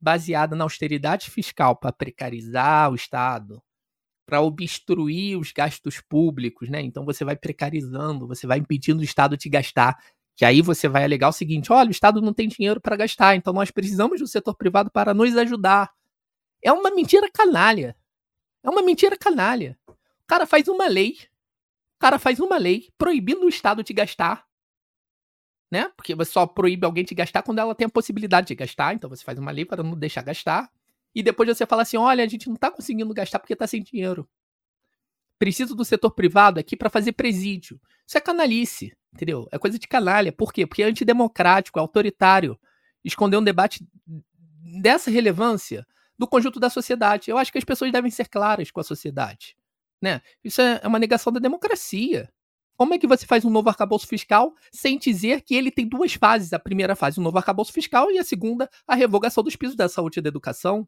baseada 0.00 0.56
na 0.56 0.64
austeridade 0.64 1.30
fiscal 1.30 1.76
para 1.76 1.92
precarizar 1.92 2.90
o 2.90 2.94
Estado, 2.94 3.62
para 4.26 4.40
obstruir 4.40 5.38
os 5.38 5.52
gastos 5.52 6.00
públicos, 6.00 6.70
né? 6.70 6.80
Então 6.80 7.04
você 7.04 7.22
vai 7.22 7.36
precarizando, 7.36 8.26
você 8.26 8.46
vai 8.46 8.58
impedindo 8.58 9.00
o 9.00 9.04
Estado 9.04 9.36
de 9.36 9.48
gastar. 9.50 9.98
Que 10.36 10.44
aí 10.44 10.62
você 10.62 10.88
vai 10.88 11.04
alegar 11.04 11.28
o 11.28 11.32
seguinte: 11.32 11.70
olha, 11.70 11.88
o 11.88 11.92
Estado 11.92 12.22
não 12.22 12.32
tem 12.32 12.48
dinheiro 12.48 12.80
para 12.80 12.96
gastar, 12.96 13.36
então 13.36 13.52
nós 13.52 13.70
precisamos 13.70 14.20
do 14.20 14.26
setor 14.26 14.56
privado 14.56 14.90
para 14.90 15.12
nos 15.12 15.36
ajudar. 15.36 15.92
É 16.62 16.72
uma 16.72 16.90
mentira 16.90 17.30
canalha. 17.30 17.94
É 18.62 18.70
uma 18.70 18.80
mentira 18.82 19.18
canalha. 19.18 19.78
O 19.86 20.26
cara 20.26 20.46
faz 20.46 20.66
uma 20.66 20.88
lei, 20.88 21.18
cara 21.98 22.18
faz 22.18 22.40
uma 22.40 22.56
lei 22.56 22.88
proibindo 22.98 23.44
o 23.44 23.48
Estado 23.48 23.82
de 23.82 23.92
gastar. 23.92 24.44
Né? 25.70 25.90
Porque 25.96 26.14
você 26.14 26.30
só 26.30 26.46
proíbe 26.46 26.86
alguém 26.86 27.04
de 27.04 27.14
gastar 27.14 27.42
quando 27.42 27.58
ela 27.58 27.74
tem 27.74 27.86
a 27.86 27.90
possibilidade 27.90 28.48
de 28.48 28.54
gastar. 28.54 28.94
Então 28.94 29.10
você 29.10 29.24
faz 29.24 29.38
uma 29.38 29.50
lei 29.50 29.64
para 29.64 29.82
não 29.82 29.96
deixar 29.96 30.22
gastar 30.22 30.70
e 31.14 31.22
depois 31.22 31.48
você 31.48 31.64
fala 31.64 31.82
assim: 31.82 31.96
olha, 31.96 32.24
a 32.24 32.26
gente 32.26 32.48
não 32.48 32.54
está 32.54 32.70
conseguindo 32.70 33.12
gastar 33.14 33.38
porque 33.38 33.52
está 33.52 33.66
sem 33.66 33.82
dinheiro. 33.82 34.28
Preciso 35.38 35.74
do 35.74 35.84
setor 35.84 36.10
privado 36.10 36.58
aqui 36.58 36.76
para 36.76 36.90
fazer 36.90 37.12
presídio. 37.12 37.80
Isso 38.06 38.18
é 38.18 38.20
canalice, 38.20 38.96
entendeu? 39.12 39.48
É 39.52 39.58
coisa 39.58 39.78
de 39.78 39.86
canalha. 39.86 40.32
Por 40.32 40.52
quê? 40.52 40.66
Porque 40.66 40.82
é 40.82 40.86
antidemocrático, 40.86 41.78
é 41.78 41.82
autoritário. 41.82 42.58
Esconder 43.04 43.36
um 43.36 43.44
debate 43.44 43.86
dessa 44.80 45.10
relevância 45.10 45.86
do 46.18 46.26
conjunto 46.26 46.58
da 46.58 46.70
sociedade. 46.70 47.30
Eu 47.30 47.38
acho 47.38 47.52
que 47.52 47.58
as 47.58 47.64
pessoas 47.64 47.92
devem 47.92 48.10
ser 48.10 48.28
claras 48.28 48.70
com 48.70 48.80
a 48.80 48.84
sociedade. 48.84 49.56
Né? 50.02 50.20
Isso 50.42 50.60
é, 50.60 50.80
é 50.82 50.86
uma 50.86 50.98
negação 50.98 51.32
da 51.32 51.40
democracia. 51.40 52.28
Como 52.76 52.92
é 52.92 52.98
que 52.98 53.06
você 53.06 53.24
faz 53.24 53.44
um 53.44 53.50
novo 53.50 53.68
arcabouço 53.68 54.06
fiscal 54.06 54.52
sem 54.72 54.98
dizer 54.98 55.42
que 55.42 55.54
ele 55.54 55.70
tem 55.70 55.88
duas 55.88 56.14
fases? 56.14 56.52
A 56.52 56.58
primeira 56.58 56.96
fase, 56.96 57.18
o 57.18 57.20
um 57.20 57.24
novo 57.24 57.38
arcabouço 57.38 57.72
fiscal, 57.72 58.10
e 58.10 58.18
a 58.18 58.24
segunda, 58.24 58.68
a 58.86 58.94
revogação 58.94 59.44
dos 59.44 59.54
pisos 59.54 59.76
da 59.76 59.88
saúde 59.88 60.18
e 60.18 60.22
da 60.22 60.28
educação. 60.28 60.86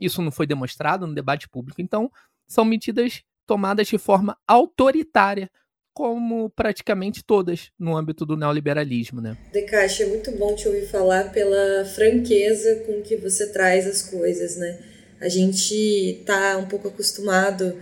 Isso 0.00 0.20
não 0.22 0.32
foi 0.32 0.46
demonstrado 0.46 1.06
no 1.06 1.14
debate 1.14 1.48
público. 1.48 1.80
Então, 1.80 2.10
são 2.46 2.64
medidas 2.64 3.22
tomadas 3.46 3.86
de 3.86 3.98
forma 3.98 4.36
autoritária, 4.46 5.50
como 5.94 6.50
praticamente 6.50 7.24
todas 7.24 7.70
no 7.78 7.96
âmbito 7.96 8.24
do 8.24 8.36
neoliberalismo, 8.36 9.20
né? 9.20 9.36
Decache, 9.52 10.04
é 10.04 10.06
muito 10.06 10.30
bom 10.32 10.54
te 10.54 10.68
ouvir 10.68 10.86
falar 10.86 11.32
pela 11.32 11.84
franqueza 11.84 12.84
com 12.86 13.02
que 13.02 13.16
você 13.16 13.52
traz 13.52 13.86
as 13.86 14.02
coisas, 14.02 14.56
né? 14.56 14.78
A 15.20 15.28
gente 15.28 15.74
está 16.20 16.56
um 16.56 16.66
pouco 16.66 16.86
acostumado 16.86 17.76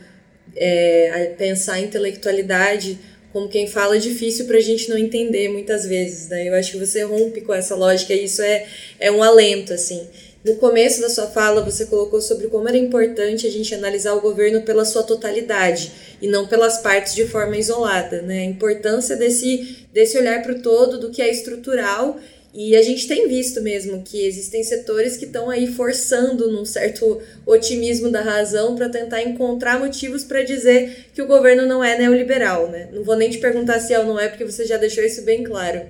é, 0.57 1.35
pensar 1.37 1.75
a 1.75 1.81
intelectualidade 1.81 2.99
como 3.37 3.49
quem 3.49 3.67
fala 3.67 3.97
é 3.97 3.99
difícil 3.99 4.47
para 4.47 4.57
a 4.57 4.63
gente 4.63 4.89
não 4.89 4.97
entender 4.97 5.51
muitas 5.51 5.85
vezes, 5.85 6.29
né? 6.29 6.49
Eu 6.49 6.55
acho 6.55 6.73
que 6.73 6.79
você 6.79 7.03
rompe 7.03 7.43
com 7.43 7.53
essa 7.53 7.75
lógica 7.75 8.15
e 8.15 8.25
isso 8.25 8.41
é, 8.41 8.67
é 8.99 9.13
um 9.13 9.23
alento, 9.23 9.75
assim. 9.75 10.09
No 10.43 10.57
começo 10.57 11.03
da 11.03 11.11
sua 11.11 11.27
fala, 11.27 11.61
você 11.61 11.85
colocou 11.85 12.23
sobre 12.23 12.47
como 12.47 12.67
era 12.67 12.79
importante 12.79 13.47
a 13.47 13.51
gente 13.51 13.75
analisar 13.75 14.15
o 14.15 14.23
governo 14.23 14.63
pela 14.63 14.87
sua 14.87 15.03
totalidade 15.03 15.93
e 16.23 16.27
não 16.29 16.47
pelas 16.47 16.79
partes 16.79 17.15
de 17.15 17.27
forma 17.27 17.59
isolada, 17.59 18.23
né? 18.23 18.39
A 18.39 18.45
importância 18.45 19.17
desse, 19.17 19.87
desse 19.93 20.17
olhar 20.17 20.43
para 20.43 20.53
o 20.53 20.63
todo, 20.63 20.99
do 20.99 21.11
que 21.11 21.21
é 21.21 21.31
estrutural 21.31 22.19
e 22.57 22.75
a 22.75 22.81
gente 22.81 23.07
tem 23.07 23.29
visto 23.29 23.61
mesmo 23.61 24.03
que 24.03 24.27
existem 24.27 24.65
setores 24.65 25.15
que 25.19 25.27
estão 25.27 25.51
aí 25.51 25.67
forçando 25.67 26.51
num 26.51 26.65
certo 26.65 27.21
otimismo 27.45 28.11
da 28.11 28.23
razão 28.23 28.75
para 28.75 28.89
tentar 28.89 29.21
encontrar 29.21 29.79
motivos 29.79 30.25
para 30.25 30.43
dizer 30.43 31.05
que 31.13 31.21
o 31.21 31.27
governo 31.27 31.67
não 31.67 31.85
é 31.85 31.99
neoliberal, 31.99 32.71
né? 32.71 32.89
Não 32.95 33.05
vou 33.05 33.15
nem 33.15 33.29
te 33.29 33.37
perguntar 33.37 33.79
se 33.79 33.93
é 33.93 33.99
ou 33.99 34.07
não 34.07 34.19
é, 34.19 34.27
porque 34.27 34.47
você 34.47 34.65
já 34.65 34.79
deixou 34.79 35.05
isso 35.05 35.21
bem 35.21 35.45
claro. 35.45 35.83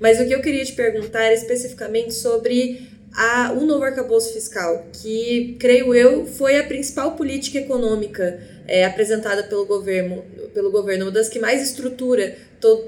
Mas 0.00 0.18
o 0.18 0.26
que 0.26 0.34
eu 0.34 0.40
queria 0.40 0.64
te 0.64 0.72
perguntar 0.72 1.24
é 1.24 1.34
especificamente 1.34 2.14
sobre 2.14 2.88
a, 3.14 3.52
o 3.52 3.66
novo 3.66 3.84
arcabouço 3.84 4.32
fiscal, 4.32 4.86
que, 4.94 5.56
creio 5.60 5.94
eu, 5.94 6.24
foi 6.24 6.56
a 6.56 6.64
principal 6.64 7.12
política 7.12 7.58
econômica 7.58 8.40
é, 8.66 8.86
apresentada 8.86 9.42
pelo 9.44 9.66
governo, 9.66 10.24
pelo 10.54 10.70
governo, 10.70 11.04
uma 11.04 11.10
das 11.12 11.28
que 11.28 11.38
mais 11.38 11.62
estrutura 11.62 12.34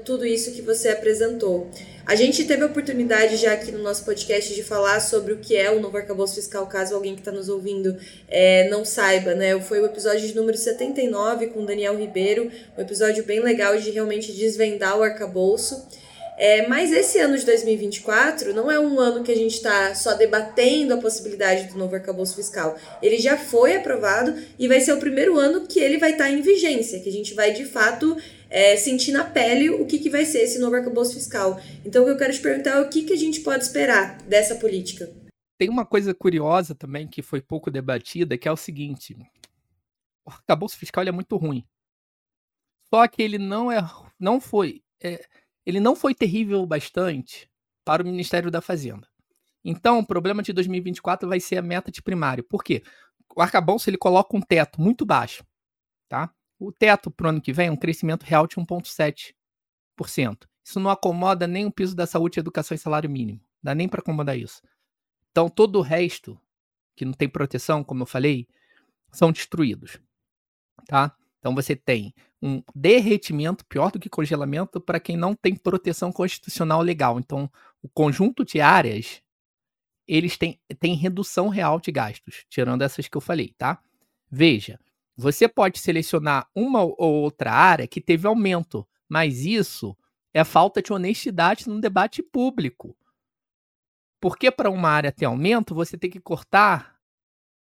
tudo 0.03 0.25
isso 0.25 0.51
que 0.51 0.61
você 0.61 0.89
apresentou. 0.89 1.69
A 2.05 2.15
gente 2.15 2.45
teve 2.45 2.63
a 2.63 2.67
oportunidade 2.67 3.35
já 3.35 3.51
aqui 3.51 3.71
no 3.71 3.79
nosso 3.79 4.05
podcast 4.05 4.55
de 4.55 4.63
falar 4.63 5.01
sobre 5.01 5.33
o 5.33 5.37
que 5.37 5.57
é 5.57 5.69
o 5.69 5.81
novo 5.81 5.97
arcabouço 5.97 6.35
fiscal, 6.35 6.65
caso 6.65 6.95
alguém 6.95 7.13
que 7.13 7.21
está 7.21 7.33
nos 7.33 7.49
ouvindo 7.49 7.97
é, 8.29 8.69
não 8.69 8.85
saiba, 8.85 9.35
né? 9.35 9.59
Foi 9.59 9.81
o 9.81 9.85
episódio 9.85 10.25
de 10.25 10.33
número 10.33 10.57
79 10.57 11.47
com 11.47 11.65
Daniel 11.65 11.97
Ribeiro, 11.97 12.49
um 12.77 12.81
episódio 12.81 13.25
bem 13.25 13.41
legal 13.41 13.77
de 13.77 13.91
realmente 13.91 14.31
desvendar 14.31 14.97
o 14.97 15.03
arcabouço. 15.03 15.85
É, 16.37 16.67
mas 16.67 16.93
esse 16.93 17.17
ano 17.17 17.35
de 17.35 17.43
2024 17.45 18.53
não 18.53 18.71
é 18.71 18.79
um 18.79 18.99
ano 18.99 19.23
que 19.23 19.31
a 19.31 19.35
gente 19.35 19.55
está 19.55 19.95
só 19.95 20.13
debatendo 20.13 20.93
a 20.93 20.97
possibilidade 20.97 21.65
do 21.65 21.77
novo 21.77 21.95
arcabouço 21.95 22.35
fiscal. 22.35 22.77
Ele 23.01 23.17
já 23.17 23.35
foi 23.35 23.75
aprovado 23.75 24.35
e 24.57 24.67
vai 24.67 24.79
ser 24.79 24.93
o 24.93 24.97
primeiro 24.97 25.37
ano 25.37 25.65
que 25.67 25.79
ele 25.79 25.97
vai 25.97 26.11
estar 26.11 26.25
tá 26.25 26.29
em 26.29 26.41
vigência, 26.41 26.99
que 26.99 27.09
a 27.09 27.11
gente 27.11 27.33
vai 27.33 27.51
de 27.51 27.65
fato 27.65 28.15
é, 28.49 28.75
sentir 28.77 29.11
na 29.11 29.23
pele 29.23 29.69
o 29.69 29.85
que, 29.85 29.99
que 29.99 30.09
vai 30.09 30.25
ser 30.25 30.39
esse 30.39 30.59
novo 30.59 30.75
arcabouço 30.75 31.13
fiscal. 31.13 31.59
Então, 31.85 32.03
o 32.03 32.05
que 32.05 32.11
eu 32.11 32.17
quero 32.17 32.33
te 32.33 32.41
perguntar 32.41 32.71
é 32.71 32.81
o 32.81 32.89
que, 32.89 33.03
que 33.03 33.13
a 33.13 33.17
gente 33.17 33.41
pode 33.41 33.63
esperar 33.63 34.17
dessa 34.23 34.55
política. 34.55 35.11
Tem 35.57 35.69
uma 35.69 35.85
coisa 35.85 36.13
curiosa 36.13 36.75
também 36.75 37.07
que 37.07 37.21
foi 37.21 37.41
pouco 37.41 37.71
debatida, 37.71 38.37
que 38.37 38.47
é 38.47 38.51
o 38.51 38.57
seguinte: 38.57 39.17
o 40.25 40.29
arcabouço 40.29 40.77
fiscal 40.77 41.03
é 41.03 41.11
muito 41.11 41.35
ruim. 41.35 41.65
Só 42.93 43.07
que 43.07 43.21
ele 43.21 43.37
não 43.37 43.71
é, 43.71 43.79
não 44.19 44.39
foi, 44.39 44.81
é, 45.01 45.25
ele 45.65 45.79
não 45.79 45.95
foi 45.95 46.13
terrível 46.13 46.65
bastante 46.65 47.49
para 47.83 48.03
o 48.03 48.05
Ministério 48.05 48.51
da 48.51 48.61
Fazenda. 48.61 49.07
Então, 49.63 49.99
o 49.99 50.05
problema 50.05 50.41
de 50.41 50.53
2024 50.53 51.27
vai 51.27 51.39
ser 51.39 51.57
a 51.57 51.61
meta 51.61 51.91
de 51.91 52.01
primário. 52.01 52.43
Por 52.43 52.63
quê? 52.63 52.83
O 53.35 53.41
arcabouço 53.41 53.89
ele 53.89 53.97
coloca 53.97 54.35
um 54.37 54.41
teto 54.41 54.79
muito 54.79 55.05
baixo, 55.05 55.45
tá? 56.07 56.33
O 56.59 56.71
teto 56.71 57.11
para 57.11 57.27
o 57.27 57.29
ano 57.29 57.41
que 57.41 57.53
vem 57.53 57.67
é 57.67 57.71
um 57.71 57.75
crescimento 57.75 58.23
real 58.23 58.47
de 58.47 58.55
1,7%. 58.55 60.47
Isso 60.63 60.79
não 60.79 60.89
acomoda 60.89 61.47
nem 61.47 61.65
o 61.65 61.71
piso 61.71 61.95
da 61.95 62.05
saúde, 62.05 62.39
educação 62.39 62.75
e 62.75 62.79
salário 62.79 63.09
mínimo. 63.09 63.39
Dá 63.61 63.75
nem 63.75 63.87
para 63.87 64.01
acomodar 64.01 64.37
isso. 64.37 64.61
Então, 65.31 65.49
todo 65.49 65.77
o 65.77 65.81
resto, 65.81 66.39
que 66.95 67.05
não 67.05 67.13
tem 67.13 67.29
proteção, 67.29 67.83
como 67.83 68.01
eu 68.01 68.07
falei, 68.07 68.47
são 69.11 69.31
destruídos. 69.31 69.99
Tá? 70.87 71.15
Então, 71.39 71.53
você 71.53 71.75
tem 71.75 72.13
um 72.41 72.61
derretimento, 72.75 73.65
pior 73.65 73.91
do 73.91 73.99
que 73.99 74.09
congelamento, 74.09 74.81
para 74.81 74.99
quem 74.99 75.15
não 75.15 75.35
tem 75.35 75.55
proteção 75.55 76.11
constitucional 76.11 76.81
legal. 76.81 77.19
Então, 77.19 77.49
o 77.81 77.87
conjunto 77.87 78.43
de 78.43 78.59
áreas, 78.59 79.21
eles 80.07 80.37
têm, 80.37 80.59
têm 80.79 80.95
redução 80.95 81.49
real 81.49 81.79
de 81.79 81.91
gastos, 81.91 82.45
tirando 82.49 82.81
essas 82.81 83.07
que 83.07 83.15
eu 83.15 83.21
falei, 83.21 83.53
tá? 83.57 83.81
Veja, 84.29 84.79
você 85.17 85.47
pode 85.47 85.79
selecionar 85.79 86.47
uma 86.55 86.83
ou 86.83 86.95
outra 86.99 87.51
área 87.51 87.87
que 87.87 87.99
teve 87.99 88.27
aumento, 88.27 88.87
mas 89.09 89.45
isso 89.45 89.97
é 90.31 90.43
falta 90.43 90.79
de 90.79 90.93
honestidade 90.93 91.67
no 91.67 91.81
debate 91.81 92.21
público. 92.21 92.95
Porque 94.21 94.51
para 94.51 94.69
uma 94.69 94.89
área 94.89 95.11
ter 95.11 95.25
aumento, 95.25 95.73
você 95.73 95.97
tem 95.97 96.09
que 96.09 96.19
cortar 96.19 96.95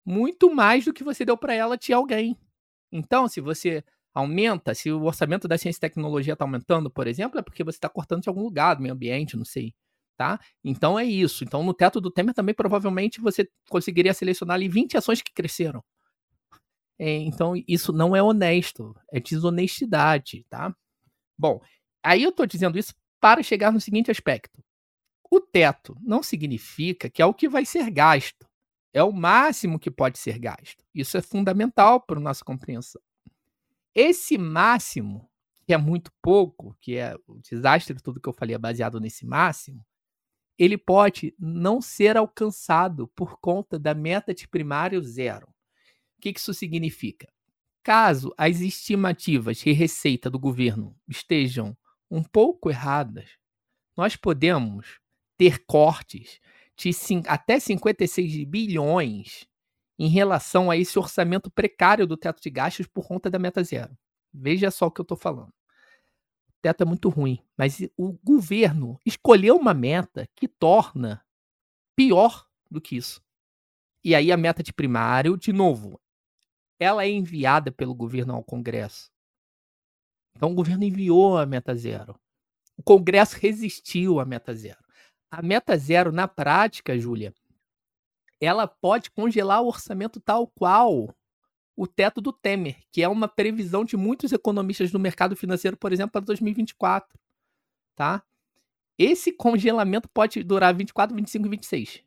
muito 0.06 0.54
mais 0.54 0.86
do 0.86 0.92
que 0.92 1.04
você 1.04 1.24
deu 1.24 1.36
para 1.36 1.54
ela 1.54 1.76
de 1.76 1.92
alguém. 1.92 2.38
Então, 2.90 3.28
se 3.28 3.40
você 3.40 3.84
aumenta, 4.14 4.74
se 4.74 4.90
o 4.90 5.02
orçamento 5.02 5.46
da 5.46 5.58
ciência 5.58 5.78
e 5.78 5.80
tecnologia 5.80 6.32
está 6.32 6.44
aumentando, 6.44 6.90
por 6.90 7.06
exemplo, 7.06 7.38
é 7.38 7.42
porque 7.42 7.64
você 7.64 7.76
está 7.76 7.88
cortando 7.88 8.22
de 8.22 8.28
algum 8.28 8.42
lugar, 8.42 8.74
do 8.74 8.82
meio 8.82 8.94
ambiente, 8.94 9.36
não 9.36 9.44
sei. 9.44 9.74
Tá? 10.16 10.38
Então 10.62 10.96
é 10.96 11.04
isso. 11.04 11.42
Então, 11.42 11.62
no 11.64 11.74
teto 11.74 12.00
do 12.00 12.10
Temer 12.10 12.32
também 12.32 12.54
provavelmente 12.54 13.20
você 13.20 13.50
conseguiria 13.68 14.14
selecionar 14.14 14.54
ali 14.54 14.68
20 14.68 14.96
ações 14.96 15.20
que 15.20 15.32
cresceram. 15.34 15.82
É, 16.98 17.16
então, 17.18 17.54
isso 17.66 17.92
não 17.92 18.14
é 18.14 18.22
honesto, 18.22 18.94
é 19.12 19.18
desonestidade, 19.18 20.44
tá? 20.48 20.74
Bom, 21.36 21.60
aí 22.02 22.22
eu 22.22 22.30
estou 22.30 22.46
dizendo 22.46 22.78
isso 22.78 22.94
para 23.20 23.42
chegar 23.42 23.72
no 23.72 23.80
seguinte 23.80 24.10
aspecto. 24.10 24.62
O 25.30 25.40
teto 25.40 25.96
não 26.00 26.22
significa 26.22 27.10
que 27.10 27.20
é 27.20 27.26
o 27.26 27.34
que 27.34 27.48
vai 27.48 27.64
ser 27.64 27.90
gasto. 27.90 28.46
É 28.92 29.02
o 29.02 29.12
máximo 29.12 29.78
que 29.78 29.90
pode 29.90 30.18
ser 30.18 30.38
gasto. 30.38 30.84
Isso 30.94 31.16
é 31.16 31.22
fundamental 31.22 32.00
para 32.00 32.18
a 32.18 32.22
nossa 32.22 32.44
compreensão. 32.44 33.02
Esse 33.92 34.38
máximo, 34.38 35.28
que 35.66 35.74
é 35.74 35.76
muito 35.76 36.12
pouco, 36.22 36.76
que 36.80 36.96
é 36.96 37.16
o 37.26 37.40
desastre 37.40 37.96
de 37.96 38.02
tudo 38.02 38.20
que 38.20 38.28
eu 38.28 38.32
falei 38.32 38.54
é 38.54 38.58
baseado 38.58 39.00
nesse 39.00 39.26
máximo, 39.26 39.84
ele 40.56 40.78
pode 40.78 41.34
não 41.36 41.80
ser 41.80 42.16
alcançado 42.16 43.08
por 43.08 43.40
conta 43.40 43.76
da 43.76 43.94
meta 43.94 44.32
de 44.32 44.46
primário 44.46 45.02
zero 45.02 45.53
que, 46.24 46.32
que 46.32 46.40
isso 46.40 46.54
significa? 46.54 47.28
Caso 47.82 48.32
as 48.38 48.60
estimativas 48.60 49.58
de 49.58 49.72
receita 49.72 50.30
do 50.30 50.38
governo 50.38 50.96
estejam 51.06 51.76
um 52.10 52.22
pouco 52.22 52.70
erradas, 52.70 53.36
nós 53.94 54.16
podemos 54.16 55.00
ter 55.36 55.64
cortes 55.66 56.40
de 56.76 56.90
até 57.26 57.60
56 57.60 58.44
bilhões 58.44 59.46
em 59.98 60.08
relação 60.08 60.70
a 60.70 60.76
esse 60.76 60.98
orçamento 60.98 61.50
precário 61.50 62.06
do 62.06 62.16
teto 62.16 62.40
de 62.40 62.48
gastos 62.48 62.86
por 62.86 63.06
conta 63.06 63.28
da 63.28 63.38
meta 63.38 63.62
zero. 63.62 63.96
Veja 64.32 64.70
só 64.70 64.86
o 64.86 64.90
que 64.90 65.00
eu 65.00 65.04
estou 65.04 65.16
falando. 65.16 65.50
O 66.48 66.52
teto 66.62 66.82
é 66.82 66.86
muito 66.86 67.10
ruim, 67.10 67.38
mas 67.56 67.80
o 67.96 68.14
governo 68.24 68.98
escolheu 69.04 69.56
uma 69.56 69.74
meta 69.74 70.26
que 70.34 70.48
torna 70.48 71.22
pior 71.94 72.46
do 72.70 72.80
que 72.80 72.96
isso. 72.96 73.22
E 74.02 74.14
aí 74.14 74.32
a 74.32 74.36
meta 74.36 74.62
de 74.62 74.72
primário, 74.72 75.36
de 75.36 75.52
novo, 75.52 76.00
ela 76.84 77.04
é 77.04 77.10
enviada 77.10 77.72
pelo 77.72 77.94
governo 77.94 78.34
ao 78.34 78.44
Congresso. 78.44 79.10
Então 80.36 80.52
o 80.52 80.54
governo 80.54 80.84
enviou 80.84 81.38
a 81.38 81.46
meta 81.46 81.74
zero. 81.74 82.18
O 82.76 82.82
Congresso 82.82 83.38
resistiu 83.38 84.20
à 84.20 84.24
meta 84.24 84.54
zero. 84.54 84.82
A 85.30 85.42
meta 85.42 85.76
zero, 85.76 86.12
na 86.12 86.28
prática, 86.28 86.98
Júlia, 86.98 87.34
ela 88.40 88.66
pode 88.66 89.10
congelar 89.10 89.62
o 89.62 89.68
orçamento 89.68 90.20
tal 90.20 90.46
qual 90.46 91.14
o 91.76 91.86
teto 91.86 92.20
do 92.20 92.32
Temer, 92.32 92.76
que 92.92 93.02
é 93.02 93.08
uma 93.08 93.26
previsão 93.26 93.84
de 93.84 93.96
muitos 93.96 94.32
economistas 94.32 94.92
do 94.92 94.98
mercado 94.98 95.34
financeiro, 95.34 95.76
por 95.76 95.92
exemplo, 95.92 96.12
para 96.12 96.20
2024. 96.20 97.18
Tá? 97.96 98.22
Esse 98.98 99.32
congelamento 99.32 100.08
pode 100.08 100.42
durar 100.44 100.74
24, 100.74 101.16
25 101.16 101.46
e 101.46 101.50
26. 101.50 102.04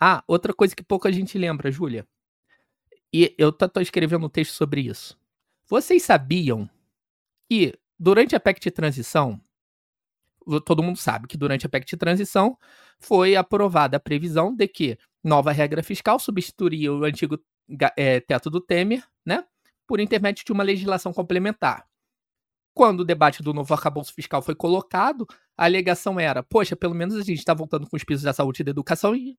Ah, 0.00 0.24
outra 0.26 0.52
coisa 0.52 0.74
que 0.74 0.82
pouca 0.82 1.12
gente 1.12 1.38
lembra, 1.38 1.70
Júlia. 1.70 2.06
E 3.12 3.34
eu 3.36 3.52
tô, 3.52 3.80
escrevendo 3.80 4.26
um 4.26 4.28
texto 4.28 4.52
sobre 4.52 4.82
isso. 4.82 5.18
Vocês 5.66 6.02
sabiam 6.02 6.68
que 7.50 7.74
durante 7.98 8.34
a 8.34 8.40
PEC 8.40 8.60
de 8.60 8.70
transição, 8.70 9.40
todo 10.64 10.82
mundo 10.82 10.98
sabe 10.98 11.28
que 11.28 11.36
durante 11.36 11.66
a 11.66 11.68
PEC 11.68 11.86
de 11.86 11.96
transição 11.96 12.58
foi 12.98 13.36
aprovada 13.36 13.96
a 13.96 14.00
previsão 14.00 14.54
de 14.54 14.66
que 14.66 14.98
nova 15.22 15.52
regra 15.52 15.82
fiscal 15.82 16.18
substituiria 16.18 16.92
o 16.92 17.04
antigo 17.04 17.38
é, 17.96 18.20
teto 18.20 18.50
do 18.50 18.60
Temer, 18.60 19.06
né, 19.24 19.44
por 19.86 20.00
intermédio 20.00 20.44
de 20.44 20.52
uma 20.52 20.62
legislação 20.62 21.12
complementar. 21.12 21.86
Quando 22.74 23.00
o 23.00 23.04
debate 23.04 23.42
do 23.42 23.52
novo 23.52 23.72
arcabouço 23.74 24.14
fiscal 24.14 24.40
foi 24.40 24.54
colocado, 24.54 25.26
a 25.56 25.66
alegação 25.66 26.18
era: 26.18 26.42
poxa, 26.42 26.74
pelo 26.74 26.94
menos 26.94 27.14
a 27.16 27.22
gente 27.22 27.38
está 27.38 27.52
voltando 27.52 27.86
com 27.86 27.96
os 27.96 28.02
pisos 28.02 28.22
da 28.22 28.32
saúde 28.32 28.62
e 28.62 28.64
da 28.64 28.70
educação 28.70 29.14
e 29.14 29.38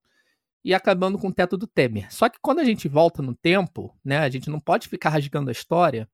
e 0.63 0.73
acabando 0.73 1.17
com 1.19 1.28
o 1.28 1.34
teto 1.34 1.58
do 1.58 1.67
Temer. 1.67 2.13
Só 2.13 2.30
que 2.30 2.39
quando 2.41 2.60
a 2.60 2.63
gente 2.63 2.88
volta 2.88 3.21
no 3.21 3.36
tempo, 3.36 3.93
né, 4.04 4.19
a 4.19 4.30
gente 4.30 4.49
não 4.49 4.60
pode 4.60 4.88
ficar 4.88 5.10
rasgando 5.10 5.49
a 5.49 5.52
história. 5.52 6.10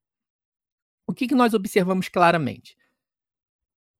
o 1.07 1.13
que, 1.13 1.27
que 1.27 1.35
nós 1.35 1.53
observamos 1.53 2.09
claramente? 2.09 2.75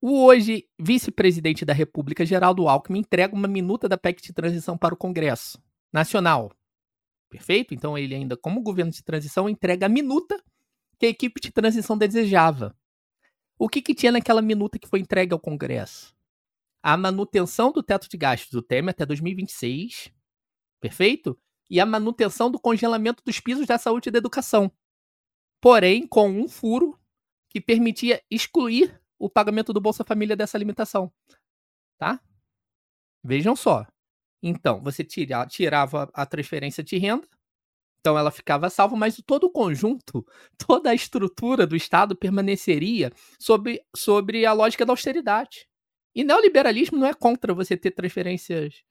O 0.01 0.23
hoje 0.23 0.67
vice-presidente 0.79 1.65
da 1.65 1.73
República, 1.73 2.25
Geraldo 2.25 2.67
Alckmin, 2.67 2.99
entrega 2.99 3.35
uma 3.35 3.47
minuta 3.47 3.89
da 3.89 3.97
PEC 3.97 4.21
de 4.21 4.33
transição 4.33 4.77
para 4.77 4.93
o 4.93 4.97
Congresso 4.97 5.61
Nacional. 5.91 6.51
Perfeito? 7.29 7.73
Então 7.73 7.97
ele 7.97 8.15
ainda, 8.15 8.37
como 8.37 8.61
governo 8.61 8.91
de 8.91 9.03
transição, 9.03 9.49
entrega 9.49 9.85
a 9.85 9.89
minuta 9.89 10.41
que 10.97 11.05
a 11.05 11.09
equipe 11.09 11.39
de 11.41 11.51
transição 11.51 11.97
desejava. 11.97 12.75
O 13.57 13.67
que, 13.67 13.81
que 13.81 13.93
tinha 13.93 14.11
naquela 14.11 14.41
minuta 14.41 14.79
que 14.79 14.87
foi 14.87 14.99
entregue 14.99 15.33
ao 15.33 15.39
Congresso? 15.39 16.15
A 16.81 16.95
manutenção 16.95 17.71
do 17.73 17.83
teto 17.83 18.07
de 18.09 18.17
gastos 18.17 18.51
do 18.51 18.61
Temer 18.61 18.91
até 18.91 19.05
2026. 19.05 20.13
Perfeito? 20.79 21.37
E 21.69 21.79
a 21.79 21.85
manutenção 21.85 22.49
do 22.49 22.59
congelamento 22.59 23.23
dos 23.23 23.39
pisos 23.39 23.67
da 23.67 23.77
saúde 23.77 24.09
e 24.09 24.11
da 24.11 24.17
educação. 24.17 24.71
Porém, 25.61 26.07
com 26.07 26.29
um 26.29 26.47
furo 26.47 26.99
que 27.49 27.59
permitia 27.59 28.23
excluir 28.29 28.99
o 29.17 29.29
pagamento 29.29 29.73
do 29.73 29.81
Bolsa 29.81 30.03
Família 30.03 30.35
dessa 30.35 30.57
limitação. 30.57 31.11
Tá? 31.97 32.21
Vejam 33.23 33.55
só. 33.55 33.85
Então, 34.41 34.81
você 34.81 35.03
tira, 35.03 35.45
tirava 35.45 36.09
a 36.13 36.25
transferência 36.25 36.81
de 36.81 36.97
renda, 36.97 37.27
então 37.99 38.17
ela 38.17 38.31
ficava 38.31 38.69
salva, 38.69 38.95
mas 38.95 39.21
todo 39.25 39.45
o 39.45 39.51
conjunto, 39.51 40.25
toda 40.57 40.89
a 40.89 40.95
estrutura 40.95 41.67
do 41.67 41.75
Estado 41.75 42.15
permaneceria 42.15 43.11
sobre, 43.37 43.83
sobre 43.93 44.45
a 44.45 44.53
lógica 44.53 44.85
da 44.85 44.93
austeridade. 44.93 45.67
E 46.15 46.23
neoliberalismo 46.23 46.97
não 46.97 47.07
é 47.07 47.13
contra 47.13 47.53
você 47.53 47.75
ter 47.75 47.91
transferências, 47.91 48.83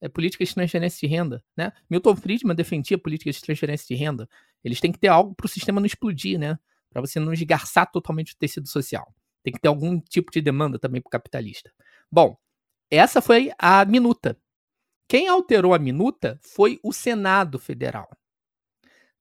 é, 0.00 0.08
políticas 0.08 0.48
de 0.48 0.54
transferência 0.54 1.06
de 1.06 1.14
renda. 1.14 1.42
Né? 1.56 1.72
Milton 1.88 2.16
Friedman 2.16 2.54
defendia 2.54 2.98
políticas 2.98 3.36
de 3.36 3.42
transferência 3.42 3.86
de 3.88 3.94
renda. 3.94 4.28
Eles 4.62 4.80
têm 4.80 4.92
que 4.92 4.98
ter 4.98 5.08
algo 5.08 5.34
para 5.34 5.46
o 5.46 5.48
sistema 5.48 5.80
não 5.80 5.86
explodir, 5.86 6.38
né? 6.38 6.58
para 6.90 7.00
você 7.00 7.18
não 7.18 7.32
esgarçar 7.32 7.90
totalmente 7.90 8.32
o 8.32 8.36
tecido 8.36 8.68
social. 8.68 9.14
Tem 9.42 9.52
que 9.52 9.60
ter 9.60 9.68
algum 9.68 10.00
tipo 10.00 10.30
de 10.30 10.40
demanda 10.40 10.78
também 10.78 11.00
para 11.02 11.08
o 11.08 11.10
capitalista. 11.10 11.70
Bom, 12.10 12.36
essa 12.90 13.20
foi 13.20 13.50
a 13.58 13.84
minuta. 13.84 14.38
Quem 15.08 15.28
alterou 15.28 15.74
a 15.74 15.78
minuta 15.78 16.38
foi 16.40 16.78
o 16.82 16.92
Senado 16.92 17.58
Federal. 17.58 18.08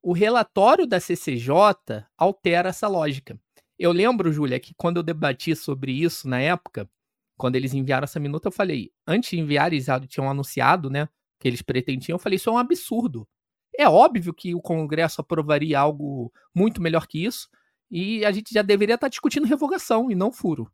O 0.02 0.14
relatório 0.14 0.86
da 0.86 1.00
CCJ 1.00 2.06
altera 2.18 2.70
essa 2.70 2.88
lógica. 2.88 3.40
Eu 3.78 3.92
lembro, 3.92 4.32
Júlia, 4.32 4.60
que 4.60 4.74
quando 4.76 4.98
eu 4.98 5.04
debati 5.04 5.56
sobre 5.56 5.92
isso 5.92 6.28
na 6.28 6.40
época, 6.40 6.90
quando 7.38 7.56
eles 7.56 7.74
enviaram 7.74 8.06
essa 8.06 8.20
minuta, 8.20 8.48
eu 8.48 8.52
falei, 8.52 8.92
antes 9.08 9.32
de 9.32 9.40
enviar, 9.40 9.72
eles 9.72 9.88
tinham 10.08 10.30
anunciado, 10.30 10.90
né, 10.90 11.08
que 11.40 11.48
eles 11.48 11.62
pretendiam, 11.62 12.16
eu 12.16 12.20
falei, 12.20 12.38
isso 12.38 12.50
é 12.50 12.54
um 12.54 12.58
absurdo. 12.58 13.28
É 13.78 13.88
óbvio 13.90 14.34
que 14.34 14.54
o 14.54 14.62
Congresso 14.62 15.22
aprovaria 15.22 15.80
algo 15.80 16.32
muito 16.54 16.82
melhor 16.82 17.08
que 17.08 17.24
isso, 17.26 17.50
e 17.90 18.24
a 18.26 18.32
gente 18.32 18.54
já 18.54 18.62
deveria 18.62 18.96
estar 18.96 19.06
tá 19.06 19.10
discutindo 19.10 19.46
revogação 19.48 20.12
e 20.12 20.16
não 20.16 20.32
furo. 20.32 20.72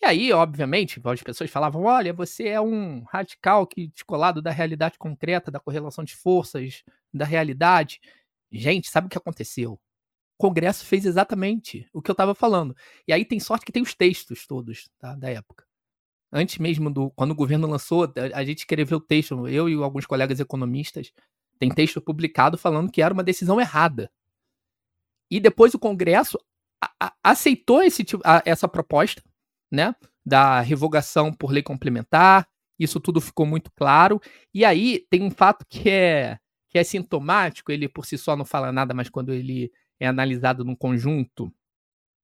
E 0.00 0.06
aí, 0.06 0.32
obviamente, 0.32 1.00
as 1.04 1.22
pessoas 1.22 1.50
falavam: 1.50 1.84
olha, 1.84 2.12
você 2.12 2.48
é 2.48 2.60
um 2.60 3.02
radical 3.02 3.66
que 3.66 3.88
descolado 3.88 4.40
da 4.40 4.50
realidade 4.50 4.96
concreta, 4.96 5.50
da 5.50 5.58
correlação 5.58 6.04
de 6.04 6.14
forças, 6.14 6.84
da 7.12 7.24
realidade. 7.24 8.00
Gente, 8.50 8.88
sabe 8.88 9.08
o 9.08 9.10
que 9.10 9.18
aconteceu? 9.18 9.78
Congresso 10.38 10.86
fez 10.86 11.04
exatamente 11.04 11.86
o 11.92 12.00
que 12.00 12.10
eu 12.10 12.14
estava 12.14 12.34
falando. 12.34 12.74
E 13.06 13.12
aí 13.12 13.24
tem 13.24 13.38
sorte 13.38 13.66
que 13.66 13.72
tem 13.72 13.82
os 13.82 13.94
textos 13.94 14.46
todos 14.46 14.88
tá, 14.98 15.14
da 15.14 15.28
época. 15.28 15.66
Antes 16.32 16.58
mesmo 16.58 16.90
do. 16.90 17.10
Quando 17.10 17.32
o 17.32 17.34
governo 17.34 17.66
lançou, 17.66 18.10
a 18.32 18.44
gente 18.44 18.58
escreveu 18.58 18.98
o 18.98 19.00
texto, 19.00 19.48
eu 19.48 19.68
e 19.68 19.74
alguns 19.74 20.06
colegas 20.06 20.40
economistas, 20.40 21.12
tem 21.58 21.70
texto 21.70 22.00
publicado 22.00 22.56
falando 22.56 22.90
que 22.90 23.02
era 23.02 23.12
uma 23.12 23.24
decisão 23.24 23.60
errada 23.60 24.10
e 25.30 25.38
depois 25.40 25.74
o 25.74 25.78
Congresso 25.78 26.38
aceitou 27.22 27.82
esse, 27.82 28.04
a, 28.24 28.42
essa 28.44 28.68
proposta, 28.68 29.22
né, 29.70 29.94
da 30.24 30.60
revogação 30.60 31.32
por 31.32 31.50
lei 31.50 31.62
complementar. 31.62 32.48
Isso 32.78 33.00
tudo 33.00 33.20
ficou 33.20 33.44
muito 33.44 33.70
claro. 33.72 34.20
E 34.54 34.64
aí 34.64 35.04
tem 35.10 35.22
um 35.22 35.30
fato 35.30 35.66
que 35.68 35.88
é 35.90 36.38
que 36.70 36.78
é 36.78 36.84
sintomático. 36.84 37.72
Ele 37.72 37.88
por 37.88 38.06
si 38.06 38.16
só 38.16 38.36
não 38.36 38.44
fala 38.44 38.72
nada, 38.72 38.94
mas 38.94 39.08
quando 39.08 39.32
ele 39.32 39.72
é 40.00 40.06
analisado 40.06 40.64
num 40.64 40.74
conjunto 40.74 41.52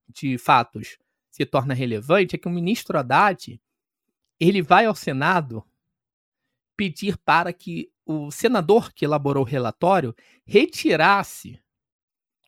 de 0.08 0.38
fatos 0.38 0.98
se 1.30 1.44
torna 1.44 1.74
relevante 1.74 2.36
é 2.36 2.38
que 2.38 2.46
o 2.46 2.50
ministro 2.50 2.96
Haddad 2.96 3.60
ele 4.38 4.62
vai 4.62 4.84
ao 4.86 4.94
Senado 4.94 5.64
pedir 6.76 7.16
para 7.18 7.52
que 7.52 7.90
o 8.06 8.30
senador 8.30 8.92
que 8.92 9.04
elaborou 9.04 9.42
o 9.42 9.46
relatório 9.46 10.14
retirasse 10.44 11.60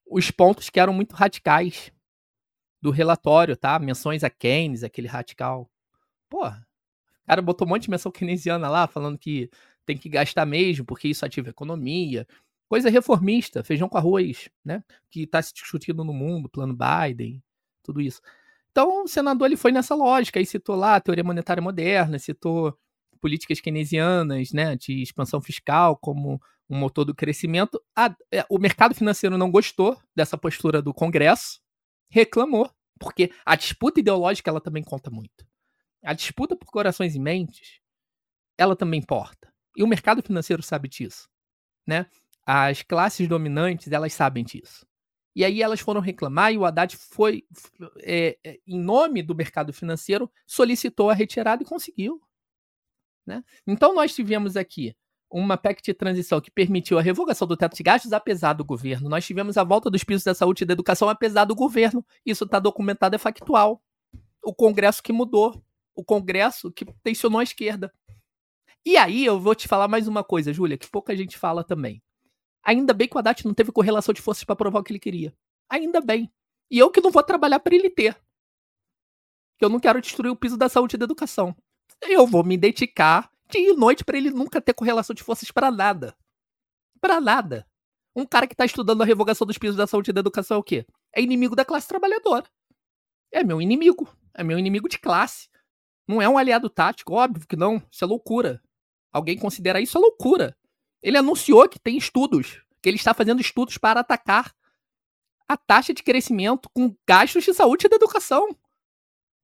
os 0.07 0.31
pontos 0.31 0.71
que 0.71 0.79
eram 0.79 0.93
muito 0.93 1.15
radicais 1.15 1.93
do 2.81 2.91
relatório, 2.91 3.57
tá? 3.57 3.79
Menções 3.79 4.23
a 4.23 4.31
Keynes, 4.31 4.85
aquele 4.85 5.09
radical. 5.09 5.71
Porra, 6.29 6.67
o 7.25 7.27
cara 7.27 7.43
botou 7.43 7.67
um 7.67 7.71
monte 7.71 7.83
de 7.83 7.91
menção 7.91 8.13
keynesiana 8.13 8.69
lá, 8.69 8.87
falando 8.87 9.19
que 9.19 9.51
tem 9.85 9.97
que 9.97 10.09
gastar 10.09 10.47
mesmo, 10.47 10.85
porque 10.85 11.09
isso 11.09 11.25
ativa 11.25 11.49
a 11.49 11.51
economia. 11.51 12.27
Coisa 12.69 12.91
reformista, 12.91 13.63
feijão 13.63 13.89
com 13.89 13.97
arroz, 13.97 14.49
né? 14.65 14.83
Que 15.11 15.23
está 15.23 15.41
se 15.41 15.55
discutindo 15.55 16.05
no 16.05 16.13
mundo, 16.13 16.49
plano 16.49 16.77
Biden, 16.77 17.43
tudo 17.83 18.01
isso. 18.01 18.21
Então, 18.71 19.05
o 19.05 19.09
senador 19.09 19.47
ele 19.47 19.57
foi 19.57 19.73
nessa 19.73 19.95
lógica, 19.95 20.39
aí 20.39 20.45
citou 20.45 20.77
lá 20.77 20.97
a 20.97 21.01
teoria 21.01 21.25
monetária 21.25 21.63
moderna, 21.63 22.19
citou 22.19 22.77
políticas 23.21 23.61
keynesianas, 23.61 24.53
né, 24.53 24.77
de 24.77 25.01
expansão 25.03 25.41
fiscal 25.41 25.97
como 25.97 26.41
um 26.69 26.79
motor 26.79 27.05
do 27.05 27.15
crescimento. 27.15 27.81
A, 27.97 28.15
é, 28.31 28.45
o 28.51 28.59
mercado 28.59 28.95
financeiro 28.95 29.39
não 29.39 29.51
gostou 29.51 29.97
dessa 30.15 30.37
postura 30.37 30.83
do 30.83 30.93
Congresso, 30.93 31.61
reclamou, 32.11 32.71
porque 32.99 33.33
a 33.45 33.57
disputa 33.57 34.01
ideológica 34.01 34.51
ela 34.51 34.61
também 34.61 34.83
conta 34.83 35.11
muito. 35.11 35.47
A 36.05 36.13
disputa 36.13 36.57
por 36.57 36.67
corações 36.67 37.15
e 37.15 37.19
mentes, 37.19 37.81
ela 38.59 38.77
também 38.77 39.01
importa. 39.01 39.53
E 39.77 39.83
o 39.83 39.87
mercado 39.87 40.23
financeiro 40.23 40.63
sabe 40.63 40.89
disso, 40.89 41.29
né? 41.87 42.07
As 42.47 42.83
classes 42.83 43.27
dominantes, 43.27 43.91
elas 43.91 44.13
sabem 44.13 44.45
disso. 44.45 44.87
E 45.35 45.45
aí 45.45 45.61
elas 45.61 45.81
foram 45.81 46.01
reclamar 46.01 46.53
e 46.53 46.57
o 46.57 46.65
Haddad 46.65 46.97
foi, 46.97 47.45
é, 47.99 48.39
é, 48.43 48.59
em 48.67 48.81
nome 48.81 49.23
do 49.23 49.35
mercado 49.35 49.73
financeiro, 49.73 50.31
solicitou 50.47 51.11
a 51.11 51.15
retirada 51.15 51.63
e 51.63 51.67
conseguiu. 51.67 52.23
Né? 53.27 53.45
Então 53.67 53.95
nós 53.95 54.15
tivemos 54.15 54.57
aqui 54.57 54.97
uma 55.31 55.57
PEC 55.59 55.83
de 55.83 55.93
transição 55.93 56.41
que 56.41 56.51
permitiu 56.51 56.99
a 56.99 57.03
revogação 57.03 57.47
do 57.47 57.57
teto 57.57 57.77
de 57.77 57.83
gastos, 57.83 58.13
apesar 58.13 58.53
do 58.55 58.65
governo. 58.65 59.09
Nós 59.09 59.27
tivemos 59.27 59.59
a 59.59 59.65
volta 59.65 59.91
dos 59.91 60.05
pisos 60.05 60.25
da 60.25 60.35
saúde 60.35 60.63
e 60.63 60.67
da 60.67 60.73
educação, 60.73 61.09
apesar 61.09 61.45
do 61.45 61.55
governo. 61.55 62.03
Isso 62.25 62.45
está 62.45 62.59
documentado, 62.59 63.17
é 63.17 63.19
factual. 63.19 63.83
O 64.43 64.55
Congresso 64.55 65.03
que 65.03 65.13
mudou. 65.13 65.63
O 65.95 66.05
Congresso 66.05 66.71
que 66.73 66.87
tensionou 67.03 67.41
a 67.41 67.43
esquerda. 67.43 67.93
E 68.85 68.97
aí 68.97 69.25
eu 69.27 69.41
vou 69.41 69.55
te 69.55 69.67
falar 69.67 69.89
mais 69.89 70.07
uma 70.07 70.23
coisa, 70.23 70.53
Júlia, 70.53 70.79
que 70.79 70.89
pouca 70.89 71.17
gente 71.17 71.37
fala 71.37 71.65
também. 71.65 72.01
Ainda 72.67 72.93
bem 72.93 73.07
que 73.07 73.15
o 73.15 73.19
Haddad 73.21 73.47
não 73.47 73.55
teve 73.55 73.71
correlação 73.71 74.13
de 74.13 74.21
forças 74.21 74.43
para 74.43 74.57
provar 74.57 74.81
o 74.81 74.83
que 74.83 74.91
ele 74.91 74.99
queria. 74.99 75.33
Ainda 75.69 76.01
bem. 76.01 76.29
E 76.69 76.77
eu 76.77 76.91
que 76.91 77.01
não 77.01 77.13
vou 77.13 77.23
trabalhar 77.23 77.61
para 77.61 77.77
ele 77.77 77.89
ter. 77.89 78.21
Eu 79.61 79.69
não 79.69 79.79
quero 79.79 80.01
destruir 80.01 80.31
o 80.31 80.37
piso 80.37 80.57
da 80.57 80.69
saúde 80.69 80.97
e 80.97 80.99
da 80.99 81.05
educação. 81.05 81.57
Eu 82.03 82.27
vou 82.27 82.43
me 82.43 82.57
dedicar 82.57 83.31
dia 83.49 83.71
e 83.71 83.73
noite 83.73 84.05
para 84.05 84.19
ele 84.19 84.31
nunca 84.31 84.61
ter 84.61 84.75
correlação 84.75 85.15
de 85.15 85.23
forças 85.23 85.49
para 85.53 85.71
nada. 85.71 86.17
Para 87.01 87.21
nada. 87.21 87.65
Um 88.17 88.27
cara 88.27 88.49
que 88.49 88.57
tá 88.57 88.65
estudando 88.65 89.01
a 89.01 89.05
revogação 89.05 89.47
dos 89.47 89.59
pisos 89.59 89.77
da 89.77 89.87
saúde 89.87 90.11
e 90.11 90.13
da 90.13 90.19
educação 90.19 90.57
é 90.57 90.61
o 90.61 90.65
quê? 90.65 90.85
É 91.15 91.23
inimigo 91.23 91.55
da 91.55 91.65
classe 91.65 91.87
trabalhadora. 91.87 92.51
É 93.31 93.45
meu 93.45 93.63
inimigo. 93.63 94.13
É 94.35 94.43
meu 94.43 94.59
inimigo 94.59 94.89
de 94.89 94.99
classe. 94.99 95.49
Não 96.09 96.21
é 96.21 96.29
um 96.29 96.37
aliado 96.37 96.69
tático, 96.69 97.15
óbvio 97.15 97.47
que 97.47 97.55
não. 97.55 97.81
Isso 97.93 98.03
é 98.03 98.07
loucura. 98.09 98.61
Alguém 99.13 99.39
considera 99.39 99.81
isso 99.81 99.97
é 99.97 100.01
loucura. 100.01 100.57
Ele 101.07 101.17
anunciou 101.17 101.69
que 101.69 101.79
tem 101.79 101.97
estudos, 101.97 102.61
que 102.83 102.89
ele 102.89 102.97
está 102.97 103.15
fazendo 103.15 103.41
estudos 103.41 103.79
para 103.79 104.01
atacar 104.01 104.53
a 105.47 105.57
taxa 105.57 105.95
de 105.95 106.03
crescimento 106.03 106.69
com 106.71 106.97
gastos 107.07 107.45
de 107.45 107.55
saúde 107.55 107.87
e 107.87 107.89
da 107.89 107.95
educação. 107.95 108.49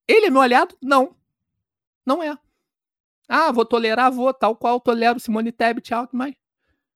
Ele 0.09 0.27
é 0.27 0.31
meu 0.31 0.40
aliado? 0.40 0.77
Não. 0.83 1.16
Não 2.05 2.20
é. 2.20 2.37
Ah, 3.29 3.53
vou 3.53 3.64
tolerar, 3.64 4.11
vou, 4.11 4.35
tal 4.35 4.57
qual 4.57 4.81
tolero 4.81 5.20
Simone 5.20 5.53
Tebet, 5.53 5.94
Alckmin. 5.94 6.35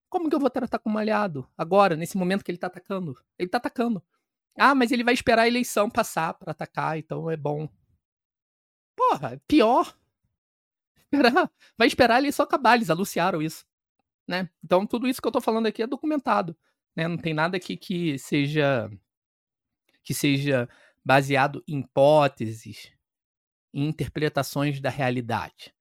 Como 0.09 0.29
que 0.29 0.35
eu 0.35 0.41
vou 0.41 0.51
tratar 0.51 0.81
como 0.81 0.99
aliado 0.99 1.49
agora, 1.57 1.95
nesse 1.95 2.17
momento 2.17 2.45
que 2.45 2.51
ele 2.51 2.59
tá 2.59 2.67
atacando? 2.67 3.17
Ele 3.39 3.49
tá 3.49 3.59
atacando. 3.59 4.03
Ah, 4.59 4.75
mas 4.75 4.91
ele 4.91 5.05
vai 5.05 5.15
esperar 5.15 5.43
a 5.43 5.49
eleição 5.49 5.89
passar 5.89 6.35
para 6.35 6.51
atacar, 6.51 6.99
então 6.99 7.31
é 7.31 7.37
bom. 7.37 7.69
Porra, 8.97 9.35
é 9.35 9.41
pior. 9.47 9.97
Vai 11.79 11.87
esperar 11.87 12.17
a 12.17 12.19
eleição 12.19 12.43
acabar, 12.43 12.75
eles 12.75 12.91
anunciaram 12.91 13.41
isso. 13.41 13.65
Né? 14.27 14.49
Então 14.65 14.87
tudo 14.87 15.07
isso 15.07 15.21
que 15.21 15.29
eu 15.29 15.33
tô 15.33 15.41
falando 15.41 15.67
aqui 15.67 15.83
é 15.83 15.87
documentado. 15.87 16.57
Né? 16.95 17.07
Não 17.07 17.17
tem 17.17 17.35
nada 17.35 17.57
aqui 17.57 17.77
que 17.77 18.19
seja 18.19 18.91
que 20.03 20.15
seja 20.15 20.69
baseado 21.05 21.63
em 21.67 21.81
hipóteses, 21.81 22.93
em 23.75 23.89
interpretações 23.89 24.81
da 24.81 24.89
realidade. 24.89 25.75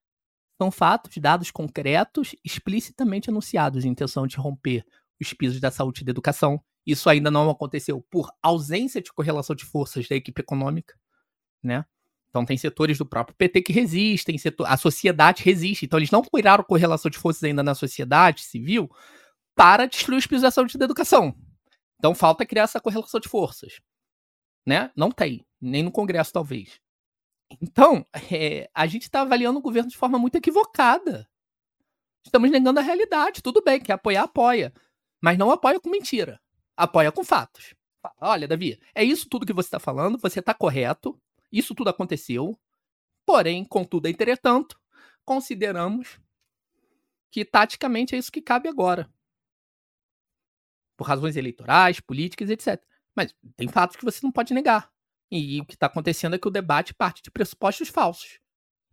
São 0.58 0.72
fatos, 0.72 1.18
dados 1.18 1.52
concretos, 1.52 2.36
explicitamente 2.44 3.30
anunciados 3.30 3.86
intenção 3.86 4.26
de 4.26 4.38
romper 4.38 4.86
os 5.20 5.34
pisos 5.34 5.60
da 5.60 5.72
saúde 5.72 6.02
e 6.02 6.06
da 6.06 6.12
educação 6.12 6.64
Isso 6.86 7.10
ainda 7.10 7.32
não 7.32 7.50
aconteceu 7.50 8.02
por 8.10 8.32
ausência 8.42 9.02
de 9.02 9.12
correlação 9.12 9.56
de 9.56 9.66
forças 9.66 10.08
da 10.08 10.16
equipe 10.16 10.42
econômica, 10.42 10.96
né? 11.64 11.86
Então 12.36 12.44
tem 12.44 12.58
setores 12.58 12.98
do 12.98 13.06
próprio 13.06 13.34
PT 13.38 13.62
que 13.62 13.72
resistem, 13.72 14.38
setor, 14.38 14.68
a 14.68 14.76
sociedade 14.76 15.42
resiste. 15.42 15.86
Então 15.86 15.98
eles 15.98 16.12
não 16.12 16.22
criaram 16.22 16.66
correlação 16.66 17.10
de 17.10 17.18
forças 17.18 17.42
ainda 17.46 17.64
na 17.64 17.74
sociedade 17.74 18.42
civil 18.42 18.92
para 19.56 19.86
destruir 19.86 20.18
os 20.18 20.28
pisos 20.28 20.54
da 20.76 20.84
educação. 20.84 21.34
Então 21.98 22.14
falta 22.14 22.46
criar 22.46 22.64
essa 22.64 22.82
correlação 22.82 23.22
de 23.22 23.30
forças, 23.30 23.80
né? 24.66 24.92
Não 24.98 25.12
tem, 25.12 25.46
nem 25.62 25.82
no 25.82 25.94
Congresso 25.94 26.34
talvez. 26.34 26.78
Então 27.62 28.06
é, 28.30 28.70
a 28.74 28.86
gente 28.86 29.04
está 29.04 29.22
avaliando 29.22 29.60
o 29.60 29.62
governo 29.62 29.90
de 29.90 29.96
forma 29.96 30.20
muito 30.20 30.36
equivocada. 30.36 31.26
Estamos 32.26 32.52
negando 32.52 32.82
a 32.82 32.84
realidade. 32.84 33.42
Tudo 33.42 33.64
bem, 33.64 33.80
quer 33.80 33.94
apoiar, 33.94 34.24
apoia. 34.24 34.74
Mas 35.22 35.38
não 35.38 35.52
apoia 35.52 35.80
com 35.80 35.90
mentira. 35.90 36.38
Apoia 36.76 37.14
com 37.14 37.24
fatos. 37.24 37.74
Olha, 38.20 38.46
Davi, 38.46 38.78
é 38.94 39.06
isso 39.06 39.30
tudo 39.30 39.46
que 39.46 39.54
você 39.54 39.68
está 39.68 39.80
falando, 39.80 40.18
você 40.18 40.40
está 40.40 40.54
correto, 40.54 41.18
isso 41.58 41.76
tudo 41.76 41.90
aconteceu. 41.90 42.60
Porém, 43.26 43.66
contudo, 43.66 44.08
entretanto, 44.08 44.80
consideramos 45.24 46.20
que 47.32 47.44
taticamente 47.44 48.16
é 48.16 48.18
isso 48.18 48.32
que 48.32 48.42
cabe 48.42 48.70
agora. 48.70 49.10
Por 50.96 51.08
razões 51.08 51.36
eleitorais, 51.36 52.00
políticas, 52.00 52.50
etc. 52.50 52.82
Mas 53.16 53.34
tem 53.58 53.68
fatos 53.68 53.98
que 53.98 54.06
você 54.06 54.20
não 54.24 54.32
pode 54.32 54.54
negar. 54.54 54.92
E 55.32 55.60
o 55.60 55.66
que 55.66 55.74
está 55.74 55.88
acontecendo 55.88 56.36
é 56.36 56.40
que 56.40 56.48
o 56.48 56.52
debate 56.52 56.94
parte 56.94 57.22
de 57.22 57.32
pressupostos 57.32 57.90
falsos. 57.90 58.40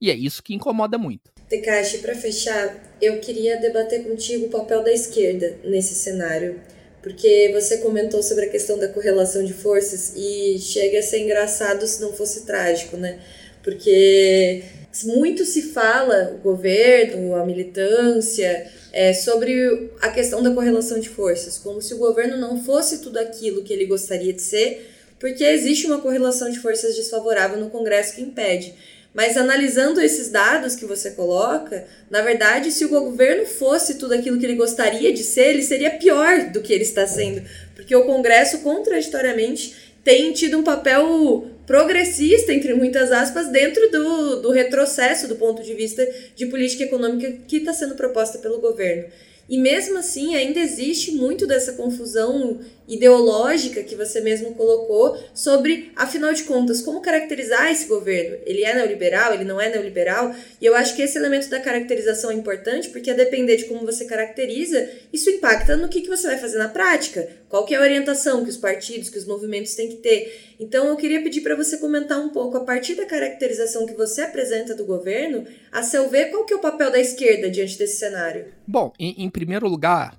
E 0.00 0.10
é 0.10 0.14
isso 0.14 0.42
que 0.42 0.54
incomoda 0.54 0.98
muito. 0.98 1.30
Tekashi, 1.48 1.98
para 1.98 2.14
fechar, 2.14 2.96
eu 3.00 3.20
queria 3.20 3.60
debater 3.60 4.02
contigo 4.02 4.46
o 4.46 4.50
papel 4.50 4.82
da 4.82 4.92
esquerda 4.92 5.60
nesse 5.62 5.94
cenário. 5.94 6.60
Porque 7.02 7.50
você 7.52 7.78
comentou 7.78 8.22
sobre 8.22 8.44
a 8.44 8.48
questão 8.48 8.78
da 8.78 8.88
correlação 8.88 9.44
de 9.44 9.52
forças 9.52 10.12
e 10.16 10.58
chega 10.60 11.00
a 11.00 11.02
ser 11.02 11.18
engraçado 11.18 11.86
se 11.86 12.00
não 12.00 12.12
fosse 12.12 12.46
trágico, 12.46 12.96
né? 12.96 13.18
Porque 13.62 14.62
muito 15.04 15.44
se 15.44 15.62
fala, 15.62 16.34
o 16.34 16.42
governo, 16.42 17.34
a 17.34 17.44
militância, 17.44 18.70
é, 18.92 19.12
sobre 19.12 19.90
a 20.00 20.10
questão 20.10 20.42
da 20.42 20.50
correlação 20.50 21.00
de 21.00 21.08
forças, 21.08 21.58
como 21.58 21.80
se 21.80 21.94
o 21.94 21.98
governo 21.98 22.36
não 22.36 22.62
fosse 22.62 22.98
tudo 22.98 23.18
aquilo 23.18 23.64
que 23.64 23.72
ele 23.72 23.86
gostaria 23.86 24.32
de 24.32 24.42
ser, 24.42 24.90
porque 25.18 25.44
existe 25.44 25.86
uma 25.86 26.00
correlação 26.00 26.50
de 26.50 26.58
forças 26.58 26.94
desfavorável 26.94 27.58
no 27.58 27.70
Congresso 27.70 28.14
que 28.14 28.22
impede. 28.22 28.74
Mas 29.14 29.36
analisando 29.36 30.00
esses 30.00 30.30
dados 30.30 30.74
que 30.74 30.86
você 30.86 31.10
coloca, 31.10 31.86
na 32.10 32.22
verdade, 32.22 32.72
se 32.72 32.84
o 32.84 32.88
governo 32.88 33.44
fosse 33.44 33.94
tudo 33.94 34.14
aquilo 34.14 34.38
que 34.38 34.46
ele 34.46 34.54
gostaria 34.54 35.12
de 35.12 35.22
ser, 35.22 35.50
ele 35.50 35.62
seria 35.62 35.90
pior 35.90 36.50
do 36.50 36.62
que 36.62 36.72
ele 36.72 36.82
está 36.82 37.06
sendo. 37.06 37.42
Porque 37.74 37.94
o 37.94 38.06
Congresso, 38.06 38.60
contraditoriamente, 38.60 39.74
tem 40.02 40.32
tido 40.32 40.58
um 40.58 40.64
papel 40.64 41.46
progressista, 41.66 42.52
entre 42.52 42.74
muitas 42.74 43.12
aspas, 43.12 43.48
dentro 43.48 43.90
do, 43.90 44.42
do 44.42 44.50
retrocesso 44.50 45.28
do 45.28 45.36
ponto 45.36 45.62
de 45.62 45.74
vista 45.74 46.06
de 46.34 46.46
política 46.46 46.84
econômica 46.84 47.32
que 47.46 47.58
está 47.58 47.72
sendo 47.72 47.94
proposta 47.94 48.38
pelo 48.38 48.60
governo. 48.60 49.04
E 49.48 49.58
mesmo 49.58 49.98
assim, 49.98 50.34
ainda 50.34 50.60
existe 50.60 51.12
muito 51.12 51.46
dessa 51.46 51.72
confusão 51.72 52.60
ideológica 52.88 53.82
que 53.82 53.94
você 53.94 54.20
mesmo 54.20 54.54
colocou 54.54 55.18
sobre, 55.34 55.92
afinal 55.96 56.32
de 56.32 56.44
contas, 56.44 56.80
como 56.80 57.00
caracterizar 57.00 57.70
esse 57.70 57.86
governo. 57.86 58.38
Ele 58.44 58.64
é 58.64 58.74
neoliberal, 58.74 59.34
ele 59.34 59.44
não 59.44 59.60
é 59.60 59.70
neoliberal? 59.70 60.34
E 60.60 60.66
eu 60.66 60.74
acho 60.74 60.94
que 60.96 61.02
esse 61.02 61.16
elemento 61.16 61.48
da 61.48 61.60
caracterização 61.60 62.30
é 62.30 62.34
importante, 62.34 62.88
porque 62.90 63.10
a 63.10 63.14
depender 63.14 63.56
de 63.56 63.64
como 63.64 63.86
você 63.86 64.04
caracteriza, 64.04 64.88
isso 65.12 65.30
impacta 65.30 65.76
no 65.76 65.88
que, 65.88 66.02
que 66.02 66.08
você 66.08 66.26
vai 66.26 66.38
fazer 66.38 66.58
na 66.58 66.68
prática. 66.68 67.28
Qual 67.48 67.64
que 67.64 67.74
é 67.74 67.78
a 67.78 67.82
orientação 67.82 68.42
que 68.42 68.50
os 68.50 68.56
partidos, 68.56 69.10
que 69.10 69.18
os 69.18 69.26
movimentos 69.26 69.74
têm 69.74 69.88
que 69.88 69.96
ter. 69.96 70.54
Então 70.58 70.86
eu 70.86 70.96
queria 70.96 71.22
pedir 71.22 71.42
para 71.42 71.56
você 71.56 71.76
comentar 71.76 72.18
um 72.18 72.30
pouco, 72.30 72.56
a 72.56 72.64
partir 72.64 72.94
da 72.94 73.04
caracterização 73.04 73.86
que 73.86 73.94
você 73.94 74.22
apresenta 74.22 74.74
do 74.74 74.84
governo, 74.84 75.44
a 75.70 75.82
seu 75.82 76.08
ver, 76.08 76.30
qual 76.30 76.44
que 76.44 76.54
é 76.54 76.56
o 76.56 76.60
papel 76.60 76.90
da 76.90 77.00
esquerda 77.00 77.50
diante 77.50 77.76
desse 77.76 77.98
cenário? 77.98 78.46
Bom, 78.66 78.92
em, 78.98 79.24
em 79.24 79.30
primeiro 79.30 79.68
lugar, 79.68 80.16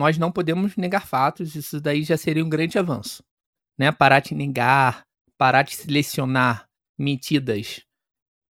nós 0.00 0.16
não 0.16 0.32
podemos 0.32 0.76
negar 0.76 1.06
fatos, 1.06 1.54
isso 1.54 1.78
daí 1.78 2.02
já 2.02 2.16
seria 2.16 2.42
um 2.42 2.48
grande 2.48 2.78
avanço. 2.78 3.22
Né? 3.78 3.92
Parar 3.92 4.20
de 4.20 4.34
negar, 4.34 5.04
parar 5.36 5.60
de 5.60 5.76
selecionar 5.76 6.66
medidas 6.96 7.82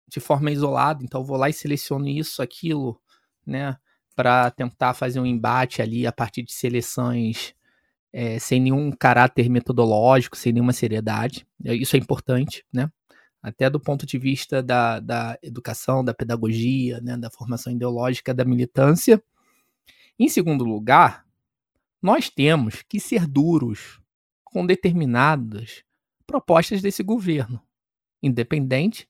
de 0.07 0.21
forma 0.21 0.51
isolada, 0.51 1.03
então 1.03 1.25
vou 1.25 1.39
lá 1.39 1.49
e 1.49 1.53
seleciono 1.55 2.07
isso, 2.07 2.43
aquilo, 2.43 3.01
né, 3.47 3.77
para 4.15 4.51
tentar 4.51 4.93
fazer 4.93 5.21
um 5.21 5.27
embate 5.27 5.81
ali 5.81 6.07
a 6.07 6.13
partir 6.13 6.43
de 6.43 6.53
seleções 6.53 7.55
é, 8.13 8.39
sem 8.39 8.61
nenhum 8.61 8.91
caráter 8.91 9.49
metodológico, 9.49 10.37
sem 10.37 10.53
nenhuma 10.53 10.73
seriedade. 10.75 11.47
É, 11.65 11.75
isso 11.75 11.97
é 11.97 11.99
importante, 11.99 12.65
né? 12.73 12.91
Até 13.43 13.71
do 13.71 13.79
ponto 13.79 14.05
de 14.07 14.19
vista 14.19 14.63
da, 14.63 14.99
da 14.99 15.39
educação, 15.43 16.05
da 16.05 16.13
pedagogia, 16.13 17.01
né, 17.01 17.17
da 17.17 17.31
formação 17.31 17.73
ideológica 17.73 18.35
da 18.35 18.45
militância. 18.45 19.23
Em 20.19 20.29
segundo 20.29 20.65
lugar, 20.65 21.28
nós 22.01 22.31
temos 22.31 22.83
que 22.83 23.01
ser 23.01 23.27
duros 23.27 24.01
com 24.45 24.65
determinadas 24.65 25.85
propostas 26.27 26.81
desse 26.81 27.03
governo, 27.03 27.63
independente 28.23 29.09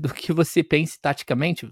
do 0.00 0.12
que 0.12 0.32
você 0.32 0.62
pense 0.62 1.00
taticamente, 1.00 1.66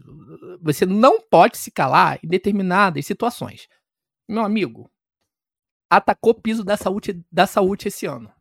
você 0.60 0.84
não 0.84 1.20
pode 1.20 1.56
se 1.58 1.70
calar 1.70 2.18
em 2.24 2.28
determinadas 2.28 3.06
situações. 3.06 3.68
Meu 4.28 4.42
amigo, 4.42 4.90
atacou 5.88 6.32
o 6.32 6.40
piso 6.40 6.64
da 6.64 6.76
saúde, 6.76 7.24
da 7.30 7.46
saúde 7.46 7.88
esse 7.88 8.06
ano, 8.06 8.32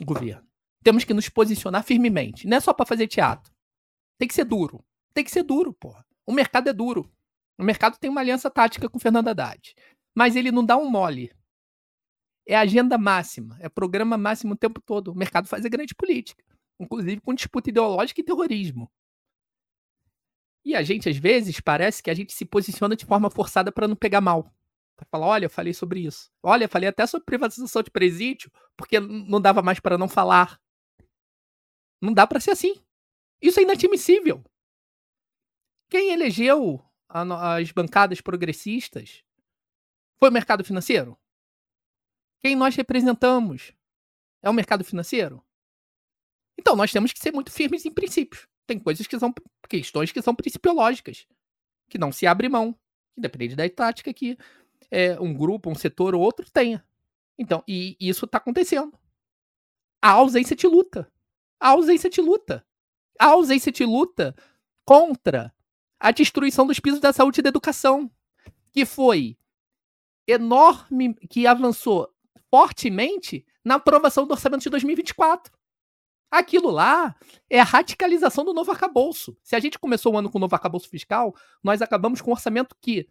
o 0.00 0.04
governo. 0.04 0.46
Temos 0.82 1.04
que 1.04 1.14
nos 1.14 1.28
posicionar 1.28 1.82
firmemente. 1.84 2.46
Não 2.46 2.56
é 2.56 2.60
só 2.60 2.72
para 2.72 2.86
fazer 2.86 3.06
teatro. 3.08 3.52
Tem 4.16 4.26
que 4.26 4.34
ser 4.34 4.44
duro. 4.44 4.84
Tem 5.12 5.24
que 5.24 5.30
ser 5.30 5.42
duro, 5.42 5.72
porra. 5.72 6.04
O 6.24 6.32
mercado 6.32 6.68
é 6.68 6.72
duro. 6.72 7.10
O 7.58 7.64
mercado 7.64 7.98
tem 7.98 8.08
uma 8.08 8.20
aliança 8.20 8.48
tática 8.48 8.88
com 8.88 8.96
o 8.96 9.00
Fernando 9.00 9.28
Haddad. 9.28 9.74
Mas 10.18 10.34
ele 10.34 10.50
não 10.50 10.66
dá 10.66 10.76
um 10.76 10.90
mole. 10.90 11.32
É 12.44 12.56
agenda 12.56 12.98
máxima, 12.98 13.56
é 13.60 13.68
programa 13.68 14.18
máximo 14.18 14.54
o 14.54 14.56
tempo 14.56 14.80
todo. 14.80 15.12
O 15.12 15.14
mercado 15.14 15.46
faz 15.46 15.64
a 15.64 15.68
grande 15.68 15.94
política, 15.94 16.44
inclusive 16.80 17.20
com 17.20 17.32
disputa 17.32 17.70
ideológica 17.70 18.20
e 18.20 18.24
terrorismo. 18.24 18.90
E 20.64 20.74
a 20.74 20.82
gente, 20.82 21.08
às 21.08 21.16
vezes, 21.16 21.60
parece 21.60 22.02
que 22.02 22.10
a 22.10 22.14
gente 22.14 22.32
se 22.32 22.44
posiciona 22.44 22.96
de 22.96 23.06
forma 23.06 23.30
forçada 23.30 23.70
para 23.70 23.86
não 23.86 23.94
pegar 23.94 24.20
mal. 24.20 24.52
Para 24.96 25.06
falar, 25.08 25.28
olha, 25.28 25.44
eu 25.44 25.50
falei 25.50 25.72
sobre 25.72 26.00
isso. 26.00 26.32
Olha, 26.42 26.64
eu 26.64 26.68
falei 26.68 26.88
até 26.88 27.06
sobre 27.06 27.24
privatização 27.24 27.80
de 27.80 27.90
presídio, 27.92 28.50
porque 28.76 28.98
não 28.98 29.40
dava 29.40 29.62
mais 29.62 29.78
para 29.78 29.96
não 29.96 30.08
falar. 30.08 30.60
Não 32.02 32.12
dá 32.12 32.26
para 32.26 32.40
ser 32.40 32.50
assim. 32.50 32.74
Isso 33.40 33.60
é 33.60 33.62
inadmissível. 33.62 34.42
Quem 35.88 36.10
elegeu 36.10 36.84
as 37.08 37.70
bancadas 37.70 38.20
progressistas 38.20 39.22
foi 40.18 40.28
o 40.28 40.32
mercado 40.32 40.64
financeiro? 40.64 41.16
Quem 42.40 42.54
nós 42.54 42.74
representamos 42.74 43.72
é 44.42 44.50
o 44.50 44.52
mercado 44.52 44.84
financeiro? 44.84 45.42
Então 46.58 46.74
nós 46.74 46.92
temos 46.92 47.12
que 47.12 47.18
ser 47.18 47.32
muito 47.32 47.50
firmes 47.50 47.84
em 47.84 47.92
princípios. 47.92 48.46
Tem 48.66 48.78
coisas 48.78 49.06
que 49.06 49.18
são 49.18 49.32
questões 49.68 50.12
que 50.12 50.20
são 50.20 50.34
principiológicas, 50.34 51.26
que 51.88 51.98
não 51.98 52.12
se 52.12 52.26
abre 52.26 52.48
mão, 52.48 52.78
independente 53.16 53.56
da 53.56 53.68
tática 53.68 54.12
que 54.12 54.36
é, 54.90 55.18
um 55.20 55.32
grupo, 55.34 55.70
um 55.70 55.74
setor 55.74 56.14
ou 56.14 56.20
outro 56.20 56.50
tenha. 56.50 56.84
Então, 57.38 57.62
e 57.66 57.96
isso 58.00 58.24
está 58.24 58.38
acontecendo. 58.38 58.92
A 60.02 60.10
ausência 60.10 60.56
de 60.56 60.66
luta. 60.66 61.10
A 61.58 61.70
ausência 61.70 62.10
de 62.10 62.20
luta. 62.20 62.66
A 63.18 63.26
ausência 63.26 63.72
de 63.72 63.84
luta 63.84 64.34
contra 64.84 65.54
a 65.98 66.10
destruição 66.10 66.66
dos 66.66 66.78
pisos 66.78 67.00
da 67.00 67.12
saúde 67.12 67.40
e 67.40 67.42
da 67.42 67.48
educação, 67.48 68.10
que 68.70 68.84
foi 68.86 69.36
enorme, 70.28 71.14
que 71.28 71.46
avançou 71.46 72.08
fortemente 72.50 73.44
na 73.64 73.76
aprovação 73.76 74.26
do 74.26 74.32
orçamento 74.32 74.62
de 74.62 74.70
2024. 74.70 75.52
Aquilo 76.30 76.70
lá 76.70 77.16
é 77.48 77.58
a 77.58 77.64
radicalização 77.64 78.44
do 78.44 78.52
novo 78.52 78.70
arcabouço. 78.70 79.36
Se 79.42 79.56
a 79.56 79.60
gente 79.60 79.78
começou 79.78 80.12
o 80.12 80.18
ano 80.18 80.30
com 80.30 80.36
o 80.36 80.40
novo 80.40 80.54
arcabouço 80.54 80.88
fiscal, 80.88 81.34
nós 81.62 81.80
acabamos 81.80 82.20
com 82.20 82.30
um 82.30 82.34
orçamento 82.34 82.76
que 82.80 83.08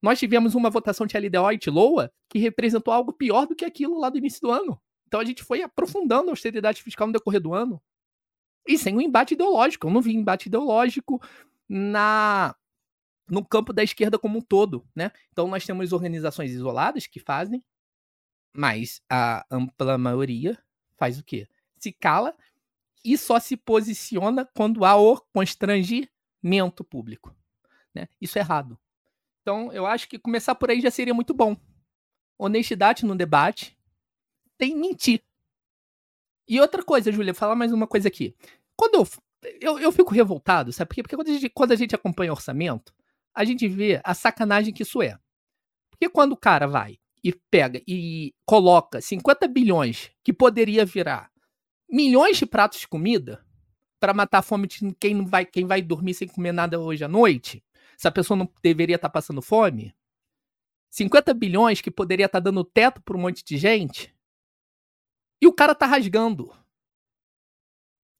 nós 0.00 0.18
tivemos 0.18 0.54
uma 0.54 0.70
votação 0.70 1.06
de 1.06 1.18
LDO 1.18 1.52
e 1.52 1.58
de 1.58 1.68
LOA 1.68 2.12
que 2.28 2.38
representou 2.38 2.94
algo 2.94 3.12
pior 3.12 3.46
do 3.46 3.56
que 3.56 3.64
aquilo 3.64 3.98
lá 3.98 4.08
do 4.08 4.18
início 4.18 4.40
do 4.40 4.50
ano. 4.50 4.80
Então 5.06 5.18
a 5.18 5.24
gente 5.24 5.42
foi 5.42 5.62
aprofundando 5.62 6.28
a 6.28 6.32
austeridade 6.32 6.82
fiscal 6.82 7.08
no 7.08 7.12
decorrer 7.12 7.40
do 7.40 7.52
ano. 7.52 7.82
E 8.66 8.78
sem 8.78 8.96
um 8.96 9.00
embate 9.00 9.34
ideológico. 9.34 9.88
Eu 9.88 9.90
não 9.90 10.00
vi 10.00 10.14
embate 10.14 10.48
ideológico 10.48 11.20
na 11.68 12.54
no 13.30 13.44
campo 13.44 13.72
da 13.72 13.82
esquerda 13.82 14.18
como 14.18 14.38
um 14.38 14.42
todo, 14.42 14.84
né? 14.94 15.12
Então 15.32 15.46
nós 15.46 15.64
temos 15.64 15.92
organizações 15.92 16.50
isoladas 16.50 17.06
que 17.06 17.20
fazem, 17.20 17.64
mas 18.52 19.00
a 19.08 19.46
ampla 19.50 19.96
maioria 19.96 20.58
faz 20.96 21.18
o 21.18 21.24
quê? 21.24 21.48
Se 21.78 21.92
cala 21.92 22.36
e 23.04 23.16
só 23.16 23.38
se 23.38 23.56
posiciona 23.56 24.44
quando 24.54 24.84
há 24.84 24.96
o 24.96 25.18
constrangimento 25.32 26.84
público. 26.84 27.34
Né? 27.94 28.08
Isso 28.20 28.38
é 28.38 28.42
errado. 28.42 28.78
Então, 29.42 29.72
eu 29.72 29.86
acho 29.86 30.08
que 30.08 30.18
começar 30.18 30.54
por 30.54 30.70
aí 30.70 30.80
já 30.80 30.90
seria 30.90 31.14
muito 31.14 31.32
bom. 31.32 31.56
Honestidade 32.38 33.06
no 33.06 33.16
debate, 33.16 33.76
tem 34.58 34.76
mentir. 34.76 35.22
E 36.46 36.60
outra 36.60 36.82
coisa, 36.82 37.10
Júlia, 37.10 37.32
falar 37.32 37.54
mais 37.54 37.72
uma 37.72 37.86
coisa 37.86 38.08
aqui. 38.08 38.34
Quando 38.76 38.94
eu, 38.96 39.08
eu, 39.60 39.78
eu 39.78 39.92
fico 39.92 40.12
revoltado, 40.12 40.72
sabe 40.72 40.88
por 40.88 40.94
quê? 40.94 41.02
Porque 41.02 41.16
quando 41.16 41.28
a, 41.28 41.32
gente, 41.32 41.48
quando 41.50 41.72
a 41.72 41.76
gente 41.76 41.94
acompanha 41.94 42.32
orçamento, 42.32 42.94
a 43.34 43.44
gente 43.44 43.68
vê 43.68 44.00
a 44.04 44.14
sacanagem 44.14 44.72
que 44.72 44.82
isso 44.82 45.02
é. 45.02 45.18
Porque 45.90 46.08
quando 46.08 46.32
o 46.32 46.36
cara 46.36 46.66
vai 46.66 46.98
e 47.22 47.32
pega 47.50 47.82
e 47.86 48.34
coloca 48.46 49.00
50 49.00 49.46
bilhões 49.48 50.10
que 50.24 50.32
poderia 50.32 50.84
virar 50.84 51.30
milhões 51.90 52.38
de 52.38 52.46
pratos 52.46 52.80
de 52.80 52.88
comida 52.88 53.44
para 53.98 54.14
matar 54.14 54.38
a 54.38 54.42
fome 54.42 54.66
de 54.66 54.94
quem 54.94 55.14
não 55.14 55.26
vai, 55.26 55.44
quem 55.44 55.66
vai 55.66 55.82
dormir 55.82 56.14
sem 56.14 56.26
comer 56.26 56.52
nada 56.52 56.80
hoje 56.80 57.04
à 57.04 57.08
noite, 57.08 57.62
se 57.98 58.08
a 58.08 58.12
pessoa 58.12 58.36
não 58.36 58.50
deveria 58.62 58.96
estar 58.96 59.08
tá 59.08 59.12
passando 59.12 59.42
fome, 59.42 59.94
50 60.88 61.34
bilhões 61.34 61.80
que 61.80 61.90
poderia 61.90 62.26
estar 62.26 62.40
tá 62.40 62.44
dando 62.44 62.64
teto 62.64 63.02
para 63.02 63.16
um 63.16 63.20
monte 63.20 63.44
de 63.44 63.58
gente, 63.58 64.14
e 65.40 65.46
o 65.46 65.52
cara 65.52 65.74
tá 65.74 65.86
rasgando. 65.86 66.54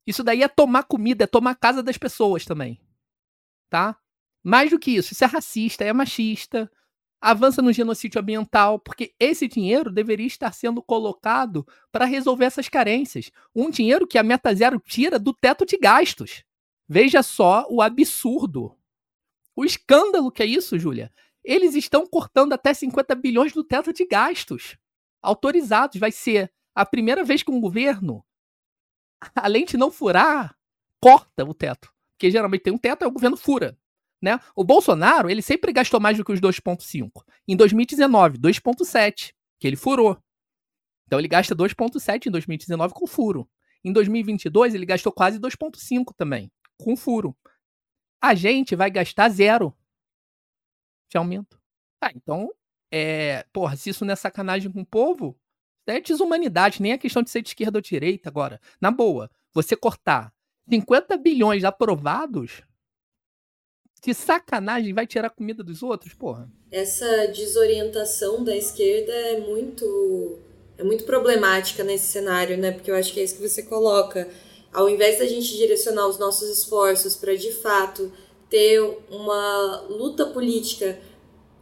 Isso 0.05 0.23
daí 0.23 0.41
é 0.43 0.47
tomar 0.47 0.83
comida, 0.83 1.23
é 1.23 1.27
tomar 1.27 1.55
casa 1.55 1.83
das 1.83 1.97
pessoas 1.97 2.45
também. 2.45 2.79
Tá? 3.69 4.00
Mais 4.43 4.69
do 4.69 4.79
que 4.79 4.91
isso, 4.91 5.13
isso 5.13 5.23
é 5.23 5.27
racista, 5.27 5.83
é 5.83 5.93
machista, 5.93 6.69
avança 7.21 7.61
no 7.61 7.71
genocídio 7.71 8.19
ambiental, 8.19 8.79
porque 8.79 9.13
esse 9.19 9.47
dinheiro 9.47 9.91
deveria 9.91 10.25
estar 10.25 10.51
sendo 10.51 10.81
colocado 10.81 11.65
para 11.91 12.05
resolver 12.05 12.45
essas 12.45 12.67
carências. 12.67 13.29
Um 13.55 13.69
dinheiro 13.69 14.07
que 14.07 14.17
a 14.17 14.23
Meta 14.23 14.53
Zero 14.55 14.79
tira 14.79 15.19
do 15.19 15.31
teto 15.31 15.63
de 15.65 15.77
gastos. 15.77 16.43
Veja 16.89 17.21
só 17.21 17.67
o 17.69 17.81
absurdo. 17.81 18.75
O 19.55 19.63
escândalo 19.63 20.31
que 20.31 20.41
é 20.41 20.45
isso, 20.45 20.79
Júlia. 20.79 21.13
Eles 21.43 21.75
estão 21.75 22.05
cortando 22.07 22.53
até 22.53 22.73
50 22.73 23.13
bilhões 23.15 23.53
do 23.53 23.63
teto 23.63 23.93
de 23.93 24.05
gastos 24.05 24.77
autorizados. 25.21 25.99
Vai 25.99 26.11
ser 26.11 26.51
a 26.73 26.85
primeira 26.85 27.23
vez 27.23 27.43
que 27.43 27.51
um 27.51 27.61
governo, 27.61 28.25
além 29.35 29.65
de 29.65 29.77
não 29.77 29.91
furar, 29.91 30.57
corta 30.99 31.43
o 31.43 31.53
teto. 31.53 31.93
Porque 32.13 32.31
geralmente 32.31 32.61
tem 32.63 32.73
um 32.73 32.77
teto, 32.77 33.03
e 33.03 33.07
o 33.07 33.11
governo 33.11 33.37
fura. 33.37 33.77
Né? 34.21 34.39
O 34.55 34.63
Bolsonaro, 34.63 35.29
ele 35.29 35.41
sempre 35.41 35.73
gastou 35.73 35.99
mais 35.99 36.17
do 36.17 36.23
que 36.23 36.31
os 36.31 36.39
2,5. 36.39 37.09
Em 37.47 37.55
2019, 37.55 38.37
2,7, 38.37 39.33
que 39.59 39.67
ele 39.67 39.75
furou. 39.75 40.17
Então 41.07 41.19
ele 41.19 41.27
gasta 41.27 41.55
2,7 41.55 42.27
em 42.27 42.31
2019 42.31 42.93
com 42.93 43.07
furo. 43.07 43.49
Em 43.83 43.91
2022, 43.91 44.75
ele 44.75 44.85
gastou 44.85 45.11
quase 45.11 45.39
2,5 45.39 46.13
também, 46.15 46.51
com 46.77 46.95
furo. 46.95 47.35
A 48.21 48.35
gente 48.35 48.75
vai 48.75 48.91
gastar 48.91 49.29
zero 49.29 49.75
de 51.09 51.17
aumento. 51.17 51.59
Ah, 51.99 52.11
então, 52.15 52.51
é, 52.91 53.43
porra, 53.51 53.75
se 53.75 53.89
isso 53.89 54.05
não 54.05 54.13
é 54.13 54.15
sacanagem 54.15 54.71
com 54.71 54.81
o 54.81 54.85
povo, 54.85 55.37
é 55.87 55.99
desumanidade, 55.99 56.81
nem 56.81 56.91
é 56.91 56.97
questão 56.97 57.23
de 57.23 57.29
ser 57.29 57.41
de 57.41 57.49
esquerda 57.49 57.79
ou 57.79 57.81
de 57.81 57.89
direita 57.89 58.29
agora. 58.29 58.61
Na 58.79 58.91
boa, 58.91 59.29
você 59.51 59.75
cortar 59.75 60.31
50 60.69 61.17
bilhões 61.17 61.63
aprovados 61.63 62.61
de 64.03 64.13
sacanagem 64.13 64.93
vai 64.93 65.05
tirar 65.05 65.29
comida 65.29 65.63
dos 65.63 65.83
outros, 65.83 66.13
porra. 66.13 66.49
Essa 66.71 67.27
desorientação 67.27 68.43
da 68.43 68.55
esquerda 68.55 69.11
é 69.11 69.39
muito 69.39 70.39
é 70.77 70.83
muito 70.83 71.03
problemática 71.03 71.83
nesse 71.83 72.07
cenário, 72.07 72.57
né? 72.57 72.71
Porque 72.71 72.89
eu 72.89 72.95
acho 72.95 73.13
que 73.13 73.19
é 73.19 73.23
isso 73.23 73.35
que 73.35 73.47
você 73.47 73.61
coloca. 73.61 74.27
Ao 74.73 74.89
invés 74.89 75.19
da 75.19 75.27
gente 75.27 75.55
direcionar 75.55 76.07
os 76.07 76.17
nossos 76.17 76.49
esforços 76.49 77.15
para 77.15 77.35
de 77.35 77.51
fato 77.51 78.11
ter 78.49 78.81
uma 79.09 79.81
luta 79.89 80.25
política 80.25 80.97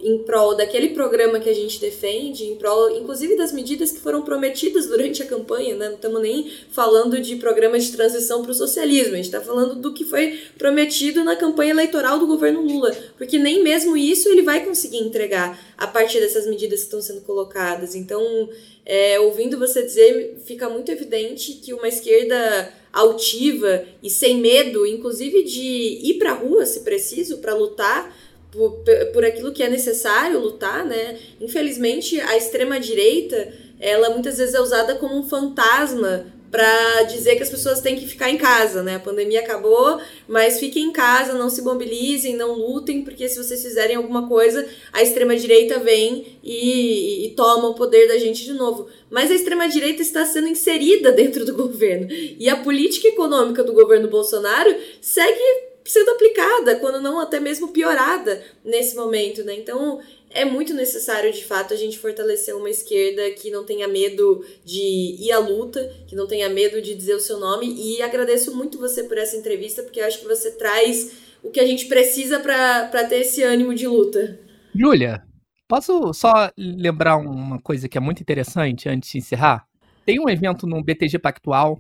em 0.02 0.20
prol 0.20 0.56
daquele 0.56 0.90
programa 0.90 1.40
que 1.40 1.50
a 1.50 1.54
gente 1.54 1.80
defende, 1.80 2.46
em 2.46 2.56
prol, 2.56 2.90
inclusive 2.92 3.36
das 3.36 3.52
medidas 3.52 3.92
que 3.92 4.00
foram 4.00 4.22
prometidas 4.22 4.88
durante 4.88 5.22
a 5.22 5.26
campanha, 5.26 5.76
né? 5.76 5.90
Não 5.90 5.96
estamos 5.96 6.22
nem 6.22 6.50
falando 6.72 7.20
de 7.20 7.36
programas 7.36 7.84
de 7.84 7.92
transição 7.92 8.42
para 8.42 8.52
o 8.52 8.56
socialismo, 8.56 9.14
a 9.14 9.18
gente 9.18 9.26
está 9.26 9.42
falando 9.42 9.76
do 9.76 9.94
que 9.94 10.06
foi 10.06 10.40
prometido 10.58 11.24
na 11.24 11.36
campanha 11.36 11.72
eleitoral 11.72 12.18
do 12.18 12.28
governo 12.28 12.62
Lula, 12.62 12.96
porque 13.18 13.38
nem 13.38 13.62
mesmo 13.62 13.98
isso 13.98 14.30
ele 14.30 14.42
vai 14.42 14.66
conseguir 14.66 15.00
entregar 15.00 15.60
a 15.78 15.86
partir 15.86 16.20
dessas 16.20 16.48
medidas 16.48 16.80
que 16.80 16.86
estão 16.86 17.02
sendo 17.02 17.22
colocadas. 17.22 17.94
Então, 17.94 18.50
é, 18.86 19.20
ouvindo 19.20 19.60
você 19.60 19.84
dizer, 19.84 20.38
fica 20.46 20.70
muito 20.70 20.92
evidente 20.92 21.54
que 21.54 21.74
uma 21.74 21.88
esquerda 21.88 22.74
altiva 22.92 23.86
e 24.02 24.10
sem 24.10 24.38
medo, 24.38 24.86
inclusive 24.86 25.44
de 25.44 26.00
ir 26.04 26.18
para 26.18 26.32
a 26.32 26.36
rua, 26.36 26.66
se 26.66 26.80
preciso, 26.82 27.38
para 27.38 27.54
lutar 27.54 28.16
por, 28.52 28.84
por 29.14 29.24
aquilo 29.24 29.52
que 29.52 29.64
é 29.64 29.70
necessário 29.70 30.40
lutar, 30.40 30.86
né? 30.86 31.18
Infelizmente, 31.40 32.20
a 32.20 32.36
extrema-direita, 32.36 33.54
ela 33.80 34.10
muitas 34.10 34.38
vezes 34.38 34.56
é 34.56 34.62
usada 34.62 34.96
como 34.96 35.16
um 35.16 35.28
fantasma 35.28 36.26
para 36.52 37.04
dizer 37.04 37.36
que 37.36 37.44
as 37.44 37.50
pessoas 37.50 37.80
têm 37.80 37.96
que 37.96 38.08
ficar 38.08 38.30
em 38.30 38.38
casa, 38.38 38.82
né? 38.82 38.96
A 38.96 39.00
pandemia 39.00 39.42
acabou, 39.42 40.02
mas 40.28 40.60
fiquem 40.60 40.86
em 40.86 40.92
casa, 40.92 41.34
não 41.34 41.50
se 41.50 41.62
mobilizem, 41.62 42.36
não 42.36 42.54
lutem, 42.54 43.04
porque 43.04 43.30
se 43.30 43.38
vocês 43.38 43.62
fizerem 43.62 43.96
alguma 43.96 44.28
coisa, 44.28 44.68
a 44.92 45.04
extrema-direita 45.04 45.80
vem 45.80 46.40
e, 46.44 47.28
e, 47.28 47.30
toma 47.36 47.70
o 47.70 47.76
poder 47.76 48.08
da 48.08 48.18
gente 48.18 48.44
de 48.44 48.54
novo. 48.54 48.88
Mas 49.10 49.30
a 49.30 49.36
extrema-direita 49.36 50.02
está 50.02 50.26
sendo 50.26 50.48
inserida 50.48 51.12
dentro 51.14 51.46
do 51.46 51.54
governo. 51.54 52.08
E 52.10 52.50
a 52.50 52.58
política 52.58 53.08
econômica 53.08 53.64
do 53.64 53.74
governo 53.74 54.10
Bolsonaro 54.10 54.76
segue 55.00 55.69
sendo 55.86 56.12
aplicada, 56.12 56.76
quando 56.78 57.02
não 57.02 57.20
até 57.20 57.40
mesmo 57.40 57.70
piorada 57.70 58.44
nesse 58.64 58.96
momento, 58.96 59.44
né? 59.44 59.56
Então 59.56 60.00
é 60.32 60.46
muito 60.46 60.74
necessário, 60.74 61.32
de 61.32 61.44
fato, 61.44 61.74
a 61.74 61.78
gente 61.78 61.98
fortalecer 61.98 62.56
uma 62.56 62.70
esquerda 62.70 63.32
que 63.32 63.50
não 63.50 63.66
tenha 63.66 63.88
medo 63.88 64.46
de 64.64 65.16
ir 65.20 65.32
à 65.32 65.40
luta, 65.40 65.92
que 66.08 66.16
não 66.16 66.28
tenha 66.28 66.48
medo 66.50 66.82
de 66.82 66.94
dizer 66.94 67.16
o 67.16 67.20
seu 67.20 67.40
nome. 67.40 67.74
E 67.76 68.02
agradeço 68.02 68.56
muito 68.56 68.78
você 68.78 69.04
por 69.04 69.18
essa 69.18 69.36
entrevista, 69.36 69.82
porque 69.82 70.00
eu 70.00 70.06
acho 70.06 70.20
que 70.20 70.28
você 70.28 70.52
traz 70.52 71.18
o 71.42 71.50
que 71.50 71.60
a 71.60 71.66
gente 71.66 71.86
precisa 71.88 72.40
para 72.40 73.04
ter 73.06 73.22
esse 73.22 73.42
ânimo 73.42 73.74
de 73.74 73.88
luta. 73.88 74.40
Júlia, 74.76 75.24
posso 75.68 76.14
só 76.14 76.52
lembrar 76.58 77.18
uma 77.18 77.60
coisa 77.60 77.90
que 77.90 77.98
é 77.98 78.02
muito 78.02 78.22
interessante 78.22 78.88
antes 78.88 79.10
de 79.10 79.18
encerrar? 79.18 79.66
Tem 80.06 80.20
um 80.20 80.30
evento 80.30 80.68
no 80.68 80.84
BTG 80.84 81.18
Pactual 81.18 81.80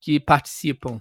que 0.00 0.20
participam 0.20 0.98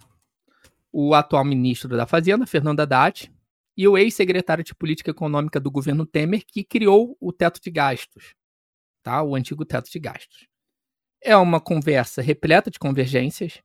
o 0.92 1.14
atual 1.14 1.46
ministro 1.46 1.96
da 1.96 2.06
Fazenda, 2.06 2.46
Fernando 2.46 2.80
Haddad, 2.82 3.32
e 3.78 3.88
o 3.88 3.98
ex-secretário 3.98 4.64
de 4.64 4.76
Política 4.76 5.12
Econômica 5.12 5.60
do 5.60 5.72
governo 5.72 6.06
Temer, 6.06 6.44
que 6.46 6.64
criou 6.64 7.18
o 7.20 7.32
teto 7.32 7.62
de 7.62 7.72
gastos, 7.72 8.36
tá? 9.02 9.24
o 9.24 9.36
antigo 9.36 9.66
teto 9.66 9.90
de 9.90 10.00
gastos. 10.00 10.48
É 11.22 11.36
uma 11.38 11.62
conversa 11.62 12.22
repleta 12.22 12.70
de 12.70 12.78
convergências, 12.78 13.62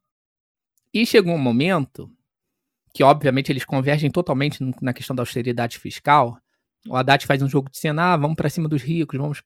e 0.93 1.05
chegou 1.05 1.35
um 1.35 1.39
momento 1.39 2.11
que, 2.95 3.03
obviamente, 3.03 3.53
eles 3.53 3.67
convergem 3.67 4.11
totalmente 4.11 4.59
na 4.81 4.95
questão 4.95 5.15
da 5.15 5.21
austeridade 5.21 5.79
fiscal. 5.79 6.41
O 6.89 6.97
Haddad 6.97 7.27
faz 7.27 7.43
um 7.43 7.49
jogo 7.49 7.69
de 7.69 7.77
cena, 7.77 8.15
ah, 8.15 8.17
vamos 8.17 8.37
para 8.37 8.49
cima 8.49 8.67
dos 8.67 8.83
ricos, 8.83 9.19
vamos 9.19 9.43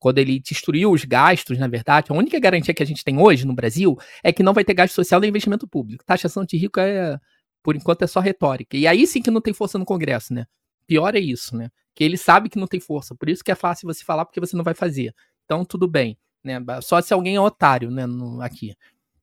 quando 0.00 0.18
ele 0.18 0.40
destruiu 0.40 0.90
os 0.90 1.04
gastos, 1.04 1.58
na 1.58 1.68
verdade, 1.68 2.10
a 2.10 2.14
única 2.14 2.40
garantia 2.40 2.72
que 2.72 2.82
a 2.82 2.86
gente 2.86 3.04
tem 3.04 3.18
hoje 3.18 3.46
no 3.46 3.54
Brasil 3.54 3.96
é 4.24 4.32
que 4.32 4.42
não 4.42 4.54
vai 4.54 4.64
ter 4.64 4.72
gasto 4.72 4.94
social 4.94 5.20
nem 5.20 5.28
investimento 5.28 5.68
público. 5.68 6.02
Taxação 6.04 6.44
de 6.44 6.56
rico 6.56 6.80
é, 6.80 7.20
por 7.62 7.76
enquanto, 7.76 8.02
é 8.02 8.06
só 8.06 8.18
retórica. 8.18 8.78
E 8.78 8.86
aí 8.86 9.06
sim 9.06 9.20
que 9.20 9.30
não 9.30 9.42
tem 9.42 9.52
força 9.52 9.78
no 9.78 9.84
Congresso, 9.84 10.32
né? 10.32 10.46
Pior 10.86 11.14
é 11.14 11.20
isso, 11.20 11.54
né? 11.54 11.68
Que 11.94 12.02
ele 12.02 12.16
sabe 12.16 12.48
que 12.48 12.58
não 12.58 12.66
tem 12.66 12.80
força, 12.80 13.14
por 13.14 13.28
isso 13.28 13.44
que 13.44 13.52
é 13.52 13.54
fácil 13.54 13.86
você 13.86 14.02
falar 14.02 14.24
porque 14.24 14.40
você 14.40 14.56
não 14.56 14.64
vai 14.64 14.74
fazer. 14.74 15.14
Então, 15.44 15.66
tudo 15.66 15.86
bem, 15.86 16.18
né? 16.42 16.58
Só 16.82 16.98
se 17.02 17.12
alguém 17.12 17.36
é 17.36 17.40
otário, 17.40 17.90
né, 17.90 18.06
no, 18.06 18.40
aqui. 18.40 18.74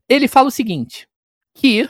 Ele 0.08 0.28
fala 0.28 0.48
o 0.48 0.52
seguinte, 0.52 1.10
que 1.56 1.90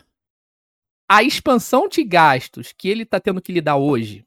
a 1.10 1.24
expansão 1.24 1.90
de 1.90 2.04
gastos 2.06 2.72
que 2.72 2.88
ele 2.88 3.04
está 3.04 3.20
tendo 3.20 3.42
que 3.42 3.52
lidar 3.52 3.76
hoje 3.76 4.26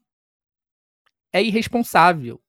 é 1.33 1.43
irresponsável 1.43 2.39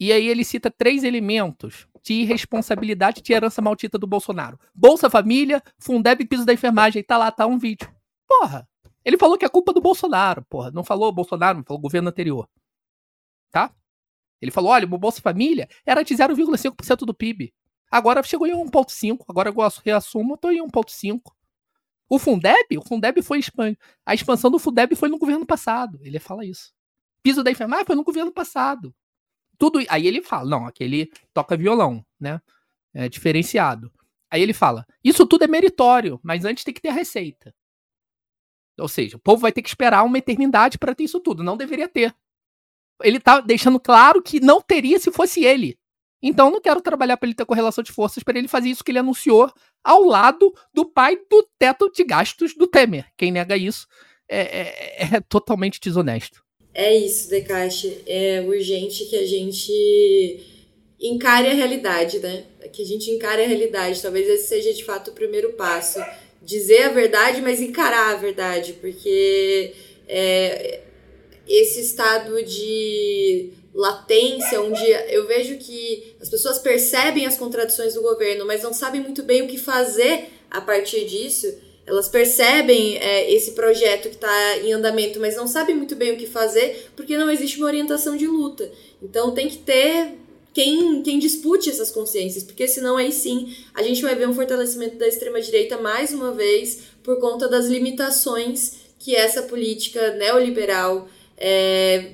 e 0.00 0.12
aí 0.12 0.26
ele 0.26 0.42
cita 0.44 0.70
três 0.70 1.04
elementos 1.04 1.86
de 2.02 2.14
irresponsabilidade 2.14 3.20
de 3.20 3.32
herança 3.34 3.60
maldita 3.60 3.98
do 3.98 4.06
Bolsonaro. 4.06 4.58
Bolsa 4.74 5.10
Família, 5.10 5.62
Fundeb 5.78 6.22
e 6.22 6.26
piso 6.26 6.46
da 6.46 6.54
enfermagem. 6.54 7.02
Tá 7.04 7.18
lá, 7.18 7.30
tá 7.30 7.46
um 7.46 7.58
vídeo. 7.58 7.94
Porra. 8.26 8.66
Ele 9.04 9.18
falou 9.18 9.36
que 9.36 9.44
é 9.44 9.48
culpa 9.48 9.74
do 9.74 9.80
Bolsonaro, 9.80 10.42
porra. 10.48 10.70
Não 10.70 10.82
falou 10.82 11.12
Bolsonaro, 11.12 11.58
não 11.58 11.64
falou 11.64 11.80
governo 11.80 12.08
anterior. 12.08 12.48
Tá? 13.50 13.74
Ele 14.40 14.50
falou, 14.50 14.70
olha, 14.70 14.86
o 14.86 14.98
Bolsa 14.98 15.20
Família 15.20 15.68
era 15.84 16.02
de 16.02 16.14
0,5% 16.14 16.98
do 17.04 17.14
PIB. 17.14 17.52
Agora 17.90 18.22
chegou 18.22 18.46
em 18.46 18.52
1,5%. 18.52 19.18
Agora 19.28 19.50
eu 19.50 19.54
reassumo, 19.84 20.38
tô 20.38 20.50
em 20.50 20.62
1,5%. 20.62 21.20
O 22.08 22.18
Fundeb, 22.18 22.78
o 22.78 22.82
Fundeb 22.82 23.22
foi 23.22 23.40
a 24.04 24.14
expansão 24.14 24.50
do 24.50 24.58
Fundeb 24.58 24.96
foi 24.96 25.08
no 25.08 25.18
governo 25.18 25.46
passado. 25.46 25.98
Ele 26.02 26.18
fala 26.18 26.44
isso. 26.44 26.72
Piso 27.22 27.44
da 27.44 27.50
enfermagem 27.50 27.84
foi 27.84 27.94
no 27.94 28.02
governo 28.02 28.32
passado. 28.32 28.94
Tudo. 29.60 29.78
Aí 29.90 30.06
ele 30.06 30.22
fala, 30.22 30.48
não, 30.48 30.66
aquele 30.66 31.12
toca 31.34 31.56
violão, 31.56 32.04
né? 32.18 32.40
É 32.94 33.08
diferenciado. 33.08 33.92
Aí 34.30 34.40
ele 34.40 34.52
fala: 34.52 34.86
Isso 35.02 35.26
tudo 35.26 35.44
é 35.44 35.46
meritório, 35.48 36.20
mas 36.22 36.44
antes 36.44 36.64
tem 36.64 36.72
que 36.72 36.80
ter 36.80 36.88
a 36.88 36.94
receita. 36.94 37.54
Ou 38.78 38.88
seja, 38.88 39.16
o 39.16 39.20
povo 39.20 39.42
vai 39.42 39.52
ter 39.52 39.60
que 39.60 39.68
esperar 39.68 40.04
uma 40.04 40.16
eternidade 40.16 40.78
para 40.78 40.94
ter 40.94 41.04
isso 41.04 41.20
tudo. 41.20 41.42
Não 41.42 41.56
deveria 41.56 41.88
ter. 41.88 42.14
Ele 43.02 43.18
tá 43.20 43.40
deixando 43.40 43.78
claro 43.78 44.22
que 44.22 44.40
não 44.40 44.60
teria 44.62 44.98
se 44.98 45.10
fosse 45.10 45.44
ele. 45.44 45.78
Então 46.22 46.50
não 46.50 46.60
quero 46.60 46.80
trabalhar 46.80 47.16
para 47.16 47.26
ele 47.26 47.34
ter 47.34 47.44
correlação 47.44 47.82
de 47.82 47.92
forças 47.92 48.22
para 48.22 48.38
ele 48.38 48.48
fazer 48.48 48.68
isso 48.68 48.84
que 48.84 48.90
ele 48.90 48.98
anunciou 48.98 49.52
ao 49.82 50.04
lado 50.04 50.54
do 50.72 50.84
pai 50.84 51.16
do 51.16 51.48
teto 51.58 51.90
de 51.90 52.04
gastos 52.04 52.54
do 52.54 52.66
Temer. 52.66 53.10
Quem 53.16 53.32
nega 53.32 53.56
isso 53.56 53.86
é, 54.28 54.40
é, 54.40 55.16
é 55.16 55.20
totalmente 55.20 55.80
desonesto. 55.80 56.44
É 56.72 56.94
isso, 56.94 57.28
Decache. 57.28 58.02
É 58.06 58.40
urgente 58.46 59.04
que 59.06 59.16
a 59.16 59.26
gente 59.26 60.40
encare 61.00 61.48
a 61.48 61.54
realidade, 61.54 62.18
né? 62.18 62.44
Que 62.72 62.82
a 62.82 62.86
gente 62.86 63.10
encare 63.10 63.42
a 63.42 63.46
realidade. 63.46 64.02
Talvez 64.02 64.28
esse 64.28 64.48
seja 64.48 64.72
de 64.72 64.84
fato 64.84 65.10
o 65.10 65.14
primeiro 65.14 65.52
passo. 65.54 66.00
Dizer 66.42 66.84
a 66.84 66.88
verdade, 66.88 67.42
mas 67.42 67.60
encarar 67.60 68.12
a 68.12 68.16
verdade, 68.16 68.74
porque 68.80 69.74
é, 70.08 70.80
esse 71.46 71.80
estado 71.80 72.42
de 72.42 73.50
latência, 73.74 74.60
onde 74.60 74.84
eu 75.08 75.26
vejo 75.26 75.58
que 75.58 76.16
as 76.20 76.28
pessoas 76.28 76.58
percebem 76.58 77.26
as 77.26 77.36
contradições 77.36 77.94
do 77.94 78.02
governo, 78.02 78.46
mas 78.46 78.62
não 78.62 78.72
sabem 78.72 79.00
muito 79.00 79.22
bem 79.22 79.42
o 79.42 79.48
que 79.48 79.58
fazer 79.58 80.28
a 80.50 80.60
partir 80.60 81.04
disso. 81.04 81.46
Elas 81.86 82.08
percebem 82.08 82.98
é, 82.98 83.32
esse 83.32 83.52
projeto 83.52 84.08
que 84.08 84.14
está 84.14 84.58
em 84.58 84.72
andamento, 84.72 85.18
mas 85.18 85.36
não 85.36 85.46
sabem 85.46 85.74
muito 85.74 85.96
bem 85.96 86.12
o 86.12 86.16
que 86.16 86.26
fazer 86.26 86.90
porque 86.94 87.16
não 87.16 87.30
existe 87.30 87.58
uma 87.58 87.66
orientação 87.66 88.16
de 88.16 88.26
luta. 88.26 88.70
Então 89.02 89.32
tem 89.32 89.48
que 89.48 89.58
ter 89.58 90.14
quem, 90.52 91.02
quem 91.02 91.18
dispute 91.18 91.70
essas 91.70 91.90
consciências, 91.90 92.42
porque 92.42 92.66
senão 92.66 92.96
aí 92.96 93.12
sim 93.12 93.54
a 93.74 93.82
gente 93.82 94.02
vai 94.02 94.14
ver 94.14 94.28
um 94.28 94.34
fortalecimento 94.34 94.96
da 94.96 95.08
extrema-direita 95.08 95.78
mais 95.78 96.12
uma 96.12 96.32
vez 96.32 96.80
por 97.02 97.18
conta 97.18 97.48
das 97.48 97.66
limitações 97.66 98.80
que 98.98 99.16
essa 99.16 99.42
política 99.42 100.14
neoliberal 100.14 101.08
é, 101.40 102.12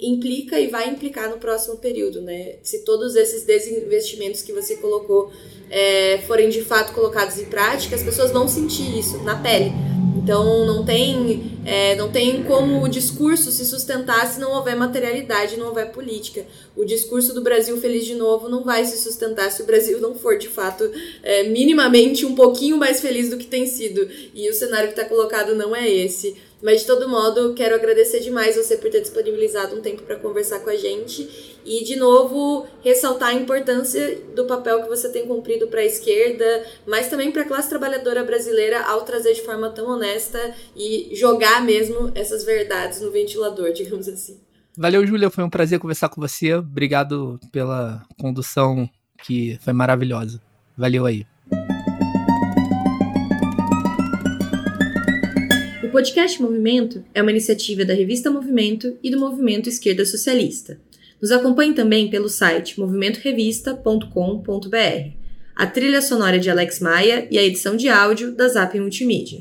implica 0.00 0.60
e 0.60 0.68
vai 0.68 0.88
implicar 0.88 1.28
no 1.28 1.38
próximo 1.38 1.76
período, 1.78 2.22
né? 2.22 2.54
Se 2.62 2.84
todos 2.84 3.16
esses 3.16 3.42
desinvestimentos 3.42 4.42
que 4.42 4.52
você 4.52 4.76
colocou 4.76 5.32
é, 5.68 6.18
forem 6.26 6.48
de 6.48 6.62
fato 6.62 6.92
colocados 6.92 7.36
em 7.38 7.46
prática, 7.46 7.96
as 7.96 8.02
pessoas 8.02 8.30
vão 8.30 8.46
sentir 8.46 8.96
isso 8.96 9.18
na 9.24 9.34
pele. 9.34 9.72
Então 10.22 10.66
não 10.66 10.84
tem, 10.84 11.58
é, 11.64 11.96
não 11.96 12.12
tem 12.12 12.42
como 12.44 12.84
o 12.84 12.88
discurso 12.88 13.50
se 13.50 13.64
sustentar 13.64 14.26
se 14.26 14.38
não 14.38 14.52
houver 14.52 14.76
materialidade, 14.76 15.56
não 15.56 15.68
houver 15.68 15.90
política. 15.90 16.44
O 16.76 16.84
discurso 16.84 17.34
do 17.34 17.40
Brasil 17.40 17.76
feliz 17.80 18.04
de 18.04 18.14
novo 18.14 18.48
não 18.48 18.62
vai 18.62 18.84
se 18.84 18.98
sustentar 18.98 19.50
se 19.50 19.62
o 19.62 19.66
Brasil 19.66 20.00
não 20.00 20.14
for 20.14 20.38
de 20.38 20.48
fato 20.48 20.88
é, 21.22 21.44
minimamente 21.44 22.26
um 22.26 22.34
pouquinho 22.34 22.76
mais 22.76 23.00
feliz 23.00 23.30
do 23.30 23.38
que 23.38 23.46
tem 23.46 23.66
sido. 23.66 24.08
E 24.34 24.48
o 24.48 24.54
cenário 24.54 24.92
que 24.92 25.00
está 25.00 25.08
colocado 25.08 25.54
não 25.54 25.74
é 25.74 25.88
esse. 25.88 26.36
Mas 26.62 26.80
de 26.80 26.86
todo 26.86 27.08
modo, 27.08 27.54
quero 27.54 27.74
agradecer 27.74 28.20
demais 28.20 28.56
você 28.56 28.76
por 28.76 28.90
ter 28.90 29.00
disponibilizado 29.00 29.76
um 29.76 29.80
tempo 29.80 30.02
para 30.02 30.16
conversar 30.16 30.60
com 30.60 30.70
a 30.70 30.76
gente 30.76 31.58
e 31.64 31.84
de 31.84 31.96
novo 31.96 32.66
ressaltar 32.82 33.30
a 33.30 33.34
importância 33.34 34.18
do 34.34 34.44
papel 34.44 34.82
que 34.82 34.88
você 34.88 35.08
tem 35.08 35.26
cumprido 35.26 35.68
para 35.68 35.80
a 35.80 35.84
esquerda, 35.84 36.66
mas 36.86 37.08
também 37.08 37.30
para 37.30 37.42
a 37.42 37.46
classe 37.46 37.68
trabalhadora 37.68 38.22
brasileira 38.24 38.82
ao 38.82 39.02
trazer 39.02 39.34
de 39.34 39.42
forma 39.42 39.70
tão 39.70 39.88
honesta 39.88 40.54
e 40.76 41.10
jogar 41.14 41.64
mesmo 41.64 42.12
essas 42.14 42.44
verdades 42.44 43.00
no 43.00 43.10
ventilador, 43.10 43.72
digamos 43.74 44.08
assim. 44.08 44.38
Valeu, 44.76 45.06
Júlia, 45.06 45.30
foi 45.30 45.44
um 45.44 45.50
prazer 45.50 45.78
conversar 45.78 46.08
com 46.08 46.20
você. 46.20 46.54
Obrigado 46.54 47.40
pela 47.50 48.06
condução 48.18 48.88
que 49.22 49.58
foi 49.62 49.72
maravilhosa. 49.72 50.40
Valeu 50.76 51.04
aí. 51.06 51.26
O 55.90 55.92
podcast 55.92 56.40
Movimento 56.40 57.04
é 57.12 57.20
uma 57.20 57.32
iniciativa 57.32 57.84
da 57.84 57.92
revista 57.92 58.30
Movimento 58.30 58.96
e 59.02 59.10
do 59.10 59.18
Movimento 59.18 59.68
Esquerda 59.68 60.04
Socialista. 60.04 60.78
Nos 61.20 61.32
acompanhe 61.32 61.74
também 61.74 62.08
pelo 62.08 62.28
site 62.28 62.78
movimentorevista.com.br. 62.78 65.10
A 65.56 65.66
trilha 65.66 66.00
sonora 66.00 66.36
é 66.36 66.38
de 66.38 66.48
Alex 66.48 66.78
Maia 66.78 67.26
e 67.28 67.36
a 67.36 67.42
edição 67.42 67.74
de 67.74 67.88
áudio 67.88 68.30
da 68.30 68.46
Zap 68.46 68.78
Multimídia. 68.78 69.40